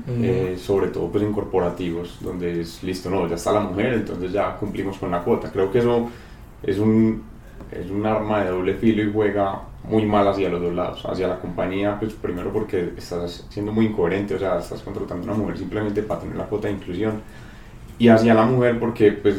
eh, 0.07 0.57
sobre 0.61 0.87
todo 0.87 1.07
pues 1.09 1.23
en 1.23 1.31
corporativos, 1.31 2.17
donde 2.21 2.61
es 2.61 2.83
listo, 2.83 3.09
no, 3.09 3.27
ya 3.27 3.35
está 3.35 3.51
la 3.51 3.61
mujer, 3.61 3.93
entonces 3.93 4.31
ya 4.31 4.55
cumplimos 4.57 4.97
con 4.97 5.11
la 5.11 5.21
cuota. 5.21 5.51
Creo 5.51 5.71
que 5.71 5.79
eso 5.79 6.09
es 6.63 6.77
un, 6.77 7.23
es 7.71 7.89
un 7.89 8.05
arma 8.05 8.43
de 8.43 8.51
doble 8.51 8.75
filo 8.75 9.03
y 9.03 9.11
juega 9.11 9.61
muy 9.83 10.05
mal 10.05 10.27
hacia 10.27 10.49
los 10.49 10.61
dos 10.61 10.73
lados. 10.73 11.03
Hacia 11.05 11.27
la 11.27 11.39
compañía, 11.39 11.97
pues 11.99 12.13
primero 12.13 12.51
porque 12.51 12.93
estás 12.97 13.45
siendo 13.49 13.71
muy 13.71 13.87
incoherente, 13.87 14.35
o 14.35 14.39
sea, 14.39 14.59
estás 14.59 14.81
contratando 14.81 15.29
a 15.31 15.33
una 15.33 15.43
mujer 15.43 15.57
simplemente 15.57 16.03
para 16.03 16.21
tener 16.21 16.35
la 16.37 16.45
cuota 16.45 16.67
de 16.67 16.73
inclusión. 16.75 17.21
Y 17.97 18.09
hacia 18.09 18.33
la 18.33 18.45
mujer 18.45 18.79
porque 18.79 19.11
pues 19.13 19.35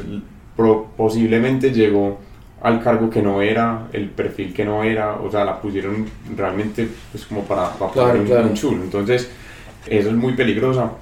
pro- 0.56 0.88
posiblemente 0.96 1.72
llegó 1.72 2.18
al 2.62 2.82
cargo 2.82 3.10
que 3.10 3.22
no 3.22 3.42
era, 3.42 3.88
el 3.92 4.10
perfil 4.10 4.54
que 4.54 4.64
no 4.64 4.82
era, 4.82 5.14
o 5.16 5.30
sea, 5.30 5.44
la 5.44 5.60
pusieron 5.60 6.06
realmente 6.36 6.88
pues 7.12 7.26
como 7.26 7.44
para, 7.44 7.70
para 7.74 7.92
Claro, 7.92 8.08
poner 8.18 8.20
un, 8.22 8.26
claro. 8.26 8.48
un 8.48 8.54
chulo. 8.54 8.82
Entonces, 8.82 9.30
eso 9.86 10.08
es 10.10 10.14
muy 10.16 10.34
peligrosa. 10.34 10.92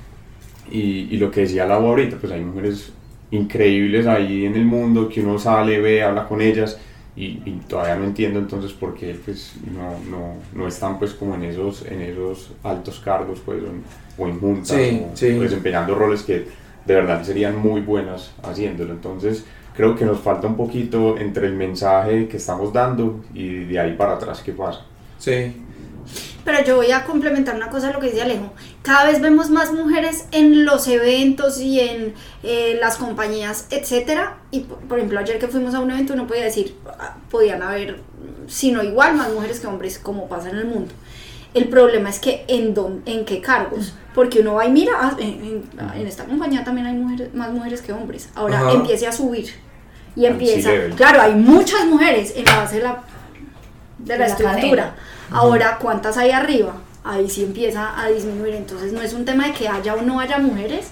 Y, 0.70 1.08
y 1.14 1.16
lo 1.18 1.30
que 1.30 1.42
decía 1.42 1.66
Lau 1.66 1.86
ahorita, 1.86 2.16
pues 2.18 2.32
hay 2.32 2.40
mujeres 2.42 2.92
increíbles 3.30 4.06
ahí 4.06 4.46
en 4.46 4.54
el 4.56 4.64
mundo 4.64 5.08
que 5.08 5.20
uno 5.20 5.38
sale, 5.38 5.80
ve, 5.80 6.02
habla 6.02 6.26
con 6.26 6.40
ellas 6.40 6.80
y, 7.16 7.42
y 7.44 7.62
todavía 7.68 7.96
no 7.96 8.04
entiendo 8.04 8.38
entonces 8.40 8.72
por 8.72 8.94
qué 8.94 9.14
pues 9.24 9.54
no, 9.72 9.98
no, 10.10 10.34
no 10.52 10.66
están 10.68 10.98
pues 10.98 11.14
como 11.14 11.34
en 11.36 11.44
esos, 11.44 11.84
en 11.86 12.02
esos 12.02 12.52
altos 12.62 13.00
cargos 13.00 13.40
pues 13.44 13.62
o 14.18 14.26
en, 14.28 14.40
juntas 14.40 14.68
Sí, 14.68 15.00
o, 15.00 15.12
sí. 15.14 15.30
desempeñando 15.38 15.94
roles 15.94 16.22
que 16.22 16.48
de 16.84 16.94
verdad 16.94 17.22
serían 17.22 17.56
muy 17.58 17.80
buenas 17.82 18.34
haciéndolo. 18.42 18.92
Entonces 18.92 19.44
creo 19.72 19.94
que 19.96 20.04
nos 20.04 20.20
falta 20.20 20.46
un 20.46 20.56
poquito 20.56 21.18
entre 21.18 21.46
el 21.46 21.54
mensaje 21.54 22.28
que 22.28 22.36
estamos 22.38 22.72
dando 22.72 23.24
y 23.32 23.64
de 23.66 23.78
ahí 23.80 23.96
para 23.96 24.14
atrás 24.14 24.42
qué 24.42 24.52
pasa. 24.52 24.86
Sí, 25.18 25.63
Pero 26.44 26.62
yo 26.62 26.76
voy 26.76 26.90
a 26.92 27.04
complementar 27.04 27.54
una 27.56 27.70
cosa 27.70 27.88
a 27.88 27.92
lo 27.92 28.00
que 28.00 28.08
dice 28.08 28.20
Alejo. 28.22 28.52
Cada 28.82 29.04
vez 29.06 29.20
vemos 29.22 29.48
más 29.48 29.72
mujeres 29.72 30.26
en 30.30 30.66
los 30.66 30.86
eventos 30.88 31.58
y 31.60 31.80
en 31.80 32.14
eh, 32.42 32.76
las 32.80 32.96
compañías, 32.96 33.66
etcétera. 33.70 34.36
Y 34.50 34.60
por 34.60 34.98
ejemplo, 34.98 35.18
ayer 35.20 35.38
que 35.38 35.48
fuimos 35.48 35.74
a 35.74 35.80
un 35.80 35.90
evento, 35.90 36.12
uno 36.12 36.26
podía 36.26 36.44
decir, 36.44 36.76
ah, 36.98 37.16
podían 37.30 37.62
haber, 37.62 38.00
si 38.46 38.72
no 38.72 38.82
igual, 38.82 39.14
más 39.16 39.32
mujeres 39.32 39.58
que 39.60 39.66
hombres, 39.66 39.98
como 39.98 40.28
pasa 40.28 40.50
en 40.50 40.56
el 40.58 40.66
mundo. 40.66 40.92
El 41.54 41.68
problema 41.68 42.10
es 42.10 42.18
que 42.18 42.44
en, 42.48 42.74
dónde- 42.74 43.10
en 43.10 43.24
qué 43.24 43.40
cargos, 43.40 43.94
porque 44.14 44.40
uno 44.40 44.54
va 44.54 44.66
y 44.66 44.70
mira, 44.70 44.92
ah, 45.00 45.16
en, 45.18 45.28
en- 45.28 45.70
en 46.00 46.06
esta 46.06 46.24
compañía 46.24 46.62
también 46.64 46.86
hay 46.88 46.94
mujeres, 46.94 47.32
más 47.32 47.50
mujeres 47.52 47.80
que 47.80 47.92
hombres. 47.92 48.28
Ahora 48.34 48.58
Ajá. 48.60 48.72
empiece 48.72 49.06
a 49.06 49.12
subir 49.12 49.48
y 50.14 50.26
empieza, 50.26 50.70
claro, 50.96 51.22
hay 51.22 51.34
muchas 51.36 51.86
mujeres 51.86 52.34
en 52.36 52.44
la 52.44 52.56
base 52.56 52.76
de 52.76 52.82
la, 52.82 53.02
de 53.98 54.06
la 54.08 54.14
De 54.14 54.18
la 54.18 54.26
estructura. 54.26 54.60
cadena. 54.60 54.94
Ahora, 55.34 55.78
¿cuántas 55.80 56.16
hay 56.16 56.30
arriba? 56.30 56.74
Ahí 57.04 57.28
sí 57.28 57.42
empieza 57.44 58.00
a 58.00 58.08
disminuir. 58.08 58.54
Entonces, 58.54 58.92
no 58.92 59.02
es 59.02 59.12
un 59.12 59.24
tema 59.24 59.46
de 59.48 59.52
que 59.52 59.68
haya 59.68 59.94
o 59.94 60.02
no 60.02 60.20
haya 60.20 60.38
mujeres. 60.38 60.88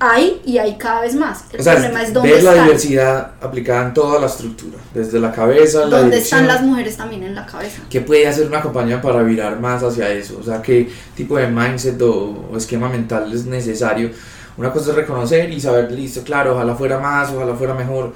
Hay 0.00 0.40
y 0.44 0.58
hay 0.58 0.76
cada 0.76 1.02
vez 1.02 1.14
más. 1.14 1.44
El 1.52 1.60
o 1.60 1.62
sea, 1.62 1.74
problema 1.74 2.02
es 2.02 2.12
dónde 2.12 2.32
ves 2.32 2.44
la 2.44 2.50
están. 2.50 2.64
diversidad 2.66 3.32
aplicada 3.40 3.86
en 3.88 3.94
toda 3.94 4.20
la 4.20 4.26
estructura, 4.26 4.78
desde 4.92 5.20
la 5.20 5.32
cabeza, 5.32 5.86
la 5.86 5.98
¿Dónde 5.98 6.16
dirección. 6.16 6.44
están 6.44 6.46
las 6.46 6.62
mujeres 6.62 6.96
también 6.96 7.22
en 7.22 7.34
la 7.34 7.46
cabeza? 7.46 7.82
¿Qué 7.88 8.00
puede 8.00 8.26
hacer 8.26 8.46
una 8.46 8.60
compañía 8.60 9.00
para 9.00 9.22
virar 9.22 9.60
más 9.60 9.82
hacia 9.82 10.08
eso? 10.10 10.38
O 10.40 10.42
sea, 10.42 10.62
¿qué 10.62 10.90
tipo 11.14 11.36
de 11.36 11.48
mindset 11.48 12.00
o, 12.02 12.48
o 12.52 12.56
esquema 12.56 12.88
mental 12.88 13.32
es 13.32 13.44
necesario? 13.46 14.10
Una 14.56 14.72
cosa 14.72 14.90
es 14.90 14.96
reconocer 14.96 15.50
y 15.52 15.60
saber, 15.60 15.90
listo, 15.92 16.22
claro, 16.22 16.54
ojalá 16.54 16.74
fuera 16.74 16.98
más, 16.98 17.30
ojalá 17.30 17.54
fuera 17.54 17.74
mejor. 17.74 18.14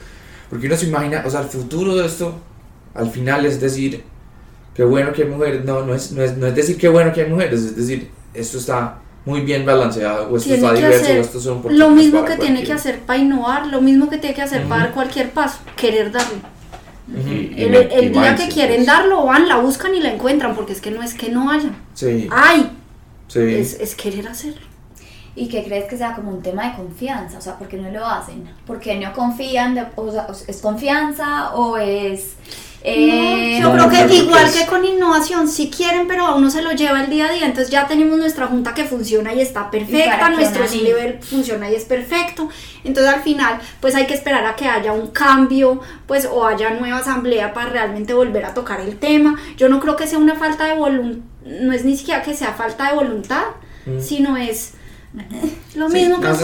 Porque 0.51 0.67
uno 0.67 0.77
se 0.77 0.87
imagina, 0.87 1.23
o 1.27 1.31
sea, 1.31 1.41
el 1.41 1.49
futuro 1.49 1.95
de 1.97 2.07
esto, 2.07 2.35
al 2.95 3.11
final 3.11 3.47
es 3.47 3.61
decir, 3.61 4.05
qué 4.75 4.85
bueno 4.85 5.13
que 5.13 5.23
hay 5.23 5.29
mujeres, 5.29 5.65
no, 5.65 5.85
no 5.85 5.95
es, 5.95 6.13
no 6.13 6.23
es, 6.23 6.37
no 6.37 6.47
es 6.47 6.55
decir 6.55 6.77
qué 6.79 6.89
bueno 6.89 7.13
que 7.13 7.23
hay 7.23 7.31
mujeres, 7.31 7.61
es 7.61 7.77
decir, 7.77 8.11
esto 8.35 8.59
está 8.59 8.99
muy 9.25 9.41
bien 9.43 9.65
balanceado, 9.65 10.29
o 10.31 10.37
esto 10.37 10.49
Tiene 10.49 10.63
está 10.67 10.75
que 10.75 10.81
diverso, 10.87 11.13
o 11.13 11.17
estos 11.17 11.43
son 11.45 11.63
lo 11.71 11.91
mismo 11.91 12.23
para 12.23 12.35
que 12.37 12.41
tiene 12.43 12.65
que 12.65 12.73
hacer 12.73 13.01
para 13.01 13.19
innovar, 13.19 13.67
lo 13.69 13.81
mismo 13.81 14.09
que 14.11 14.19
tiene 14.19 14.35
que 14.35 14.43
hacer 14.43 14.63
para 14.65 14.77
Ujú. 14.77 14.85
dar 14.87 14.95
cualquier 14.95 15.31
paso, 15.31 15.59
querer 15.77 16.11
darle. 16.11 16.39
Ujú. 17.17 17.29
Y- 17.31 17.55
y 17.57 17.63
El, 17.65 17.75
el 17.75 18.13
día 18.13 18.35
que 18.35 18.49
quieren 18.49 18.85
darlo, 18.87 19.25
van, 19.27 19.47
la 19.49 19.59
buscan 19.59 19.95
y 19.95 20.01
la 20.01 20.13
encuentran, 20.13 20.55
porque 20.57 20.73
es 20.73 20.81
que 20.81 20.91
no 20.91 21.03
es 21.03 21.15
que 21.15 21.29
no 21.31 21.51
haya. 21.51 21.71
Sí, 21.95 22.29
Ay, 22.33 22.71
sí. 23.29 23.41
es, 23.41 23.75
es 23.79 23.95
querer 23.95 24.27
hacerlo. 24.29 24.61
¿Y 25.35 25.49
qué 25.49 25.65
crees 25.65 25.85
que 25.89 25.97
sea 25.97 26.15
como 26.15 26.31
un 26.31 26.43
tema 26.43 26.69
de 26.71 26.77
confianza? 26.77 27.39
O 27.39 27.41
sea, 27.41 27.57
¿por 27.59 27.67
qué 27.69 27.77
no 27.79 27.91
lo 27.91 28.05
hacen? 28.05 28.45
¿Por 28.67 28.81
qué 28.81 28.97
no 28.99 29.13
confían? 29.15 29.75
de- 29.75 29.87
o 29.97 30.11
sea, 30.13 30.27
¿Es 30.47 30.61
confianza 30.61 31.55
o 31.55 31.77
es...? 31.79 32.35
Eh, 32.85 33.59
Yo 33.61 33.73
no, 33.75 33.89
creo 33.89 34.07
que 34.09 34.15
igual 34.17 34.43
que 34.45 34.51
es- 34.51 34.57
que 34.61 34.67
con 34.67 34.85
innovación, 34.85 35.49
si 35.49 35.71
quieren, 35.71 36.09
pero 36.09 36.27
a 36.27 36.35
uno 36.35 36.51
se 36.51 36.63
lo 36.63 36.73
lleva 36.73 37.03
el 37.05 37.11
día 37.11 37.27
a 37.29 37.33
día, 37.33 37.47
entonces 37.47 37.71
ya 37.71 37.87
tenemos 37.87 38.19
nuestra 38.19 38.47
junta 38.47 38.75
que 38.75 38.85
funciona 38.85 39.33
y 39.35 39.41
está 39.41 39.71
perfecta, 39.71 40.31
nuestro 40.31 40.63
nivel 40.85 41.19
funciona 41.23 41.71
y 41.71 41.75
es 41.77 41.85
perfecto, 41.85 42.49
entonces 42.85 43.13
al 43.15 43.23
final 43.23 43.61
pues 43.81 43.95
hay 43.95 44.07
que 44.07 44.15
esperar 44.15 44.45
a 44.47 44.57
que 44.57 44.67
haya 44.67 44.93
un 44.93 45.09
cambio, 45.09 45.81
pues 46.07 46.27
o 46.31 46.47
haya 46.47 46.71
nueva 46.71 46.99
asamblea 46.99 47.53
para 47.55 47.71
realmente 47.71 48.15
volver 48.15 48.45
a 48.45 48.55
tocar 48.55 48.81
el 48.81 48.97
tema. 48.99 49.39
Yo 49.57 49.69
no 49.69 49.79
creo 49.81 49.95
que 49.97 50.07
sea 50.07 50.19
una 50.19 50.35
falta 50.35 50.65
de 50.65 50.75
voluntad, 50.75 51.23
no 51.45 51.73
es 51.73 51.85
ni 51.85 51.97
siquiera 51.97 52.23
que 52.23 52.35
sea 52.35 52.53
falta 52.53 52.89
de 52.89 52.95
voluntad, 52.95 53.45
sino 54.01 54.37
es 54.37 54.75
lo 55.77 55.91
Sí, 55.91 55.97
mismo 55.97 56.21
que 56.21 56.29
más 56.29 56.41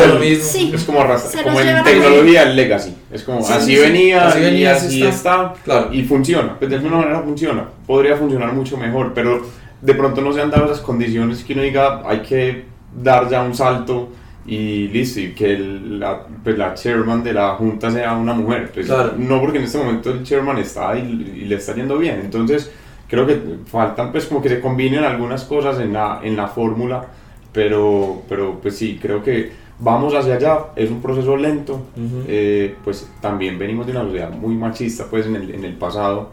de 0.00 0.06
lo 0.08 0.18
mismo. 0.18 0.44
Sí. 0.44 0.70
Es 0.74 0.84
como, 0.84 1.00
en 1.04 1.84
tecnología 1.84 2.42
el 2.42 2.56
legacy. 2.56 2.94
Es 3.12 3.22
como 3.22 3.42
Sí, 3.42 3.52
así 3.52 3.66
sí, 3.66 3.76
sí. 3.76 3.82
venía 3.82 4.26
Así 4.28 4.38
y 4.38 4.42
venía, 4.42 4.72
así 4.72 4.86
así 4.86 5.02
está. 5.02 5.14
está. 5.52 5.54
Claro. 5.64 5.92
Y 5.94 6.02
funciona. 6.04 6.58
Pues 6.58 6.70
de 6.70 6.76
alguna 6.76 6.96
manera 6.98 7.20
funciona. 7.20 7.64
Podría 7.86 8.16
funcionar 8.16 8.52
mucho 8.52 8.76
mejor, 8.76 9.12
pero 9.14 9.42
de 9.80 9.94
pronto 9.94 10.20
no 10.20 10.32
se 10.32 10.40
han 10.42 10.50
dado 10.50 10.64
esas 10.66 10.80
condiciones 10.80 11.44
que 11.44 11.52
uno 11.52 11.62
diga 11.62 12.02
hay 12.04 12.20
que 12.20 12.64
dar 13.00 13.28
ya 13.28 13.42
un 13.42 13.54
salto 13.54 14.08
y 14.46 14.88
listo, 14.88 15.20
y 15.20 15.32
que 15.34 15.52
el- 15.54 16.00
la, 16.00 16.22
pues 16.42 16.56
la 16.56 16.74
chairman 16.74 17.22
de 17.22 17.34
la 17.34 17.50
junta 17.54 17.90
sea 17.90 18.14
una 18.14 18.32
mujer. 18.32 18.70
Pues 18.72 18.86
Claro. 18.86 19.12
No 19.18 19.40
porque 19.40 19.58
en 19.58 19.64
este 19.64 19.78
momento 19.78 20.10
el 20.10 20.22
chairman 20.24 20.58
está 20.58 20.96
y, 20.98 21.02
y 21.42 21.44
le 21.44 21.56
está 21.56 21.74
yendo 21.74 21.98
bien. 21.98 22.20
Entonces 22.24 22.70
creo 23.08 23.26
que 23.26 23.40
faltan 23.70 24.10
pues 24.10 24.24
como 24.26 24.40
que 24.42 24.48
se 24.48 24.60
combinen 24.60 25.04
algunas 25.04 25.44
cosas 25.44 25.78
en 25.80 25.92
la, 25.92 26.20
en 26.24 26.36
la 26.36 26.48
fórmula, 26.48 27.06
pero, 27.52 28.22
pero 28.28 28.58
pues 28.60 28.76
sí, 28.76 28.98
creo 29.00 29.22
que 29.22 29.52
vamos 29.80 30.14
hacia 30.14 30.34
allá, 30.34 30.58
es 30.76 30.90
un 30.90 31.00
proceso 31.00 31.36
lento, 31.36 31.74
Ujú. 31.96 32.24
eh, 32.26 32.74
pues 32.84 33.08
también 33.20 33.58
venimos 33.58 33.86
de 33.86 33.92
una 33.92 34.02
sociedad 34.02 34.30
muy 34.30 34.54
machista 34.56 35.06
pues 35.08 35.26
en 35.26 35.36
el, 35.36 35.54
en 35.54 35.64
el 35.64 35.74
pasado, 35.74 36.30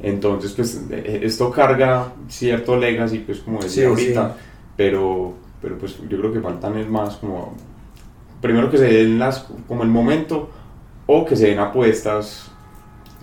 entonces 0.00 0.52
pues 0.52 0.80
eh, 0.90 1.20
esto 1.24 1.50
carga 1.50 2.12
cierto 2.28 2.76
legacy 2.76 3.18
pues 3.18 3.40
como 3.40 3.60
decía 3.60 3.84
Sí, 3.84 3.88
ahorita, 3.90 4.28
sí. 4.28 4.44
pero, 4.76 5.34
pero 5.60 5.76
pues 5.78 5.98
yo 6.08 6.18
creo 6.18 6.32
que 6.32 6.40
faltan 6.40 6.78
es 6.78 6.88
más 6.88 7.16
como, 7.16 7.54
primero 8.40 8.70
que 8.70 8.78
se 8.78 8.86
den 8.86 9.18
las, 9.18 9.46
como 9.68 9.82
el 9.82 9.88
momento 9.90 10.48
o 11.06 11.24
que 11.26 11.36
se 11.36 11.48
den 11.48 11.58
apuestas 11.58 12.50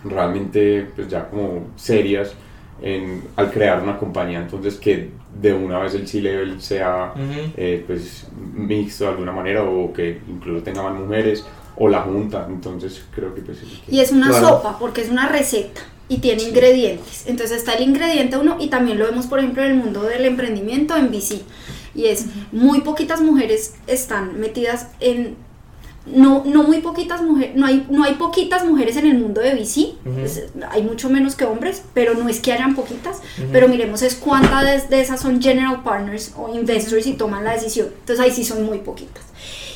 realmente 0.04 0.88
pues 0.96 1.08
ya 1.08 1.30
como 1.30 1.68
serias 1.76 2.34
en, 2.82 3.24
al 3.36 3.52
crear 3.52 3.82
una 3.82 3.98
compañía, 3.98 4.40
entonces 4.40 4.76
que 4.76 5.10
de 5.40 5.54
una 5.54 5.80
vez 5.80 5.94
el 5.94 6.08
C-Level 6.08 6.62
sea 6.62 7.14
eh, 7.58 7.84
pues 7.86 8.28
mixto 8.56 9.06
de 9.06 9.10
alguna 9.12 9.32
manera 9.32 9.64
o 9.64 9.94
que 9.94 10.20
incluso 10.28 10.64
tenga 10.64 10.84
más 10.84 11.00
mujeres 11.00 11.46
o 11.78 11.88
la 11.88 12.02
junta, 12.02 12.48
entonces 12.50 13.04
creo 13.16 13.34
que 13.34 13.42
pues 13.42 13.60
que- 13.60 13.96
Y 13.96 14.00
es 14.02 14.12
una 14.12 14.28
Claro. 14.30 14.48
sopa, 14.48 14.78
porque 14.80 15.02
es 15.02 15.10
una 15.10 15.28
receta 15.30 15.82
y 16.10 16.18
tiene 16.18 16.44
ingredientes. 16.44 17.26
Entonces 17.28 17.58
está 17.58 17.74
el 17.74 17.84
ingrediente 17.84 18.38
uno 18.38 18.58
y 18.60 18.68
también 18.68 19.00
lo 19.00 19.06
vemos, 19.06 19.28
por 19.28 19.40
ejemplo, 19.40 19.64
en 19.64 19.72
el 19.72 19.78
mundo 19.78 20.02
del 20.04 20.26
emprendimiento 20.26 20.98
en 20.98 21.10
VC. 21.10 21.42
Y 21.96 22.08
es 22.08 22.26
muy 22.52 22.82
poquitas 22.82 23.22
mujeres 23.22 23.76
están 23.88 24.40
metidas 24.40 24.90
en 25.00 25.36
no, 26.06 26.44
no 26.46 26.64
muy 26.64 26.80
poquitas 26.80 27.22
mujeres, 27.22 27.56
no 27.56 27.66
hay, 27.68 27.86
no 27.90 28.04
hay 28.04 28.16
poquitas 28.16 28.66
mujeres 28.66 28.98
en 28.98 29.06
el 29.06 29.18
mundo 29.20 29.40
de 29.42 29.54
VC, 29.54 29.94
Ujú. 30.06 30.20
es- 30.22 30.46
hay 30.70 30.82
mucho 30.84 31.10
menos 31.10 31.36
que 31.36 31.46
hombres, 31.46 31.84
pero 31.94 32.16
no 32.16 32.28
es 32.28 32.40
que 32.40 32.52
hayan 32.54 32.76
poquitas, 32.76 33.22
pero 33.52 33.68
miremos 33.68 34.02
es 34.02 34.16
cuántas 34.16 34.64
de, 34.90 34.96
de 34.96 35.02
esas 35.02 35.20
son 35.20 35.42
general 35.42 35.84
partners 35.84 36.34
o 36.38 36.54
investors 36.56 37.06
y 37.08 37.14
toman 37.14 37.44
la 37.44 37.54
decisión, 37.54 37.88
entonces 38.00 38.20
ahí 38.26 38.32
sí 38.32 38.44
son 38.44 38.66
muy 38.66 38.80
poquitas. 38.80 39.24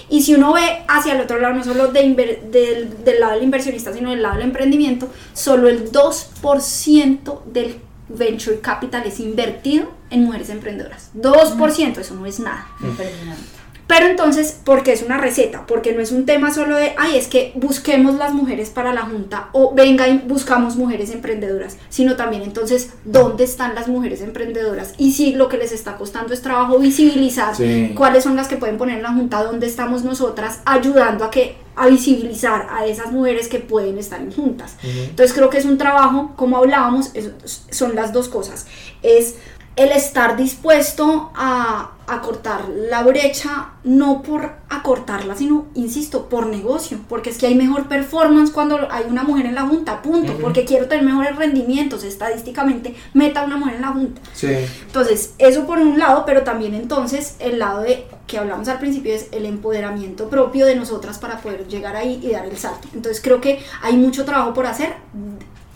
Y 0.07 0.21
si 0.21 0.36
uno 0.36 0.53
ve 0.53 0.84
hacia 0.88 1.13
el 1.13 1.21
otro 1.21 1.39
lado, 1.39 1.55
no 1.55 1.63
solo 1.63 1.88
de 1.88 2.03
inver- 2.05 2.41
del, 2.51 3.03
del 3.03 3.19
lado 3.19 3.34
del 3.34 3.43
inversionista, 3.43 3.91
sino 3.91 4.11
del 4.11 4.21
lado 4.21 4.36
del 4.36 4.45
emprendimiento, 4.45 5.09
solo 5.34 5.67
el 5.67 5.91
2% 5.91 7.43
del 7.45 7.78
venture 8.09 8.59
capital 8.59 9.03
es 9.07 9.19
invertido 9.19 9.89
en 10.11 10.23
mujeres 10.26 10.49
emprendedoras. 10.49 11.09
2%, 11.15 11.97
eso 11.99 12.13
no 12.13 12.26
es 12.28 12.39
nada. 12.39 12.67
Impresionante. 12.82 13.43
Pero 13.88 14.07
entonces, 14.07 14.59
¿por 14.63 14.81
qué 14.81 14.93
es 14.93 15.03
una 15.03 15.17
receta? 15.19 15.65
Porque 15.67 15.93
no 15.93 16.01
es 16.01 16.11
un 16.11 16.25
tema 16.25 16.51
solo 16.51 16.75
de, 16.75 16.93
ay, 16.97 17.17
es 17.17 17.27
que 17.27 17.51
busquemos 17.55 18.15
las 18.15 18.33
mujeres 18.33 18.71
para 18.71 18.93
la 18.93 19.01
junta 19.03 19.49
o 19.51 19.75
venga 19.75 20.07
y 20.07 20.17
buscamos 20.17 20.75
mujeres 20.75 21.11
emprendedoras, 21.11 21.77
sino 21.89 22.15
también 22.15 22.41
entonces, 22.41 22.89
¿dónde 23.03 23.43
están 23.43 23.75
las 23.75 23.88
mujeres 23.88 24.21
emprendedoras? 24.21 24.95
Y 24.97 25.11
si 25.13 25.33
lo 25.36 25.49
que 25.49 25.57
les 25.57 25.71
está 25.71 25.97
costando 25.97 26.33
es 26.33 26.41
trabajo 26.41 26.79
visibilizar 26.79 27.55
Sí. 27.55 27.93
cuáles 27.95 28.23
son 28.23 28.36
las 28.36 28.47
que 28.47 28.57
pueden 28.57 28.77
poner 28.77 28.97
en 28.97 29.03
la 29.03 29.13
junta, 29.13 29.43
dónde 29.43 29.67
estamos 29.67 30.03
nosotras, 30.03 30.61
ayudando 30.65 31.23
a 31.23 31.29
que 31.29 31.55
a 31.75 31.88
visibilizar 31.88 32.67
a 32.71 32.86
esas 32.88 33.11
mujeres 33.11 33.49
que 33.49 33.59
pueden 33.59 33.97
estar 33.99 34.19
en 34.19 34.31
juntas. 34.31 34.77
Entonces 34.83 35.36
creo 35.36 35.49
que 35.51 35.57
es 35.59 35.65
un 35.65 35.77
trabajo, 35.77 36.31
como 36.38 36.57
hablábamos, 36.57 37.11
es- 37.13 37.29
son 37.69 37.93
las 37.95 38.13
dos 38.13 38.29
cosas. 38.29 38.65
Es 39.03 39.36
el 39.75 39.91
estar 39.91 40.38
dispuesto 40.38 41.31
a 41.36 41.91
acortar 42.07 42.69
la 42.69 43.03
brecha, 43.03 43.69
no 43.83 44.21
por 44.21 44.51
acortarla, 44.69 45.35
sino, 45.35 45.67
insisto, 45.73 46.29
por 46.29 46.47
negocio, 46.47 46.99
porque 47.09 47.31
es 47.31 47.37
que 47.37 47.47
hay 47.47 47.55
mejor 47.55 47.87
performance 47.87 48.51
cuando 48.51 48.87
hay 48.91 49.05
una 49.09 49.23
mujer 49.23 49.47
en 49.47 49.55
la 49.55 49.63
junta, 49.63 50.01
punto, 50.01 50.37
porque 50.39 50.65
quiero 50.65 50.87
tener 50.87 51.03
mejores 51.03 51.35
rendimientos, 51.35 52.03
estadísticamente, 52.03 52.95
meta 53.13 53.43
una 53.43 53.57
mujer 53.57 53.75
en 53.75 53.81
la 53.81 53.87
junta. 53.87 54.21
Sí. 54.33 54.53
Entonces, 54.85 55.33
eso 55.39 55.65
por 55.65 55.79
un 55.79 55.97
lado, 55.97 56.23
pero 56.25 56.43
también 56.43 56.75
entonces 56.75 57.35
el 57.39 57.59
lado 57.59 57.81
de 57.81 58.05
que 58.27 58.37
hablamos 58.37 58.67
al 58.67 58.79
principio 58.79 59.13
es 59.13 59.27
el 59.31 59.45
empoderamiento 59.45 60.29
propio 60.29 60.65
de 60.65 60.75
nosotras 60.75 61.17
para 61.17 61.39
poder 61.39 61.67
llegar 61.67 61.95
ahí 61.95 62.19
y 62.23 62.31
dar 62.31 62.45
el 62.45 62.57
salto. 62.57 62.87
Entonces, 62.93 63.21
creo 63.21 63.41
que 63.41 63.59
hay 63.81 63.97
mucho 63.97 64.25
trabajo 64.25 64.53
por 64.53 64.67
hacer 64.67 64.93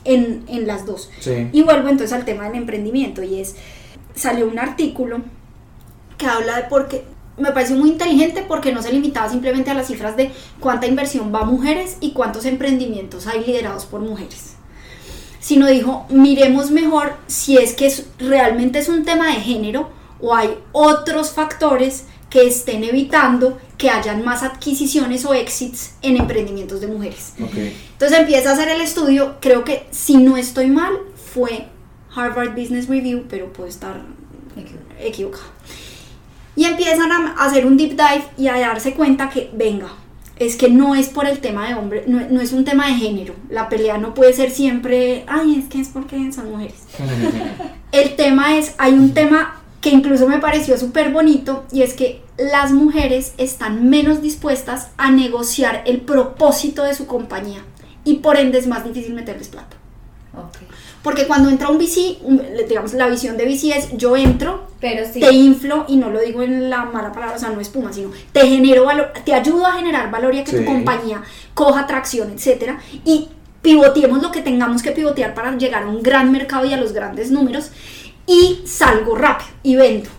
en, 0.04 0.44
en 0.48 0.68
las 0.68 0.86
dos. 0.86 1.10
Sí. 1.20 1.50
Y 1.52 1.64
vuelvo 1.64 1.90
entonces 1.90 2.14
al 2.14 2.26
tema 2.26 2.46
del 2.46 2.56
emprendimiento 2.56 3.24
y 3.24 3.40
es, 3.40 3.56
salió 4.16 4.48
un 4.48 4.60
artículo 4.60 5.22
que 6.20 6.28
habla 6.28 6.58
de 6.58 6.64
por 6.64 6.88
qué, 6.88 7.04
me 7.38 7.52
pareció 7.52 7.76
muy 7.78 7.90
inteligente 7.90 8.44
porque 8.48 8.72
no 8.72 8.84
se 8.84 8.92
limitaba 8.94 9.28
simplemente 9.30 9.72
a 9.72 9.74
las 9.74 9.88
cifras 9.88 10.16
de 10.18 10.32
cuánta 10.60 10.86
inversión 10.86 11.34
va 11.34 11.40
a 11.40 11.46
mujeres 11.46 11.98
y 12.02 12.12
cuántos 12.12 12.46
emprendimientos 12.46 13.26
hay 13.26 13.44
liderados 13.44 13.86
por 13.86 14.02
mujeres 14.02 14.54
sino 15.42 15.68
dijo, 15.68 16.06
miremos 16.10 16.70
mejor 16.70 17.14
si 17.28 17.58
es 17.58 17.74
que 17.74 17.88
es- 17.88 18.08
realmente 18.20 18.78
es 18.80 18.90
un 18.90 19.06
tema 19.06 19.28
de 19.28 19.36
género 19.42 19.90
o 20.20 20.36
hay 20.36 20.54
otros 20.74 21.32
factores 21.32 22.04
que 22.30 22.46
estén 22.46 22.84
evitando 22.84 23.58
que 23.78 23.90
hayan 23.90 24.24
más 24.26 24.44
adquisiciones 24.44 25.24
o 25.24 25.34
exits 25.34 25.94
en 26.02 26.18
emprendimientos 26.18 26.82
de 26.82 26.88
mujeres. 26.88 27.34
Entonces 27.94 28.20
empieza 28.20 28.50
a 28.50 28.54
hacer 28.54 28.68
el 28.68 28.82
estudio, 28.82 29.38
creo 29.40 29.64
que 29.64 29.88
si 29.92 30.18
no 30.18 30.36
estoy 30.36 30.68
mal, 30.68 30.92
fue 31.34 31.68
Harvard 32.14 32.52
Business 32.54 32.90
Review, 32.90 33.24
pero 33.30 33.52
puedo 33.54 33.70
estar 33.70 34.02
equivocada. 35.00 35.46
Y 36.60 36.66
empiezan 36.66 37.10
a 37.10 37.36
hacer 37.40 37.66
un 37.66 37.78
deep 37.78 37.92
dive 37.92 38.26
y 38.38 38.48
a 38.48 38.60
darse 38.60 38.94
cuenta 38.94 39.30
que, 39.30 39.50
venga, 39.54 39.94
es 40.36 40.58
que 40.58 40.70
no 40.70 40.94
es 40.94 41.08
por 41.08 41.26
el 41.26 41.40
tema 41.40 41.70
de 41.70 41.76
hombre, 41.76 42.04
no, 42.06 42.20
no 42.30 42.42
es 42.42 42.52
un 42.52 42.66
tema 42.66 42.88
de 42.88 42.96
género. 42.96 43.34
La 43.50 43.70
pelea 43.70 43.98
no 43.98 44.14
puede 44.14 44.34
ser 44.34 44.52
siempre, 44.52 45.24
ay, 45.28 45.58
es 45.58 45.70
que 45.70 45.80
es 45.80 45.88
porque 45.88 46.34
son 46.34 46.52
mujeres. 46.52 46.84
El 47.94 48.18
tema 48.18 48.58
es, 48.58 48.76
hay 48.78 48.92
un 48.92 49.14
tema 49.14 49.62
que 49.80 49.90
incluso 49.90 50.28
me 50.28 50.40
pareció 50.40 50.78
súper 50.78 51.14
bonito 51.14 51.64
y 51.72 51.84
es 51.84 51.94
que 51.94 52.22
las 52.38 52.74
mujeres 52.74 53.36
están 53.38 53.90
menos 53.90 54.22
dispuestas 54.22 54.90
a 54.98 55.12
negociar 55.12 55.84
el 55.86 56.02
propósito 56.02 56.84
de 56.84 56.94
su 56.94 57.08
compañía 57.08 57.64
y 58.04 58.16
por 58.16 58.36
ende 58.36 58.58
es 58.58 58.68
más 58.68 58.84
difícil 58.84 59.14
meterles 59.14 59.48
plata. 59.48 59.79
Porque 61.02 61.28
cuando 61.28 61.50
entra 61.50 61.70
un 61.70 61.78
VC, 61.78 62.18
un- 62.24 62.42
digamos, 62.68 62.94
la 62.94 63.08
visión 63.08 63.38
de 63.38 63.46
VC 63.46 63.72
es 63.78 63.98
yo 63.98 64.18
entro, 64.18 64.68
Pero 64.82 65.06
sí. 65.12 65.20
te 65.22 65.32
inflo, 65.32 65.86
y 65.88 65.96
no 65.96 66.10
lo 66.10 66.20
digo 66.20 66.42
en 66.44 66.70
la 66.70 66.84
mala 66.86 67.12
palabra, 67.14 67.36
o 67.38 67.40
sea, 67.40 67.50
no 67.50 67.62
espuma, 67.62 67.94
sino 67.94 68.12
te 68.34 68.42
genero 68.48 68.84
valor, 68.86 69.14
te 69.24 69.34
ayudo 69.34 69.66
a 69.66 69.74
generar 69.74 70.12
valor 70.12 70.36
y 70.36 70.40
a 70.40 70.44
que 70.44 70.52
Sí. 70.52 70.58
tu 70.58 70.66
compañía 70.66 71.22
coja 71.54 71.88
tracción, 71.88 72.32
etcétera, 72.32 72.80
y 73.06 73.30
pivoteemos 73.62 74.22
lo 74.22 74.32
que 74.32 74.42
tengamos 74.42 74.82
que 74.82 74.92
pivotear 74.92 75.34
para 75.34 75.56
llegar 75.58 75.84
a 75.84 75.88
un 75.88 76.04
gran 76.04 76.32
mercado 76.32 76.66
y 76.66 76.74
a 76.74 76.78
los 76.78 76.92
grandes 76.92 77.32
números, 77.32 77.72
y 78.28 78.62
salgo 78.66 79.16
rápido 79.16 79.50
y 79.64 79.76
vendo. 79.78 80.10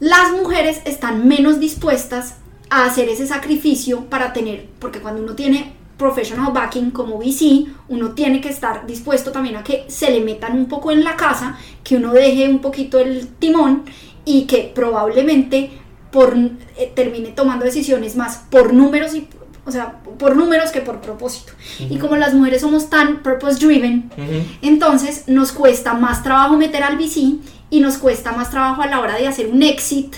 Las 0.00 0.32
mujeres 0.32 0.80
están 0.84 1.28
menos 1.28 1.60
dispuestas 1.60 2.34
a 2.70 2.84
hacer 2.86 3.08
ese 3.08 3.26
sacrificio 3.26 4.06
para 4.06 4.32
tener, 4.32 4.66
porque 4.78 5.00
cuando 5.00 5.22
uno 5.22 5.34
tiene 5.34 5.72
professional 6.02 6.52
backing 6.52 6.90
como 6.90 7.16
VC, 7.16 7.66
uno 7.88 8.10
tiene 8.10 8.40
que 8.40 8.48
estar 8.48 8.84
dispuesto 8.86 9.30
también 9.30 9.54
a 9.54 9.62
que 9.62 9.84
se 9.86 10.10
le 10.10 10.20
metan 10.20 10.58
un 10.58 10.66
poco 10.66 10.90
en 10.90 11.04
la 11.04 11.14
casa, 11.16 11.56
que 11.84 11.94
uno 11.94 12.12
deje 12.12 12.48
un 12.48 12.58
poquito 12.58 12.98
el 12.98 13.28
timón 13.38 13.84
y 14.24 14.42
que 14.42 14.72
probablemente 14.74 15.70
por, 16.10 16.36
eh, 16.36 16.92
termine 16.92 17.28
tomando 17.28 17.64
decisiones 17.64 18.16
más 18.16 18.44
por 18.50 18.74
números 18.74 19.14
y 19.14 19.28
o 19.64 19.70
sea, 19.70 20.02
por 20.18 20.34
números 20.34 20.72
que 20.72 20.80
por 20.80 21.00
propósito. 21.00 21.52
Y 21.78 21.98
como 21.98 22.16
las 22.16 22.34
mujeres 22.34 22.62
somos 22.62 22.90
tan 22.90 23.22
purpose 23.22 23.64
driven, 23.64 24.10
entonces 24.60 25.28
nos 25.28 25.52
cuesta 25.52 25.94
más 25.94 26.24
trabajo 26.24 26.56
meter 26.56 26.82
al 26.82 26.96
VC 26.96 27.38
y 27.70 27.78
nos 27.78 27.96
cuesta 27.96 28.32
más 28.32 28.50
trabajo 28.50 28.82
a 28.82 28.88
la 28.88 28.98
hora 28.98 29.16
de 29.16 29.28
hacer 29.28 29.46
un 29.46 29.62
exit 29.62 30.16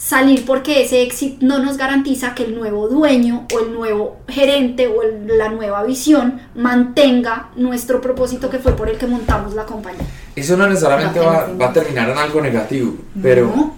salir 0.00 0.46
porque 0.46 0.82
ese 0.82 1.02
exit 1.02 1.42
no 1.42 1.58
nos 1.58 1.76
garantiza 1.76 2.34
que 2.34 2.44
el 2.44 2.54
nuevo 2.54 2.88
dueño 2.88 3.46
o 3.54 3.58
el 3.60 3.74
nuevo 3.74 4.16
gerente 4.28 4.88
o 4.88 5.02
la 5.26 5.50
nueva 5.50 5.84
visión 5.84 6.40
mantenga 6.54 7.50
nuestro 7.56 8.00
propósito 8.00 8.48
que 8.48 8.58
fue 8.58 8.72
por 8.72 8.88
el 8.88 8.96
que 8.96 9.06
montamos 9.06 9.52
la 9.54 9.66
compañía. 9.66 10.06
Eso 10.34 10.56
no 10.56 10.66
necesariamente 10.66 11.20
va, 11.20 11.48
va 11.52 11.66
a 11.66 11.72
terminar 11.74 12.08
en 12.08 12.16
algo 12.16 12.40
negativo, 12.40 12.94
pero, 13.22 13.74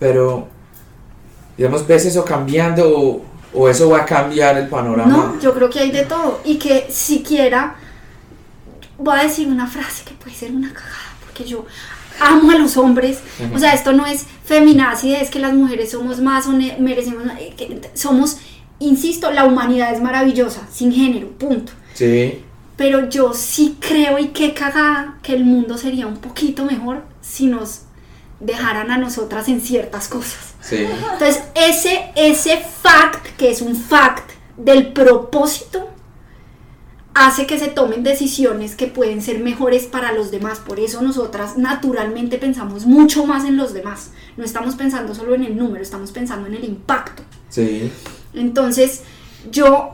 pero 0.00 0.48
digamos, 1.56 1.86
¿ves 1.86 2.06
eso 2.06 2.24
cambiando 2.24 2.90
o, 2.90 3.24
o, 3.54 3.68
eso 3.68 3.88
va 3.88 3.98
a 3.98 4.04
cambiar 4.04 4.58
el 4.58 4.66
panorama? 4.66 5.34
No, 5.34 5.40
yo 5.40 5.54
creo 5.54 5.70
que 5.70 5.78
hay 5.78 5.92
de 5.92 6.04
todo 6.04 6.40
y 6.44 6.58
que 6.58 6.88
siquiera 6.90 7.76
voy 8.98 9.20
a 9.20 9.22
decir 9.22 9.46
una 9.46 9.68
frase 9.68 10.02
que 10.04 10.14
puede 10.14 10.34
ser 10.34 10.50
una 10.50 10.72
cagada, 10.72 11.14
porque 11.24 11.44
yo 11.44 11.64
amo 12.20 12.50
a 12.50 12.56
los 12.56 12.76
hombres. 12.76 13.18
O 13.54 13.58
sea, 13.58 13.72
esto 13.72 13.92
no 13.92 14.06
es 14.06 14.26
feminazi, 14.44 15.14
es 15.14 15.30
que 15.30 15.38
las 15.38 15.54
mujeres 15.54 15.90
somos 15.90 16.20
más, 16.20 16.46
merecemos, 16.78 17.24
eh, 17.38 17.80
somos, 17.94 18.38
insisto, 18.78 19.30
la 19.30 19.44
humanidad 19.44 19.92
es 19.92 20.02
maravillosa, 20.02 20.62
sin 20.72 20.92
género, 20.92 21.28
punto. 21.30 21.72
Sí. 21.94 22.42
Pero 22.76 23.08
yo 23.08 23.32
sí 23.34 23.76
creo 23.80 24.18
y 24.18 24.28
qué 24.28 24.52
cagada 24.52 25.18
que 25.22 25.34
el 25.34 25.44
mundo 25.44 25.78
sería 25.78 26.06
un 26.06 26.16
poquito 26.16 26.64
mejor 26.64 27.04
si 27.20 27.46
nos 27.46 27.82
dejaran 28.40 28.90
a 28.90 28.98
nosotras 28.98 29.48
en 29.48 29.60
ciertas 29.60 30.08
cosas. 30.08 30.54
Sí. 30.60 30.86
Entonces, 31.12 31.42
ese, 31.54 32.10
ese 32.16 32.58
fact, 32.58 33.36
que 33.36 33.50
es 33.50 33.62
un 33.62 33.76
fact 33.76 34.30
del 34.56 34.92
propósito, 34.92 35.88
hace 37.14 37.46
que 37.46 37.58
se 37.58 37.68
tomen 37.68 38.02
decisiones 38.02 38.74
que 38.74 38.88
pueden 38.88 39.22
ser 39.22 39.38
mejores 39.38 39.84
para 39.84 40.12
los 40.12 40.30
demás. 40.30 40.58
Por 40.58 40.80
eso 40.80 41.00
nosotras 41.00 41.56
naturalmente 41.56 42.38
pensamos 42.38 42.86
mucho 42.86 43.24
más 43.24 43.44
en 43.44 43.56
los 43.56 43.72
demás. 43.72 44.10
No 44.36 44.44
estamos 44.44 44.74
pensando 44.74 45.14
solo 45.14 45.34
en 45.34 45.44
el 45.44 45.56
número, 45.56 45.82
estamos 45.82 46.10
pensando 46.10 46.48
en 46.48 46.54
el 46.54 46.64
impacto. 46.64 47.22
Sí. 47.48 47.92
Entonces, 48.34 49.02
yo 49.50 49.90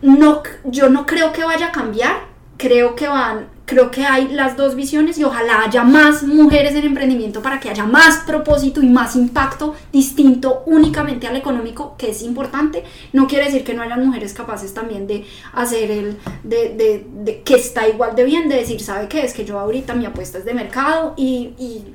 no, 0.00 0.42
yo 0.64 0.88
no 0.88 1.06
creo 1.06 1.32
que 1.32 1.44
vaya 1.44 1.66
a 1.66 1.72
cambiar. 1.72 2.30
Creo 2.56 2.94
que 2.94 3.08
van 3.08 3.48
creo 3.70 3.92
que 3.92 4.04
hay 4.04 4.26
las 4.28 4.56
dos 4.56 4.74
visiones 4.74 5.16
y 5.16 5.22
ojalá 5.22 5.62
haya 5.62 5.84
más 5.84 6.24
mujeres 6.24 6.74
en 6.74 6.84
emprendimiento 6.84 7.40
para 7.40 7.60
que 7.60 7.70
haya 7.70 7.84
más 7.84 8.24
propósito 8.26 8.82
y 8.82 8.88
más 8.88 9.14
impacto 9.14 9.76
distinto 9.92 10.64
únicamente 10.66 11.28
al 11.28 11.36
económico, 11.36 11.94
que 11.96 12.10
es 12.10 12.22
importante. 12.22 12.82
No 13.12 13.28
quiere 13.28 13.44
decir 13.44 13.62
que 13.62 13.72
no 13.72 13.82
hayan 13.82 14.04
mujeres 14.04 14.34
capaces 14.34 14.74
también 14.74 15.06
de 15.06 15.24
hacer 15.52 15.88
el, 15.92 16.18
de, 16.42 16.74
de, 16.74 17.06
de 17.22 17.42
que 17.42 17.54
está 17.54 17.86
igual 17.88 18.16
de 18.16 18.24
bien, 18.24 18.48
de 18.48 18.56
decir, 18.56 18.80
¿sabe 18.80 19.06
qué? 19.06 19.24
Es 19.24 19.32
que 19.32 19.44
yo 19.44 19.60
ahorita 19.60 19.94
mi 19.94 20.04
apuesta 20.04 20.38
es 20.38 20.44
de 20.44 20.52
mercado 20.52 21.14
y... 21.16 21.54
y 21.56 21.94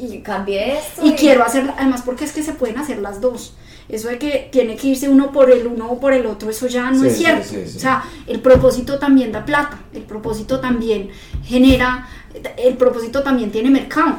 y 0.00 0.18
cambié 0.20 0.78
esto. 0.78 1.06
Y, 1.06 1.12
quiero 1.12 1.44
hacer, 1.44 1.72
además 1.76 2.02
porque 2.04 2.24
es 2.24 2.32
que 2.32 2.42
se 2.42 2.54
pueden 2.54 2.76
hacer 2.78 2.98
las 2.98 3.20
dos. 3.20 3.54
Eso 3.88 4.08
de 4.08 4.18
que 4.18 4.48
tiene 4.50 4.76
que 4.76 4.88
irse 4.88 5.08
uno 5.08 5.32
por 5.32 5.50
el 5.50 5.66
uno 5.66 5.90
o 5.90 6.00
por 6.00 6.12
el 6.12 6.26
otro, 6.26 6.50
eso 6.50 6.66
ya 6.66 6.90
no 6.90 7.04
es 7.04 7.16
cierto. 7.16 7.54
O 7.64 7.78
sea, 7.78 8.04
el 8.26 8.40
propósito 8.40 8.98
también 8.98 9.32
da 9.32 9.44
plata, 9.44 9.80
el 9.92 10.02
propósito 10.02 10.60
también 10.60 11.10
genera, 11.44 12.08
el 12.56 12.76
propósito 12.76 13.22
también 13.22 13.50
tiene 13.50 13.70
mercado. 13.70 14.16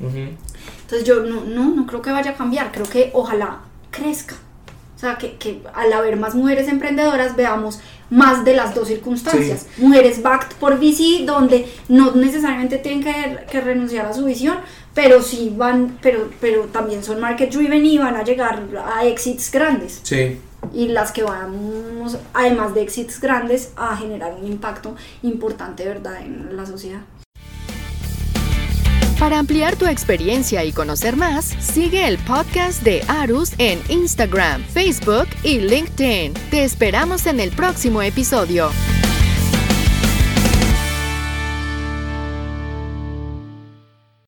Entonces 0.00 1.06
yo 1.06 1.22
no, 1.22 1.44
no, 1.44 1.74
no 1.74 1.86
creo 1.86 2.02
que 2.02 2.10
vaya 2.10 2.32
a 2.32 2.34
cambiar, 2.34 2.70
creo 2.70 2.86
que 2.86 3.10
ojalá 3.12 3.60
crezca. 3.90 4.36
O 4.94 4.98
sea, 4.98 5.18
que, 5.18 5.36
que, 5.36 5.60
al 5.74 5.92
haber 5.92 6.16
más 6.16 6.34
mujeres 6.34 6.68
emprendedoras 6.68 7.36
veamos 7.36 7.80
más 8.08 8.44
de 8.44 8.54
las 8.54 8.74
dos 8.74 8.88
circunstancias. 8.88 9.66
Mujeres 9.76 10.22
backed 10.22 10.56
por 10.58 10.78
VC, 10.78 11.26
donde 11.26 11.70
no 11.88 12.12
necesariamente 12.12 12.78
tienen 12.78 13.02
que, 13.02 13.44
que, 13.50 13.60
renunciar 13.60 14.06
a 14.06 14.14
su 14.14 14.24
visión, 14.24 14.56
pero 14.96 15.22
sí 15.22 15.52
van, 15.54 15.98
pero, 16.00 16.30
pero 16.40 16.62
también 16.64 17.04
son 17.04 17.20
market 17.20 17.52
driven 17.52 17.84
y 17.84 17.98
van 17.98 18.16
a 18.16 18.24
llegar 18.24 18.62
a 18.86 19.04
exits 19.04 19.52
grandes. 19.52 20.00
Sí. 20.02 20.40
Y 20.72 20.88
las 20.88 21.12
que 21.12 21.22
vamos, 21.22 22.16
además 22.32 22.74
de 22.74 22.80
exits 22.80 23.20
grandes, 23.20 23.72
a 23.76 23.94
generar 23.94 24.34
un 24.40 24.46
impacto 24.46 24.96
importante, 25.22 25.84
¿verdad?, 25.84 26.22
en 26.22 26.56
la 26.56 26.64
sociedad. 26.64 27.00
Para 29.18 29.38
ampliar 29.38 29.76
tu 29.76 29.86
experiencia 29.86 30.64
y 30.64 30.72
conocer 30.72 31.16
más, 31.16 31.44
sigue 31.44 32.08
el 32.08 32.16
podcast 32.18 32.82
de 32.82 33.02
Arus 33.06 33.52
en 33.58 33.80
Instagram, 33.90 34.64
Facebook 34.64 35.28
y 35.42 35.58
LinkedIn. 35.58 36.32
Te 36.50 36.64
esperamos 36.64 37.26
en 37.26 37.40
el 37.40 37.50
próximo 37.50 38.00
episodio. 38.00 38.70